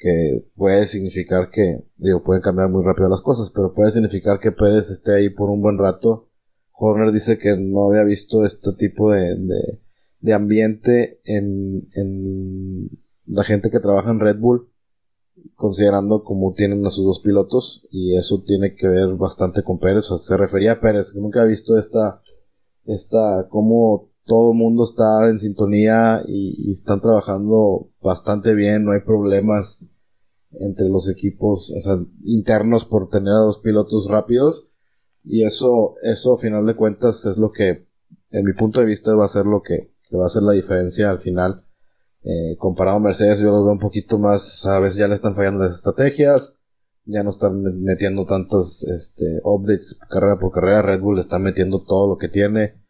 que 0.00 0.46
puede 0.56 0.86
significar 0.86 1.50
que, 1.50 1.84
digo, 1.98 2.22
pueden 2.22 2.42
cambiar 2.42 2.70
muy 2.70 2.82
rápido 2.82 3.08
las 3.10 3.20
cosas, 3.20 3.50
pero 3.50 3.74
puede 3.74 3.90
significar 3.90 4.40
que 4.40 4.50
Pérez 4.50 4.90
esté 4.90 5.12
ahí 5.14 5.28
por 5.28 5.50
un 5.50 5.60
buen 5.60 5.76
rato. 5.76 6.30
Horner 6.72 7.12
dice 7.12 7.38
que 7.38 7.54
no 7.58 7.90
había 7.90 8.02
visto 8.02 8.46
este 8.46 8.72
tipo 8.72 9.10
de, 9.10 9.36
de, 10.20 10.32
ambiente 10.32 11.20
en, 11.24 11.90
en, 11.94 12.88
la 13.26 13.44
gente 13.44 13.70
que 13.70 13.78
trabaja 13.78 14.10
en 14.10 14.20
Red 14.20 14.38
Bull, 14.38 14.70
considerando 15.54 16.24
como 16.24 16.54
tienen 16.54 16.84
a 16.86 16.90
sus 16.90 17.04
dos 17.04 17.20
pilotos, 17.20 17.86
y 17.90 18.16
eso 18.16 18.42
tiene 18.42 18.74
que 18.74 18.88
ver 18.88 19.14
bastante 19.16 19.62
con 19.62 19.78
Pérez, 19.78 20.10
o 20.10 20.16
se 20.16 20.34
refería 20.38 20.72
a 20.72 20.80
Pérez, 20.80 21.12
que 21.12 21.20
nunca 21.20 21.42
ha 21.42 21.44
visto 21.46 21.76
esta, 21.76 22.22
esta, 22.86 23.48
cómo 23.50 24.10
todo 24.24 24.52
el 24.52 24.58
mundo 24.58 24.84
está 24.84 25.28
en 25.28 25.38
sintonía 25.38 26.22
y, 26.26 26.70
están 26.70 27.00
trabajando 27.00 27.90
bastante 28.00 28.54
bien, 28.54 28.84
no 28.84 28.92
hay 28.92 29.00
problemas 29.00 29.89
entre 30.52 30.88
los 30.88 31.08
equipos 31.08 31.72
internos 32.24 32.84
por 32.84 33.08
tener 33.08 33.32
a 33.32 33.38
dos 33.38 33.58
pilotos 33.58 34.08
rápidos 34.08 34.70
y 35.24 35.44
eso, 35.44 35.94
eso 36.02 36.34
a 36.34 36.38
final 36.38 36.66
de 36.66 36.76
cuentas 36.76 37.26
es 37.26 37.36
lo 37.38 37.50
que, 37.50 37.86
en 38.30 38.44
mi 38.44 38.52
punto 38.52 38.80
de 38.80 38.86
vista, 38.86 39.14
va 39.14 39.24
a 39.24 39.28
ser 39.28 39.46
lo 39.46 39.62
que, 39.62 39.92
va 40.16 40.24
a 40.24 40.26
hacer 40.26 40.42
la 40.42 40.52
diferencia 40.52 41.10
al 41.10 41.18
final. 41.18 41.64
Eh, 42.22 42.56
comparado 42.58 42.98
a 42.98 43.00
Mercedes, 43.00 43.40
yo 43.40 43.50
lo 43.50 43.64
veo 43.64 43.72
un 43.72 43.78
poquito 43.78 44.18
más, 44.18 44.64
a 44.66 44.80
veces 44.80 44.96
ya 44.96 45.08
le 45.08 45.14
están 45.14 45.34
fallando 45.34 45.64
las 45.64 45.76
estrategias, 45.76 46.58
ya 47.04 47.22
no 47.22 47.30
están 47.30 47.62
metiendo 47.82 48.24
tantos 48.24 48.84
este, 48.84 49.40
updates 49.42 49.98
carrera 50.08 50.38
por 50.38 50.52
carrera, 50.52 50.82
Red 50.82 51.00
Bull 51.00 51.18
está 51.18 51.38
metiendo 51.38 51.82
todo 51.84 52.08
lo 52.08 52.18
que 52.18 52.28
tiene. 52.28 52.80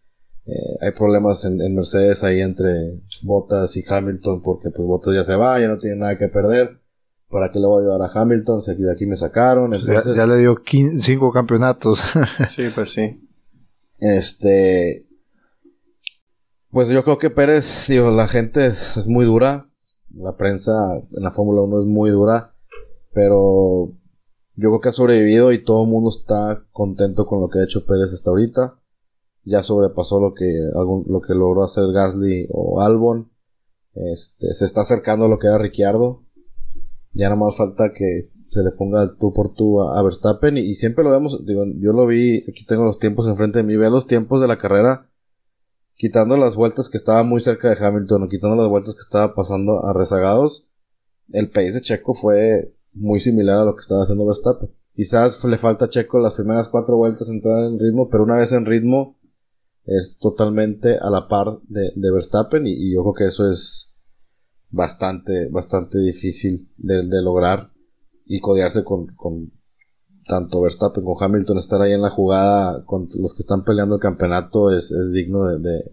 Eh, 0.46 0.76
hay 0.80 0.92
problemas 0.92 1.44
en, 1.44 1.60
en, 1.60 1.74
Mercedes 1.74 2.24
ahí 2.24 2.40
entre 2.40 3.00
Bottas 3.22 3.76
y 3.76 3.84
Hamilton 3.86 4.42
porque 4.42 4.70
pues 4.70 4.86
Bottas 4.86 5.14
ya 5.14 5.22
se 5.22 5.36
va, 5.36 5.60
ya 5.60 5.68
no 5.68 5.78
tiene 5.78 5.96
nada 5.96 6.18
que 6.18 6.28
perder. 6.28 6.80
¿Para 7.30 7.52
qué 7.52 7.60
le 7.60 7.66
voy 7.66 7.78
a 7.78 7.86
ayudar 7.86 8.02
a 8.02 8.20
Hamilton? 8.20 8.60
Si 8.60 8.74
de 8.74 8.92
aquí 8.92 9.06
me 9.06 9.16
sacaron. 9.16 9.72
Entonces, 9.72 10.16
ya, 10.16 10.26
ya 10.26 10.26
le 10.26 10.38
dio 10.38 10.60
cinco 10.98 11.30
campeonatos. 11.30 12.00
sí, 12.48 12.64
pues 12.74 12.92
sí. 12.92 13.28
Este. 13.98 15.06
Pues 16.70 16.88
yo 16.88 17.04
creo 17.04 17.18
que 17.18 17.30
Pérez, 17.30 17.86
digo, 17.88 18.10
la 18.10 18.26
gente 18.26 18.66
es, 18.66 18.96
es 18.96 19.06
muy 19.06 19.24
dura. 19.24 19.68
La 20.12 20.36
prensa 20.36 20.72
en 20.96 21.22
la 21.22 21.30
Fórmula 21.30 21.62
1 21.62 21.82
es 21.82 21.86
muy 21.86 22.10
dura. 22.10 22.52
Pero 23.12 23.92
yo 24.56 24.70
creo 24.70 24.80
que 24.80 24.88
ha 24.88 24.92
sobrevivido 24.92 25.52
y 25.52 25.62
todo 25.62 25.84
el 25.84 25.88
mundo 25.90 26.10
está 26.10 26.64
contento 26.72 27.26
con 27.26 27.40
lo 27.40 27.48
que 27.48 27.60
ha 27.60 27.64
hecho 27.64 27.86
Pérez 27.86 28.12
hasta 28.12 28.30
ahorita. 28.30 28.80
Ya 29.44 29.62
sobrepasó 29.62 30.20
lo 30.20 30.34
que, 30.34 30.68
algún, 30.74 31.04
lo 31.08 31.20
que 31.20 31.34
logró 31.34 31.62
hacer 31.62 31.92
Gasly 31.92 32.48
o 32.50 32.80
Albon. 32.80 33.30
Este, 33.94 34.52
se 34.52 34.64
está 34.64 34.80
acercando 34.80 35.26
a 35.26 35.28
lo 35.28 35.38
que 35.38 35.46
era 35.46 35.58
Ricciardo 35.58 36.24
ya 37.12 37.28
nada 37.28 37.40
más 37.40 37.56
falta 37.56 37.92
que 37.92 38.30
se 38.46 38.62
le 38.62 38.72
ponga 38.72 39.02
el 39.02 39.16
tú 39.16 39.32
por 39.32 39.54
tú 39.54 39.80
a, 39.80 40.02
Verstappen 40.02 40.56
y, 40.56 40.74
siempre 40.74 41.04
lo 41.04 41.10
vemos, 41.10 41.44
digo, 41.46 41.64
yo 41.78 41.92
lo 41.92 42.06
vi, 42.06 42.44
aquí 42.48 42.64
tengo 42.66 42.84
los 42.84 42.98
tiempos 42.98 43.28
enfrente 43.28 43.58
de 43.58 43.62
mí, 43.62 43.76
veo 43.76 43.90
los 43.90 44.06
tiempos 44.06 44.40
de 44.40 44.48
la 44.48 44.58
carrera, 44.58 45.08
quitando 45.94 46.36
las 46.36 46.56
vueltas 46.56 46.88
que 46.88 46.96
estaba 46.96 47.22
muy 47.22 47.40
cerca 47.40 47.68
de 47.70 47.84
Hamilton 47.84 48.24
o 48.24 48.28
quitando 48.28 48.56
las 48.56 48.68
vueltas 48.68 48.94
que 48.94 49.02
estaba 49.02 49.34
pasando 49.34 49.86
a 49.86 49.92
rezagados, 49.92 50.68
el 51.32 51.48
país 51.48 51.74
de 51.74 51.80
Checo 51.80 52.14
fue 52.14 52.74
muy 52.92 53.20
similar 53.20 53.60
a 53.60 53.64
lo 53.64 53.76
que 53.76 53.82
estaba 53.82 54.02
haciendo 54.02 54.26
Verstappen. 54.26 54.70
Quizás 54.94 55.44
le 55.44 55.56
falta 55.56 55.84
a 55.84 55.88
Checo 55.88 56.18
las 56.18 56.34
primeras 56.34 56.68
cuatro 56.68 56.96
vueltas 56.96 57.30
entrar 57.30 57.64
en 57.64 57.78
ritmo, 57.78 58.08
pero 58.08 58.24
una 58.24 58.36
vez 58.36 58.52
en 58.52 58.66
ritmo 58.66 59.16
es 59.84 60.18
totalmente 60.20 60.98
a 61.00 61.08
la 61.08 61.28
par 61.28 61.60
de, 61.68 61.92
Verstappen 61.96 62.66
y, 62.66 62.72
y 62.72 62.94
yo 62.94 63.02
creo 63.02 63.14
que 63.14 63.26
eso 63.26 63.48
es 63.48 63.89
bastante, 64.70 65.48
bastante 65.50 65.98
difícil 65.98 66.68
de, 66.76 67.02
lograr 67.22 67.70
y 68.26 68.40
codearse 68.40 68.84
con, 68.84 69.06
con, 69.14 69.52
tanto 70.26 70.62
Verstappen 70.62 71.02
como 71.02 71.20
Hamilton, 71.20 71.58
estar 71.58 71.80
ahí 71.80 71.92
en 71.92 72.02
la 72.02 72.10
jugada 72.10 72.84
con 72.84 73.08
los 73.18 73.34
que 73.34 73.40
están 73.42 73.64
peleando 73.64 73.96
el 73.96 74.00
campeonato 74.00 74.70
es, 74.70 74.92
es 74.92 75.12
digno 75.12 75.46
de, 75.46 75.92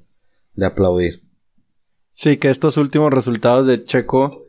de, 0.53 0.65
aplaudir. 0.65 1.23
Sí, 2.11 2.37
que 2.37 2.49
estos 2.49 2.77
últimos 2.77 3.13
resultados 3.13 3.65
de 3.67 3.83
Checo 3.83 4.43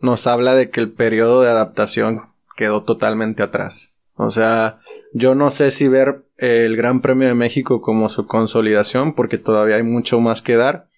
nos 0.00 0.26
habla 0.26 0.54
de 0.54 0.70
que 0.70 0.80
el 0.80 0.92
periodo 0.92 1.42
de 1.42 1.48
adaptación 1.48 2.20
quedó 2.56 2.84
totalmente 2.84 3.42
atrás. 3.42 3.96
O 4.14 4.30
sea, 4.30 4.80
yo 5.12 5.34
no 5.34 5.50
sé 5.50 5.70
si 5.70 5.88
ver 5.88 6.24
el 6.36 6.76
Gran 6.76 7.00
Premio 7.00 7.28
de 7.28 7.34
México 7.34 7.80
como 7.80 8.08
su 8.08 8.26
consolidación, 8.26 9.14
porque 9.14 9.38
todavía 9.38 9.76
hay 9.76 9.82
mucho 9.82 10.20
más 10.20 10.42
que 10.42 10.56
dar, 10.56 10.88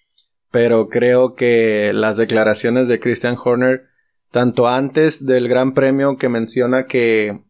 pero 0.55 0.87
creo 0.87 1.35
que 1.35 1.91
las 1.93 2.15
declaraciones 2.15 2.87
de 2.87 3.01
Christian 3.01 3.35
Horner, 3.43 3.87
tanto 4.31 4.69
antes 4.69 5.25
del 5.25 5.49
Gran 5.49 5.73
Premio 5.73 6.15
que 6.15 6.29
menciona 6.29 6.85
que 6.85 7.41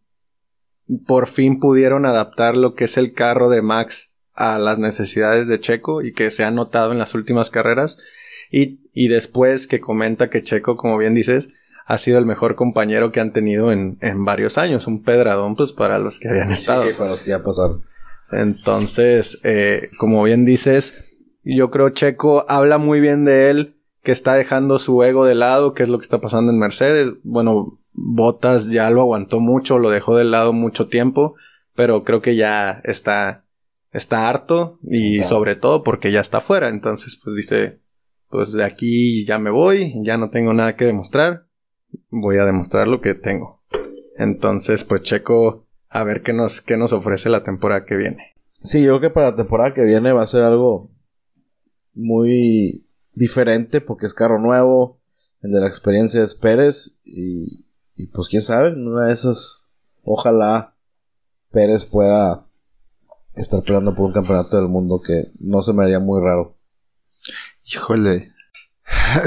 por 1.06 1.28
fin 1.28 1.60
pudieron 1.60 2.08
adaptar 2.08 2.58
lo 2.58 2.74
que 2.74 2.86
es 2.86 2.98
el 2.98 3.14
carro 3.14 3.52
de 3.52 3.62
Max 3.62 4.16
a 4.34 4.58
las 4.58 4.80
necesidades 4.80 5.48
de 5.48 5.60
Checo 5.60 6.02
y 6.02 6.14
que 6.14 6.32
se 6.32 6.46
ha 6.46 6.50
notado 6.50 6.94
en 6.94 6.98
las 6.98 7.14
últimas 7.14 7.52
carreras, 7.52 8.00
y, 8.50 8.80
y 8.92 9.08
después 9.08 9.68
que 9.68 9.80
comenta 9.80 10.32
que 10.32 10.42
Checo, 10.42 10.76
como 10.76 10.98
bien 10.98 11.14
dices, 11.14 11.54
ha 11.86 12.00
sido 12.00 12.18
el 12.18 12.26
mejor 12.26 12.56
compañero 12.56 13.12
que 13.12 13.20
han 13.20 13.34
tenido 13.34 13.72
en, 13.72 14.00
en 14.02 14.26
varios 14.26 14.58
años, 14.58 14.88
un 14.88 15.04
pedradón 15.04 15.56
pues 15.56 15.74
para 15.74 16.00
los 16.00 16.18
que 16.18 16.30
habían 16.30 16.50
estado. 16.50 16.86
Sí, 16.86 16.94
para 16.98 17.12
los 17.12 17.22
que 17.22 17.30
ya 17.30 17.44
pasaron. 17.44 17.84
Entonces, 18.32 19.42
eh, 19.44 19.92
como 20.00 20.24
bien 20.24 20.44
dices, 20.44 21.06
y 21.46 21.56
yo 21.56 21.70
creo 21.70 21.92
Checo 21.92 22.44
habla 22.50 22.80
muy 22.80 23.00
bien 23.00 23.24
de 23.24 23.52
él, 23.52 23.76
que 24.02 24.12
está 24.12 24.34
dejando 24.34 24.80
su 24.80 25.02
ego 25.04 25.26
de 25.26 25.36
lado, 25.36 25.74
que 25.74 25.84
es 25.84 25.90
lo 25.90 26.00
que 26.00 26.04
está 26.04 26.20
pasando 26.20 26.52
en 26.52 26.58
Mercedes. 26.58 27.14
Bueno, 27.24 27.80
Botas 27.94 28.72
ya 28.72 28.90
lo 28.90 29.02
aguantó 29.02 29.40
mucho, 29.40 29.78
lo 29.78 29.92
dejó 29.92 30.18
de 30.18 30.26
lado 30.26 30.54
mucho 30.54 30.88
tiempo, 30.88 31.36
pero 31.76 32.04
creo 32.04 32.22
que 32.22 32.36
ya 32.36 32.82
está, 32.84 33.46
está 33.92 34.28
harto 34.28 34.80
y 34.84 35.22
sobre 35.22 35.56
todo 35.56 35.84
porque 35.84 36.12
ya 36.12 36.20
está 36.20 36.42
fuera. 36.42 36.70
Entonces, 36.70 37.20
pues 37.24 37.36
dice, 37.36 37.80
pues 38.30 38.52
de 38.52 38.64
aquí 38.64 39.24
ya 39.24 39.38
me 39.38 39.52
voy, 39.52 39.94
ya 40.04 40.18
no 40.18 40.32
tengo 40.32 40.52
nada 40.52 40.76
que 40.76 40.86
demostrar, 40.86 41.46
voy 42.10 42.38
a 42.38 42.46
demostrar 42.46 42.88
lo 42.88 43.02
que 43.02 43.14
tengo. 43.14 43.62
Entonces, 44.18 44.84
pues 44.84 45.04
Checo, 45.04 45.68
a 45.90 46.04
ver 46.04 46.24
qué 46.24 46.34
nos, 46.34 46.62
qué 46.62 46.76
nos 46.76 46.92
ofrece 46.92 47.30
la 47.30 47.44
temporada 47.44 47.86
que 47.86 47.96
viene. 47.98 48.34
Sí, 48.64 48.82
yo 48.82 48.98
creo 48.98 49.02
que 49.02 49.14
para 49.14 49.30
la 49.30 49.36
temporada 49.36 49.76
que 49.76 49.84
viene 49.84 50.12
va 50.12 50.24
a 50.24 50.28
ser 50.28 50.42
algo 50.42 50.95
muy 51.96 52.86
diferente 53.14 53.82
porque 53.82 54.06
es 54.06 54.14
carro 54.14 54.40
nuevo, 54.40 55.00
el 55.42 55.52
de 55.52 55.62
la 55.62 55.68
experiencia 55.68 56.24
es 56.24 56.36
Pérez 56.36 57.00
y, 57.04 57.66
y 57.96 58.08
pues 58.08 58.28
quién 58.28 58.42
sabe, 58.42 58.74
una 58.74 59.08
de 59.08 59.14
esas, 59.14 59.72
ojalá 60.04 60.76
Pérez 61.52 61.86
pueda 61.86 62.48
estar 63.36 63.64
peleando 63.64 63.96
por 63.96 64.08
un 64.08 64.14
campeonato 64.14 64.58
del 64.58 64.68
mundo 64.68 65.02
que 65.02 65.32
no 65.40 65.62
se 65.62 65.74
me 65.74 65.84
haría 65.84 66.00
muy 66.00 66.22
raro. 66.22 66.58
Híjole, 67.64 68.34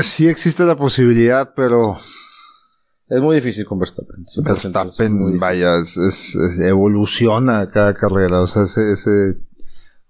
sí 0.03 0.29
existe 0.29 0.64
la 0.64 0.77
posibilidad, 0.77 1.53
pero 1.55 1.99
es 3.09 3.21
muy 3.21 3.37
difícil 3.37 3.64
con 3.64 3.79
Verstappen. 3.79 4.25
Verstappen, 4.45 5.39
vaya, 5.39 5.79
es, 5.79 6.37
evoluciona 6.61 7.71
cada 7.71 7.95
carrera. 7.95 8.43
O 8.43 8.47
sea, 8.47 8.64
ese, 8.64 8.93
ese 8.93 9.41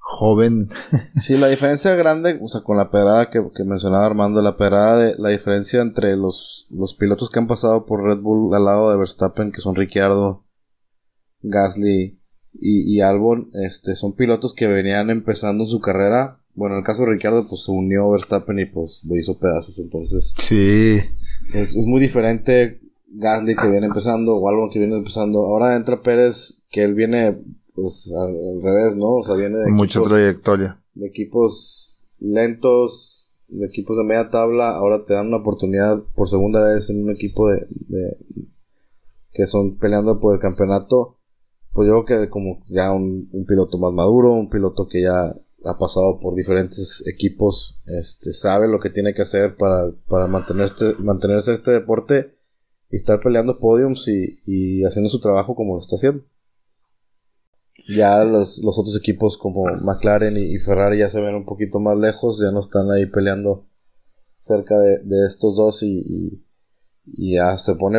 joven. 0.09 0.69
sí, 1.17 1.37
la 1.37 1.49
diferencia 1.49 1.95
grande, 1.95 2.39
o 2.41 2.49
sea, 2.49 2.63
con 2.63 2.79
la 2.79 2.91
pedrada 2.91 3.31
que, 3.31 3.43
mencionaba 3.65 4.07
Armando, 4.07 4.41
la 4.41 4.57
pedrada 4.57 4.99
de 4.99 5.15
la 5.19 5.29
diferencia 5.29 5.83
entre 5.83 6.17
los, 6.17 6.67
los 6.71 6.95
pilotos 6.95 7.31
que 7.31 7.39
han 7.39 7.47
pasado 7.47 7.85
por 7.85 8.03
Red 8.03 8.21
Bull 8.21 8.55
al 8.55 8.65
lado 8.65 8.91
de 8.91 8.97
Verstappen, 8.97 9.53
que 9.53 9.61
son 9.61 9.75
Ricciardo, 9.75 10.47
Gasly 11.43 12.19
y, 12.55 12.97
y 12.97 13.01
Albon, 13.03 13.51
este, 13.53 13.95
son 13.95 14.15
pilotos 14.15 14.55
que 14.55 14.67
venían 14.67 15.11
empezando 15.11 15.67
su 15.67 15.81
carrera. 15.81 16.41
Bueno, 16.55 16.75
en 16.75 16.81
el 16.81 16.87
caso 16.87 17.05
de 17.05 17.13
Ricciardo, 17.13 17.47
pues 17.47 17.65
se 17.65 17.71
unió 17.71 18.07
a 18.07 18.13
Verstappen 18.13 18.59
y 18.59 18.65
pues 18.65 19.03
lo 19.05 19.15
hizo 19.15 19.39
pedazos, 19.39 19.79
entonces. 19.79 20.35
Sí. 20.39 21.01
Es, 21.53 21.77
es 21.77 21.87
muy 21.87 22.01
diferente 22.01 22.81
Gasly 23.11 23.55
que 23.55 23.69
viene 23.69 23.87
empezando 23.87 24.37
o 24.37 24.49
Albon 24.49 24.71
que 24.71 24.79
viene 24.79 24.97
empezando. 24.97 25.41
Ahora 25.47 25.77
entra 25.77 26.01
Pérez, 26.01 26.63
que 26.71 26.83
él 26.83 26.95
viene 26.95 27.39
pues 27.81 28.13
al, 28.13 28.63
revés, 28.63 28.97
¿no? 28.97 29.17
O 29.17 29.23
sea, 29.23 29.37
viene 29.37 29.59
de 29.59 29.71
mucha 29.71 30.03
trayectoria. 30.03 30.81
De 30.95 31.07
equipos 31.07 32.05
lentos, 32.19 33.37
de 33.47 33.67
equipos 33.67 33.97
de 33.97 34.05
media 34.05 34.29
tabla, 34.31 34.71
ahora 34.71 35.05
te 35.05 35.15
dan 35.15 35.29
una 35.29 35.39
oportunidad 35.39 36.03
por 36.15 36.29
segunda 36.29 36.63
vez 36.65 36.91
en 36.91 37.05
un 37.05 37.11
equipo 37.11 37.49
de, 37.49 37.67
que 39.33 39.47
son 39.47 39.77
peleando 39.77 40.19
por 40.19 40.35
el 40.35 40.41
campeonato. 40.41 41.19
Pues 41.73 41.87
yo 41.87 42.05
creo 42.05 42.23
que 42.23 42.29
como 42.29 42.65
ya 42.67 42.93
un, 42.93 43.29
piloto 43.47 43.79
más 43.79 43.93
maduro, 43.93 44.33
un 44.33 44.49
piloto 44.49 44.89
que 44.89 45.03
ya 45.03 45.33
ha 45.65 45.79
pasado 45.79 46.19
por 46.21 46.35
diferentes 46.35 47.07
equipos, 47.07 47.81
este, 47.87 48.33
sabe 48.33 48.67
lo 48.67 48.81
que 48.81 48.91
tiene 48.91 49.15
que 49.15 49.23
hacer 49.23 49.55
para, 49.57 49.93
para 50.09 50.27
mantenerse, 50.27 50.95
mantenerse 50.99 51.53
este 51.53 51.71
deporte 51.71 52.35
y 52.91 52.97
estar 52.97 53.21
peleando 53.21 53.61
podiums 53.61 54.09
y, 54.09 54.41
y 54.47 54.83
haciendo 54.85 55.09
su 55.09 55.21
trabajo 55.21 55.55
como 55.55 55.77
lo 55.77 55.81
está 55.81 55.95
haciendo. 55.95 56.25
Ya 57.89 58.23
los, 58.25 58.59
los 58.63 58.79
otros 58.79 58.97
equipos 58.97 59.39
como 59.39 59.65
McLaren 59.65 60.37
y, 60.37 60.59
Ferrari 60.59 60.99
ya 60.99 61.09
se 61.09 61.21
ven 61.21 61.35
un 61.35 61.47
poquito 61.47 61.81
más 61.81 61.97
lejos, 61.97 62.41
ya 62.41 62.51
no 62.51 62.61
están 62.61 62.91
ahí 62.91 63.07
peleando 63.07 63.67
cerca 64.37 64.79
de, 64.79 65.27
estos 65.27 65.57
dos 65.57 65.83
y, 65.83 66.45
ya 67.07 67.57
se 67.57 67.75
pone 67.75 67.99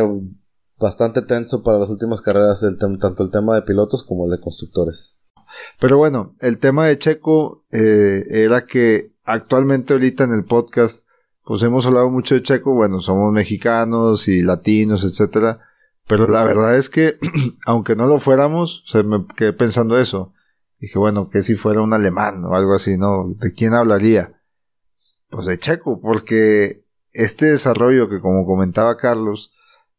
bastante 0.78 1.22
tenso 1.22 1.64
para 1.64 1.78
las 1.78 1.90
últimas 1.90 2.20
carreras 2.20 2.62
el 2.62 2.78
tanto 2.78 3.24
el 3.24 3.30
tema 3.30 3.56
de 3.56 3.62
pilotos 3.62 4.04
como 4.04 4.26
el 4.26 4.30
de 4.30 4.40
constructores. 4.40 5.18
Pero 5.80 5.98
bueno, 5.98 6.34
el 6.38 6.58
tema 6.58 6.86
de 6.86 6.98
Checo 6.98 7.64
eh, 7.72 8.24
era 8.30 8.66
que 8.66 9.12
actualmente 9.24 9.92
ahorita 9.92 10.24
en 10.24 10.32
el 10.32 10.44
podcast 10.44 11.02
pues 11.44 11.64
hemos 11.64 11.84
hablado 11.84 12.10
mucho 12.10 12.36
de 12.36 12.42
Checo, 12.44 12.74
bueno, 12.74 13.00
somos 13.00 13.32
mexicanos 13.32 14.28
y 14.28 14.42
latinos, 14.42 15.02
etcétera, 15.02 15.60
pero 16.10 16.26
la 16.26 16.44
verdad 16.44 16.76
es 16.76 16.90
que, 16.90 17.18
aunque 17.64 17.94
no 17.94 18.06
lo 18.06 18.18
fuéramos, 18.18 18.82
se 18.86 19.04
me 19.04 19.24
quedé 19.36 19.52
pensando 19.52 19.98
eso. 19.98 20.34
Dije, 20.80 20.98
bueno, 20.98 21.30
que 21.30 21.42
si 21.42 21.54
fuera 21.54 21.80
un 21.80 21.94
alemán 21.94 22.44
o 22.44 22.56
algo 22.56 22.74
así, 22.74 22.98
¿no? 22.98 23.32
¿De 23.38 23.54
quién 23.54 23.74
hablaría? 23.74 24.36
pues 25.28 25.46
de 25.46 25.58
Checo, 25.58 26.00
porque 26.00 26.84
este 27.12 27.46
desarrollo 27.46 28.08
que 28.08 28.20
como 28.20 28.44
comentaba 28.44 28.96
Carlos, 28.96 29.52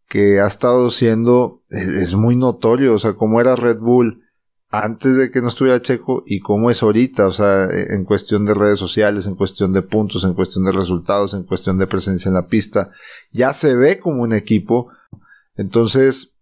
que 0.09 0.41
ha 0.41 0.47
estado 0.47 0.91
siendo, 0.91 1.63
es, 1.69 1.87
es 1.87 2.13
muy 2.15 2.35
notorio, 2.35 2.93
o 2.93 2.99
sea, 2.99 3.13
cómo 3.13 3.39
era 3.39 3.55
Red 3.55 3.79
Bull 3.79 4.23
antes 4.69 5.17
de 5.17 5.31
que 5.31 5.41
no 5.41 5.47
estuviera 5.47 5.81
Checo 5.81 6.23
y 6.25 6.39
cómo 6.39 6.69
es 6.71 6.83
ahorita, 6.83 7.27
o 7.27 7.31
sea, 7.31 7.69
en 7.69 8.05
cuestión 8.05 8.45
de 8.45 8.53
redes 8.53 8.79
sociales, 8.79 9.25
en 9.25 9.35
cuestión 9.35 9.73
de 9.73 9.81
puntos, 9.81 10.23
en 10.23 10.33
cuestión 10.33 10.65
de 10.65 10.71
resultados, 10.71 11.33
en 11.33 11.43
cuestión 11.43 11.77
de 11.77 11.87
presencia 11.87 12.29
en 12.29 12.35
la 12.35 12.47
pista, 12.47 12.91
ya 13.31 13.51
se 13.51 13.75
ve 13.75 13.99
como 13.99 14.23
un 14.23 14.33
equipo. 14.33 14.89
Entonces, 15.55 16.33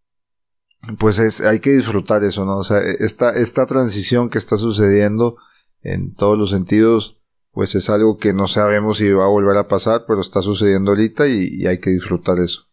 pues 0.97 1.19
es, 1.19 1.41
hay 1.41 1.59
que 1.59 1.71
disfrutar 1.71 2.23
eso, 2.23 2.45
¿no? 2.45 2.57
O 2.57 2.63
sea, 2.63 2.79
esta, 2.79 3.31
esta 3.31 3.65
transición 3.65 4.29
que 4.29 4.37
está 4.37 4.57
sucediendo 4.57 5.37
en 5.81 6.13
todos 6.13 6.37
los 6.37 6.51
sentidos, 6.51 7.21
pues 7.51 7.75
es 7.75 7.89
algo 7.89 8.17
que 8.17 8.33
no 8.33 8.47
sabemos 8.47 8.97
si 8.97 9.09
va 9.11 9.25
a 9.25 9.29
volver 9.29 9.57
a 9.57 9.67
pasar, 9.67 10.05
pero 10.07 10.21
está 10.21 10.41
sucediendo 10.41 10.91
ahorita 10.91 11.27
y, 11.27 11.49
y 11.51 11.67
hay 11.67 11.79
que 11.79 11.89
disfrutar 11.89 12.39
eso. 12.39 12.63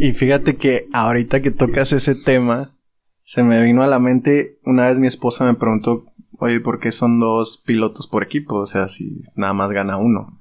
Y 0.00 0.12
fíjate 0.12 0.56
que 0.56 0.88
ahorita 0.92 1.40
que 1.42 1.50
tocas 1.50 1.92
ese 1.92 2.14
tema, 2.14 2.76
se 3.22 3.42
me 3.42 3.62
vino 3.62 3.82
a 3.82 3.86
la 3.86 3.98
mente, 3.98 4.58
una 4.64 4.88
vez 4.88 4.98
mi 4.98 5.06
esposa 5.06 5.44
me 5.44 5.54
preguntó, 5.54 6.06
oye, 6.38 6.60
¿por 6.60 6.80
qué 6.80 6.92
son 6.92 7.20
dos 7.20 7.62
pilotos 7.64 8.06
por 8.06 8.22
equipo? 8.22 8.56
O 8.56 8.66
sea, 8.66 8.88
si 8.88 9.22
nada 9.34 9.52
más 9.52 9.70
gana 9.70 9.96
uno. 9.96 10.40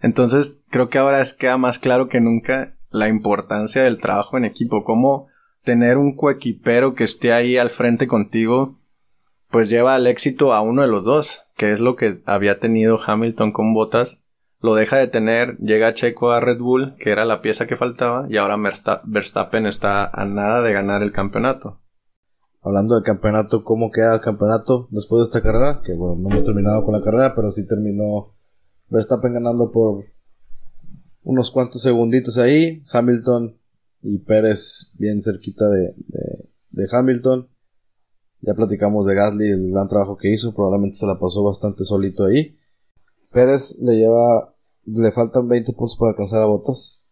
Entonces, 0.00 0.62
creo 0.70 0.88
que 0.88 0.98
ahora 0.98 1.24
queda 1.38 1.56
más 1.56 1.78
claro 1.78 2.08
que 2.08 2.20
nunca 2.20 2.76
la 2.94 3.08
importancia 3.08 3.82
del 3.82 4.00
trabajo 4.00 4.36
en 4.36 4.44
equipo, 4.44 4.84
cómo 4.84 5.26
tener 5.62 5.98
un 5.98 6.14
coequipero 6.14 6.94
que 6.94 7.04
esté 7.04 7.32
ahí 7.32 7.56
al 7.56 7.70
frente 7.70 8.06
contigo, 8.06 8.78
pues 9.50 9.68
lleva 9.68 9.94
al 9.94 10.06
éxito 10.06 10.52
a 10.52 10.60
uno 10.60 10.82
de 10.82 10.88
los 10.88 11.04
dos, 11.04 11.42
que 11.56 11.72
es 11.72 11.80
lo 11.80 11.96
que 11.96 12.22
había 12.24 12.60
tenido 12.60 12.96
Hamilton 13.04 13.52
con 13.52 13.74
Bottas. 13.74 14.22
Lo 14.60 14.74
deja 14.74 14.96
de 14.96 15.08
tener, 15.08 15.58
llega 15.58 15.92
Checo 15.92 16.30
a 16.30 16.40
Red 16.40 16.58
Bull, 16.58 16.94
que 16.98 17.10
era 17.10 17.24
la 17.24 17.42
pieza 17.42 17.66
que 17.66 17.76
faltaba, 17.76 18.26
y 18.30 18.36
ahora 18.36 18.56
Verstappen 19.04 19.66
está 19.66 20.06
a 20.06 20.24
nada 20.24 20.62
de 20.62 20.72
ganar 20.72 21.02
el 21.02 21.12
campeonato 21.12 21.80
hablando 22.64 22.94
del 22.94 23.04
campeonato, 23.04 23.62
cómo 23.62 23.90
queda 23.90 24.14
el 24.14 24.20
campeonato 24.22 24.88
después 24.90 25.20
de 25.20 25.24
esta 25.24 25.42
carrera, 25.42 25.82
que 25.84 25.94
bueno, 25.94 26.16
no 26.16 26.30
hemos 26.30 26.44
terminado 26.44 26.82
con 26.84 26.94
la 26.94 27.02
carrera, 27.02 27.34
pero 27.36 27.50
sí 27.50 27.66
terminó 27.68 28.32
Verstappen 28.88 29.34
ganando 29.34 29.70
por 29.70 30.04
unos 31.24 31.50
cuantos 31.50 31.82
segunditos 31.82 32.38
ahí, 32.38 32.84
Hamilton 32.92 33.58
y 34.02 34.18
Pérez 34.18 34.92
bien 34.98 35.20
cerquita 35.20 35.68
de, 35.68 35.94
de, 36.70 36.88
Hamilton. 36.90 37.48
Ya 38.42 38.54
platicamos 38.54 39.06
de 39.06 39.14
Gasly, 39.14 39.48
el 39.48 39.70
gran 39.70 39.88
trabajo 39.88 40.16
que 40.16 40.30
hizo, 40.30 40.54
probablemente 40.54 40.96
se 40.96 41.06
la 41.06 41.18
pasó 41.18 41.42
bastante 41.42 41.84
solito 41.84 42.26
ahí. 42.26 42.58
Pérez 43.32 43.78
le 43.80 43.96
lleva, 43.96 44.54
le 44.84 45.10
faltan 45.12 45.48
20 45.48 45.72
puntos 45.72 45.96
para 45.96 46.10
alcanzar 46.10 46.42
a 46.42 46.46
Botas, 46.46 47.04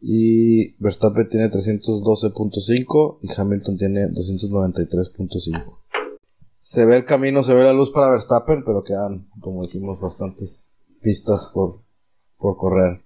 y 0.00 0.76
Verstappen 0.82 1.28
tiene 1.28 1.50
312.5 1.50 3.18
y 3.22 3.40
Hamilton 3.40 3.76
tiene 3.76 4.08
293.5. 4.08 5.78
Se 6.58 6.84
ve 6.84 6.96
el 6.96 7.04
camino, 7.04 7.42
se 7.42 7.54
ve 7.54 7.62
la 7.62 7.72
luz 7.72 7.90
para 7.90 8.10
Verstappen, 8.10 8.64
pero 8.64 8.82
quedan, 8.82 9.28
como 9.40 9.62
dijimos, 9.62 10.00
bastantes 10.00 10.76
pistas 11.00 11.50
por, 11.52 11.82
por 12.38 12.56
correr. 12.56 13.05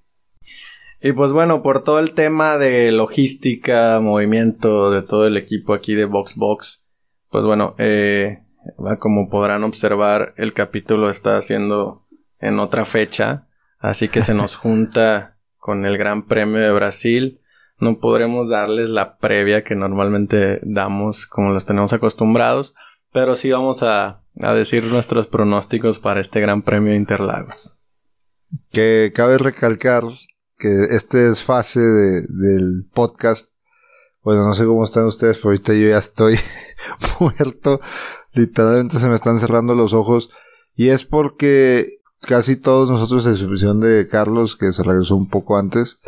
Y 1.02 1.12
pues 1.12 1.32
bueno, 1.32 1.62
por 1.62 1.82
todo 1.82 1.98
el 1.98 2.12
tema 2.12 2.58
de 2.58 2.92
logística, 2.92 3.98
movimiento 4.00 4.90
de 4.90 5.02
todo 5.02 5.26
el 5.26 5.38
equipo 5.38 5.72
aquí 5.72 5.94
de 5.94 6.04
Box 6.04 6.36
Box, 6.36 6.84
pues 7.30 7.44
bueno, 7.44 7.74
eh, 7.78 8.42
como 8.98 9.30
podrán 9.30 9.64
observar, 9.64 10.34
el 10.36 10.52
capítulo 10.52 11.08
está 11.08 11.38
haciendo 11.38 12.06
en 12.38 12.58
otra 12.58 12.84
fecha, 12.84 13.46
así 13.78 14.08
que 14.08 14.20
se 14.20 14.34
nos 14.34 14.56
junta 14.56 15.38
con 15.56 15.86
el 15.86 15.96
Gran 15.96 16.26
Premio 16.26 16.60
de 16.60 16.72
Brasil. 16.72 17.40
No 17.78 17.98
podremos 17.98 18.50
darles 18.50 18.90
la 18.90 19.16
previa 19.16 19.64
que 19.64 19.74
normalmente 19.74 20.60
damos 20.62 21.26
como 21.26 21.50
los 21.50 21.64
tenemos 21.64 21.94
acostumbrados, 21.94 22.74
pero 23.10 23.36
sí 23.36 23.50
vamos 23.50 23.82
a, 23.82 24.20
decir 24.34 24.84
nuestros 24.84 25.26
pronósticos 25.26 25.98
para 25.98 26.20
este 26.20 26.40
Gran 26.40 26.60
Premio 26.60 26.92
de 26.92 26.98
Interlagos. 26.98 27.78
Que 28.70 29.12
cabe 29.14 29.38
recalcar 29.38 30.02
que 30.60 30.94
este 30.94 31.18
desfase 31.18 31.80
de, 31.80 32.20
del 32.28 32.86
podcast, 32.92 33.52
bueno, 34.22 34.46
no 34.46 34.54
sé 34.54 34.64
cómo 34.66 34.84
están 34.84 35.06
ustedes, 35.06 35.38
pero 35.38 35.50
ahorita 35.50 35.72
yo 35.72 35.88
ya 35.88 35.98
estoy 35.98 36.38
muerto. 37.20 37.80
Literalmente 38.34 38.98
se 38.98 39.08
me 39.08 39.14
están 39.14 39.38
cerrando 39.38 39.74
los 39.74 39.92
ojos. 39.94 40.30
Y 40.76 40.90
es 40.90 41.04
porque 41.04 42.00
casi 42.20 42.56
todos 42.56 42.90
nosotros, 42.90 43.26
a 43.26 43.30
excepción 43.30 43.80
de 43.80 44.06
Carlos, 44.08 44.56
que 44.56 44.72
se 44.72 44.82
regresó 44.82 45.16
un 45.16 45.28
poco 45.28 45.56
antes, 45.56 46.00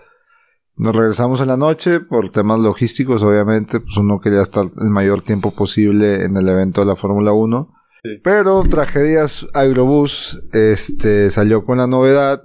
nos 0.77 0.95
regresamos 0.95 1.41
en 1.41 1.49
la 1.49 1.57
noche 1.57 2.01
por 2.01 2.31
temas 2.31 2.61
logísticos, 2.61 3.23
obviamente, 3.23 3.81
pues 3.81 3.97
uno 3.97 4.21
quería 4.21 4.43
estar 4.43 4.65
el 4.65 4.91
mayor 4.91 5.23
tiempo 5.23 5.55
posible 5.55 6.25
en 6.25 6.37
el 6.37 6.49
evento 6.49 6.81
de 6.81 6.87
la 6.87 6.97
Fórmula 6.97 7.33
1. 7.33 7.75
Pero 8.25 8.63
Tragedias 8.69 9.47
Aerobús 9.55 10.43
este, 10.53 11.31
salió 11.31 11.65
con 11.65 11.79
la 11.79 11.87
novedad, 11.87 12.43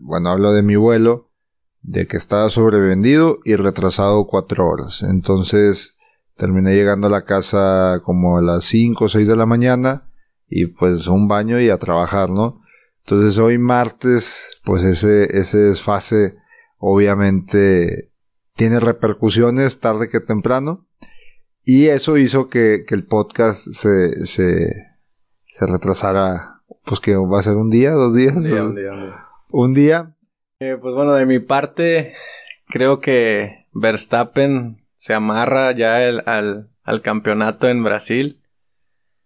bueno, 0.00 0.30
hablo 0.30 0.52
de 0.52 0.62
mi 0.62 0.76
vuelo, 0.76 1.30
de 1.82 2.06
que 2.06 2.16
estaba 2.16 2.50
sobrevendido 2.50 3.38
y 3.44 3.56
retrasado 3.56 4.26
cuatro 4.26 4.66
horas. 4.66 5.02
Entonces 5.02 5.96
terminé 6.36 6.74
llegando 6.74 7.06
a 7.08 7.10
la 7.10 7.24
casa 7.24 8.00
como 8.04 8.38
a 8.38 8.42
las 8.42 8.64
5 8.64 9.04
o 9.04 9.08
6 9.08 9.26
de 9.26 9.36
la 9.36 9.46
mañana 9.46 10.10
y 10.48 10.66
pues 10.66 11.06
un 11.08 11.28
baño 11.28 11.60
y 11.60 11.68
a 11.68 11.78
trabajar, 11.78 12.30
¿no? 12.30 12.62
Entonces 13.04 13.38
hoy 13.38 13.58
martes, 13.58 14.60
pues 14.64 14.84
ese, 14.84 15.38
ese 15.38 15.58
desfase 15.58 16.36
obviamente 16.78 18.12
tiene 18.54 18.80
repercusiones 18.80 19.80
tarde 19.80 20.08
que 20.08 20.20
temprano. 20.20 20.86
Y 21.64 21.86
eso 21.86 22.16
hizo 22.16 22.48
que, 22.48 22.84
que 22.86 22.94
el 22.94 23.04
podcast 23.04 23.68
se, 23.72 24.26
se, 24.26 24.70
se, 25.50 25.66
retrasara, 25.66 26.62
pues 26.84 26.98
que 27.00 27.14
va 27.16 27.40
a 27.40 27.42
ser 27.42 27.56
un 27.56 27.68
día, 27.68 27.92
dos 27.92 28.14
días. 28.14 28.36
Un 28.36 28.44
día, 28.44 28.64
un 28.64 28.74
día. 28.74 28.92
Un 28.92 29.04
día. 29.04 29.27
Eh, 30.60 30.76
pues 30.80 30.94
bueno, 30.94 31.14
de 31.14 31.26
mi 31.26 31.38
parte, 31.38 32.14
creo 32.66 33.00
que 33.00 33.66
Verstappen 33.72 34.84
se 34.94 35.14
amarra 35.14 35.72
ya 35.72 35.96
al, 35.96 36.70
al 36.82 37.02
campeonato 37.02 37.68
en 37.68 37.84
Brasil. 37.84 38.40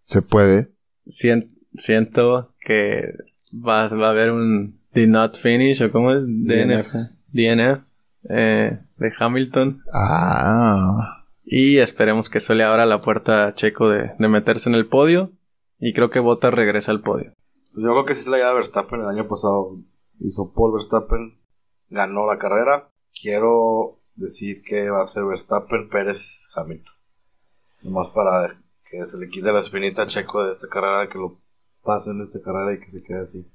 Se 0.03 0.21
puede. 0.21 0.71
siento 1.05 2.53
que 2.59 3.13
va, 3.53 3.87
va 3.87 4.07
a 4.07 4.11
haber 4.11 4.31
un 4.31 4.79
Did 4.93 5.07
Not 5.07 5.37
Finish 5.37 5.81
o 5.81 5.91
cómo 5.91 6.13
es 6.13 6.23
DNF, 6.25 6.93
DNF 7.31 7.83
eh, 8.29 8.79
de 8.97 9.11
Hamilton. 9.17 9.83
Ah. 9.93 11.25
Y 11.43 11.77
esperemos 11.77 12.29
que 12.29 12.37
eso 12.37 12.53
le 12.53 12.63
abra 12.63 12.85
la 12.85 13.01
puerta 13.01 13.47
a 13.47 13.53
Checo 13.53 13.89
de, 13.89 14.11
de 14.17 14.27
meterse 14.27 14.69
en 14.69 14.75
el 14.75 14.85
podio. 14.85 15.31
Y 15.79 15.93
creo 15.93 16.09
que 16.09 16.19
Bottas 16.19 16.53
regresa 16.53 16.91
al 16.91 17.01
podio. 17.01 17.33
Pues 17.73 17.85
yo 17.85 17.91
creo 17.91 18.05
que 18.05 18.15
sí 18.15 18.23
se 18.23 18.31
la 18.31 18.37
lleva 18.37 18.53
Verstappen. 18.53 19.01
El 19.01 19.07
año 19.07 19.27
pasado 19.27 19.77
hizo 20.23 20.51
Paul 20.53 20.73
Verstappen, 20.73 21.39
ganó 21.89 22.25
la 22.25 22.39
carrera. 22.39 22.89
Quiero 23.19 23.99
decir 24.15 24.63
que 24.63 24.89
va 24.89 25.01
a 25.01 25.05
ser 25.05 25.25
Verstappen, 25.25 25.89
Pérez, 25.89 26.49
Hamilton. 26.55 26.93
Nomás 27.83 28.09
para 28.09 28.59
que 28.89 29.03
se 29.05 29.17
le 29.19 29.29
quite 29.29 29.51
la 29.51 29.59
espinita 29.59 30.03
a 30.03 30.07
Checo 30.07 30.43
de 30.43 30.51
esta 30.51 30.67
carrera, 30.67 31.09
que 31.09 31.17
lo 31.17 31.39
pase 31.83 32.11
en 32.11 32.21
esta 32.21 32.41
carrera 32.41 32.73
y 32.73 32.79
que 32.79 32.89
se 32.89 33.03
quede 33.03 33.21
así. 33.21 33.51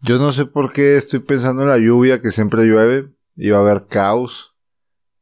Yo 0.00 0.18
no 0.18 0.30
sé 0.30 0.46
por 0.46 0.72
qué 0.72 0.96
estoy 0.96 1.20
pensando 1.20 1.62
en 1.62 1.68
la 1.68 1.78
lluvia, 1.78 2.22
que 2.22 2.30
siempre 2.30 2.64
llueve, 2.64 3.12
y 3.34 3.50
va 3.50 3.58
a 3.58 3.60
haber 3.62 3.86
caos. 3.86 4.56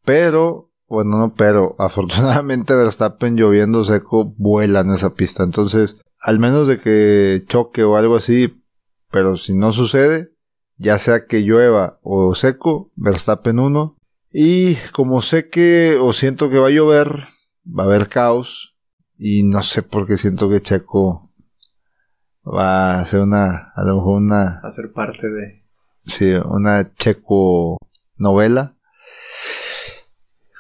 Pero, 0.05 0.71
bueno, 0.87 1.17
no, 1.19 1.35
pero 1.35 1.75
afortunadamente 1.79 2.75
Verstappen 2.75 3.37
lloviendo 3.37 3.85
seco 3.85 4.35
vuela 4.37 4.81
en 4.81 4.91
esa 4.91 5.15
pista. 5.15 5.43
Entonces, 5.43 6.01
al 6.21 6.39
menos 6.39 6.69
de 6.69 6.79
que 6.79 7.45
choque 7.47 7.85
o 7.85 7.97
algo 7.97 8.17
así, 8.17 8.63
pero 9.11 9.37
si 9.37 9.55
no 9.55 9.73
sucede, 9.73 10.36
ya 10.79 10.99
sea 10.99 11.27
que 11.27 11.43
llueva 11.43 11.99
o 12.03 12.35
seco, 12.35 12.91
Verstappen 12.97 13.59
1. 13.59 13.97
Y 14.33 14.77
como 14.93 15.23
sé 15.23 15.49
que 15.49 15.97
o 16.01 16.13
siento 16.13 16.51
que 16.51 16.59
va 16.59 16.69
a 16.69 16.71
llover, 16.71 17.29
va 17.67 17.85
a 17.85 17.87
haber 17.87 18.09
caos. 18.09 18.77
Y 19.19 19.45
no 19.45 19.63
sé 19.63 19.83
por 19.83 20.07
qué 20.07 20.19
siento 20.19 20.51
que 20.51 20.61
Checo 20.61 21.31
va 22.47 23.01
a 23.01 23.05
ser 23.07 23.21
una, 23.21 23.73
a 23.75 23.83
lo 23.85 23.97
mejor 23.97 24.23
una... 24.23 24.61
Va 24.63 24.69
a 24.69 24.73
ser 24.73 24.93
parte 24.93 25.29
de... 25.29 25.63
Sí, 26.05 26.31
una 26.33 26.95
checo 26.95 27.79
novela. 28.17 28.75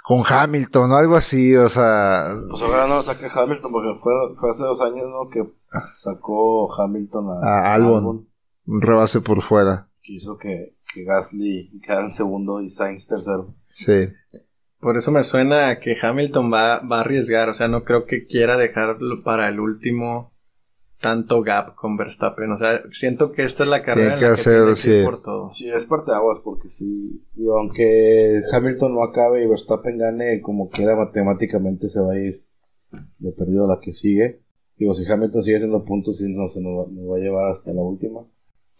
Con 0.02 0.22
Hamilton 0.26 0.90
o 0.90 0.96
algo 0.96 1.16
así, 1.16 1.54
o 1.56 1.68
sea... 1.68 2.34
Pues 2.48 2.62
ahora 2.62 2.86
no 2.86 2.96
lo 2.96 3.02
saque 3.02 3.28
Hamilton 3.32 3.70
porque 3.70 3.98
fue, 4.00 4.12
fue 4.36 4.50
hace 4.50 4.64
dos 4.64 4.80
años, 4.80 5.06
¿no? 5.10 5.28
Que 5.28 5.44
sacó 5.96 6.72
Hamilton 6.80 7.44
a, 7.44 7.48
a 7.48 7.74
Albon. 7.74 8.28
Un 8.66 8.80
rebase 8.80 9.20
por 9.20 9.42
fuera. 9.42 9.88
Que 10.06 10.12
hizo 10.12 10.38
que, 10.38 10.76
que 10.94 11.02
Gasly 11.02 11.80
quedara 11.82 12.04
en 12.04 12.12
segundo 12.12 12.62
y 12.62 12.68
Sainz 12.68 13.08
tercero. 13.08 13.54
Sí. 13.68 14.08
Por 14.78 14.96
eso 14.96 15.10
me 15.10 15.24
suena 15.24 15.80
que 15.80 15.96
Hamilton 16.00 16.52
va, 16.52 16.78
va 16.80 16.98
a 16.98 17.00
arriesgar, 17.00 17.48
o 17.48 17.54
sea, 17.54 17.66
no 17.66 17.82
creo 17.82 18.04
que 18.04 18.26
quiera 18.26 18.56
dejarlo 18.56 19.24
para 19.24 19.48
el 19.48 19.58
último 19.58 20.32
tanto 21.00 21.42
gap 21.42 21.74
con 21.74 21.96
Verstappen. 21.96 22.52
O 22.52 22.56
sea, 22.56 22.82
siento 22.90 23.32
que 23.32 23.42
esta 23.42 23.64
es 23.64 23.68
la 23.68 23.82
carrera 23.82 24.10
Tiene 24.10 24.14
en 24.14 24.20
que 24.20 24.26
la 24.26 24.32
hacer, 24.32 24.74
tiene 24.74 24.80
que 24.82 24.90
ir 24.90 25.00
sí. 25.00 25.04
por 25.04 25.22
todo. 25.22 25.50
Sí, 25.50 25.70
es 25.70 25.86
parte 25.86 26.10
de 26.10 26.16
aguas 26.16 26.38
porque 26.44 26.68
sí. 26.68 27.22
Digo, 27.34 27.58
aunque 27.58 28.42
Hamilton 28.52 28.94
no 28.94 29.02
acabe 29.02 29.42
y 29.42 29.46
Verstappen 29.46 29.98
gane, 29.98 30.40
como 30.40 30.70
quiera 30.70 30.94
matemáticamente 30.96 31.88
se 31.88 32.00
va 32.00 32.12
a 32.12 32.18
ir 32.18 32.44
de 33.18 33.32
perdido 33.32 33.64
a 33.64 33.74
la 33.74 33.80
que 33.80 33.92
sigue. 33.92 34.42
Digo, 34.76 34.94
si 34.94 35.10
Hamilton 35.10 35.42
sigue 35.42 35.56
haciendo 35.56 35.84
puntos, 35.84 36.18
sí, 36.18 36.32
no 36.32 36.46
se 36.46 36.60
nos 36.60 36.86
va, 36.86 36.90
nos 36.90 37.10
va 37.10 37.16
a 37.16 37.20
llevar 37.20 37.50
hasta 37.50 37.72
la 37.72 37.82
última. 37.82 38.20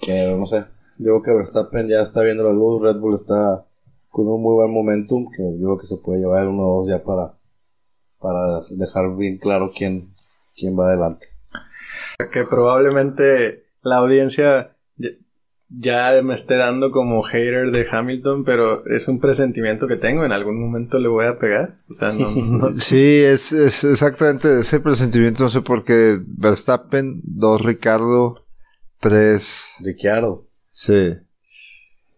Pero 0.06 0.36
no 0.36 0.46
sé. 0.46 0.64
Digo 0.98 1.22
que 1.22 1.32
Verstappen 1.32 1.88
ya 1.88 2.00
está 2.00 2.22
viendo 2.22 2.44
la 2.44 2.52
luz, 2.52 2.82
Red 2.82 2.96
Bull 2.96 3.14
está 3.14 3.64
con 4.10 4.26
un 4.28 4.42
muy 4.42 4.54
buen 4.54 4.70
momentum, 4.72 5.30
que 5.30 5.42
digo 5.42 5.78
que 5.78 5.86
se 5.86 5.96
puede 5.98 6.20
llevar 6.20 6.42
el 6.42 6.48
1-2 6.48 6.88
ya 6.88 7.02
para, 7.02 7.34
para 8.18 8.60
dejar 8.70 9.14
bien 9.16 9.36
claro 9.38 9.70
quién, 9.76 10.08
quién 10.56 10.78
va 10.78 10.88
adelante. 10.88 11.26
Que 12.32 12.44
probablemente 12.44 13.64
la 13.82 13.96
audiencia 13.98 14.74
ya- 15.68 16.22
me 16.22 16.32
esté 16.34 16.56
dando 16.56 16.90
como 16.92 17.22
hater 17.22 17.70
de 17.72 17.86
Hamilton, 17.90 18.44
pero 18.44 18.86
es 18.86 19.06
un 19.08 19.20
presentimiento 19.20 19.86
que 19.86 19.96
tengo. 19.96 20.24
En 20.24 20.32
algún 20.32 20.58
momento 20.60 20.98
le 20.98 21.08
voy 21.08 21.26
a 21.26 21.38
pegar. 21.38 21.76
O 21.90 21.92
sea, 21.92 22.10
no, 22.12 22.26
no- 22.70 22.78
Sí, 22.78 23.20
es, 23.22 23.52
es 23.52 23.84
exactamente 23.84 24.60
ese 24.60 24.80
presentimiento. 24.80 25.42
No 25.42 25.50
sé 25.50 25.60
por 25.60 25.84
qué. 25.84 26.18
Verstappen, 26.26 27.20
dos 27.22 27.62
Ricardo, 27.62 28.46
tres. 29.00 29.74
Ricciardo. 29.84 30.46
Sí. 30.76 31.14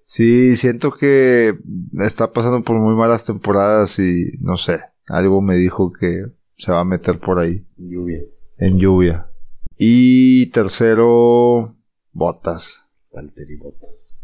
Sí, 0.04 0.56
siento 0.56 0.90
que 0.90 1.56
está 2.00 2.32
pasando 2.32 2.62
por 2.64 2.76
muy 2.76 2.96
malas 2.96 3.24
temporadas 3.24 3.98
y 4.00 4.32
no 4.40 4.56
sé. 4.56 4.80
Algo 5.06 5.40
me 5.40 5.54
dijo 5.54 5.92
que 5.92 6.24
se 6.56 6.72
va 6.72 6.80
a 6.80 6.84
meter 6.84 7.18
por 7.20 7.38
ahí 7.38 7.64
Lluvia. 7.76 8.20
en 8.58 8.78
lluvia. 8.78 9.30
Y 9.76 10.46
tercero, 10.50 11.76
Botas. 12.12 12.82
Valtteri 13.12 13.56
Bottas. 13.56 14.18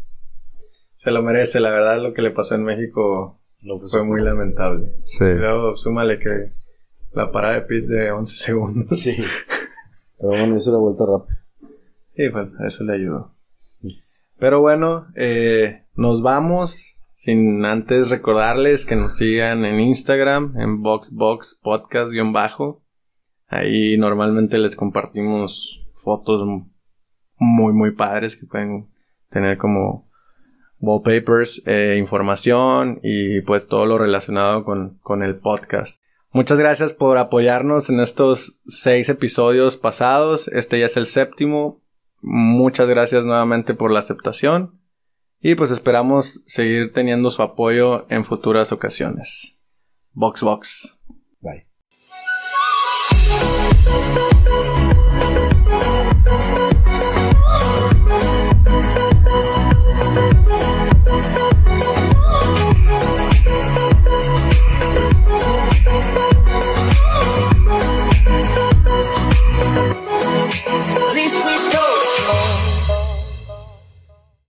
se 0.97 1.11
lo 1.11 1.21
merece. 1.23 1.59
La 1.61 1.69
verdad, 1.71 2.03
lo 2.03 2.13
que 2.13 2.21
le 2.21 2.31
pasó 2.31 2.55
en 2.55 2.63
México 2.63 3.39
No 3.61 3.79
fue 3.79 4.03
muy 4.03 4.21
lamentable. 4.21 4.95
Sí. 5.05 5.23
Luego 5.23 5.77
súmale 5.77 6.19
que 6.19 6.51
la 7.13 7.31
parada 7.31 7.55
de 7.55 7.61
pit 7.61 7.85
de 7.85 8.11
11 8.11 8.35
segundos. 8.43 8.99
Sí. 8.99 9.23
Pero 10.17 10.29
bueno, 10.29 10.57
hizo 10.57 10.71
la 10.73 10.77
vuelta 10.79 11.05
rápida. 11.05 11.39
Sí, 12.17 12.27
bueno, 12.29 12.51
eso 12.67 12.83
le 12.83 12.93
ayudó. 12.95 13.34
Pero 14.37 14.61
bueno, 14.61 15.07
eh, 15.15 15.85
nos 15.95 16.21
vamos. 16.21 16.91
Sin 17.11 17.63
antes 17.63 18.09
recordarles 18.09 18.85
que 18.85 18.97
nos 18.97 19.15
sigan 19.15 19.63
en 19.63 19.79
Instagram, 19.79 20.59
en 20.59 20.81
BoxBox 20.81 21.61
Podcast-bajo. 21.63 22.83
Ahí 23.47 23.97
normalmente 23.97 24.57
les 24.57 24.75
compartimos 24.75 25.87
fotos 25.93 26.45
muy, 27.37 27.73
muy 27.73 27.91
padres 27.91 28.35
que 28.35 28.45
pueden 28.45 28.89
tener 29.29 29.57
como 29.57 30.09
wallpapers, 30.79 31.61
eh, 31.65 31.95
información 31.97 32.99
y 33.01 33.39
pues 33.41 33.67
todo 33.67 33.85
lo 33.85 33.97
relacionado 33.97 34.65
con, 34.65 34.99
con 35.01 35.23
el 35.23 35.37
podcast. 35.37 36.01
Muchas 36.31 36.59
gracias 36.59 36.93
por 36.93 37.17
apoyarnos 37.17 37.89
en 37.89 38.01
estos 38.01 38.59
seis 38.65 39.07
episodios 39.07 39.77
pasados. 39.77 40.49
Este 40.49 40.79
ya 40.79 40.87
es 40.87 40.97
el 40.97 41.05
séptimo. 41.05 41.81
Muchas 42.27 42.87
gracias 42.87 43.23
nuevamente 43.23 43.75
por 43.75 43.91
la 43.91 43.99
aceptación 43.99 44.81
y 45.39 45.53
pues 45.53 45.69
esperamos 45.69 46.41
seguir 46.47 46.91
teniendo 46.91 47.29
su 47.29 47.43
apoyo 47.43 48.07
en 48.09 48.25
futuras 48.25 48.71
ocasiones. 48.71 49.59
Box 50.11 50.41
Box. 50.41 51.03
Bye. 51.39 51.67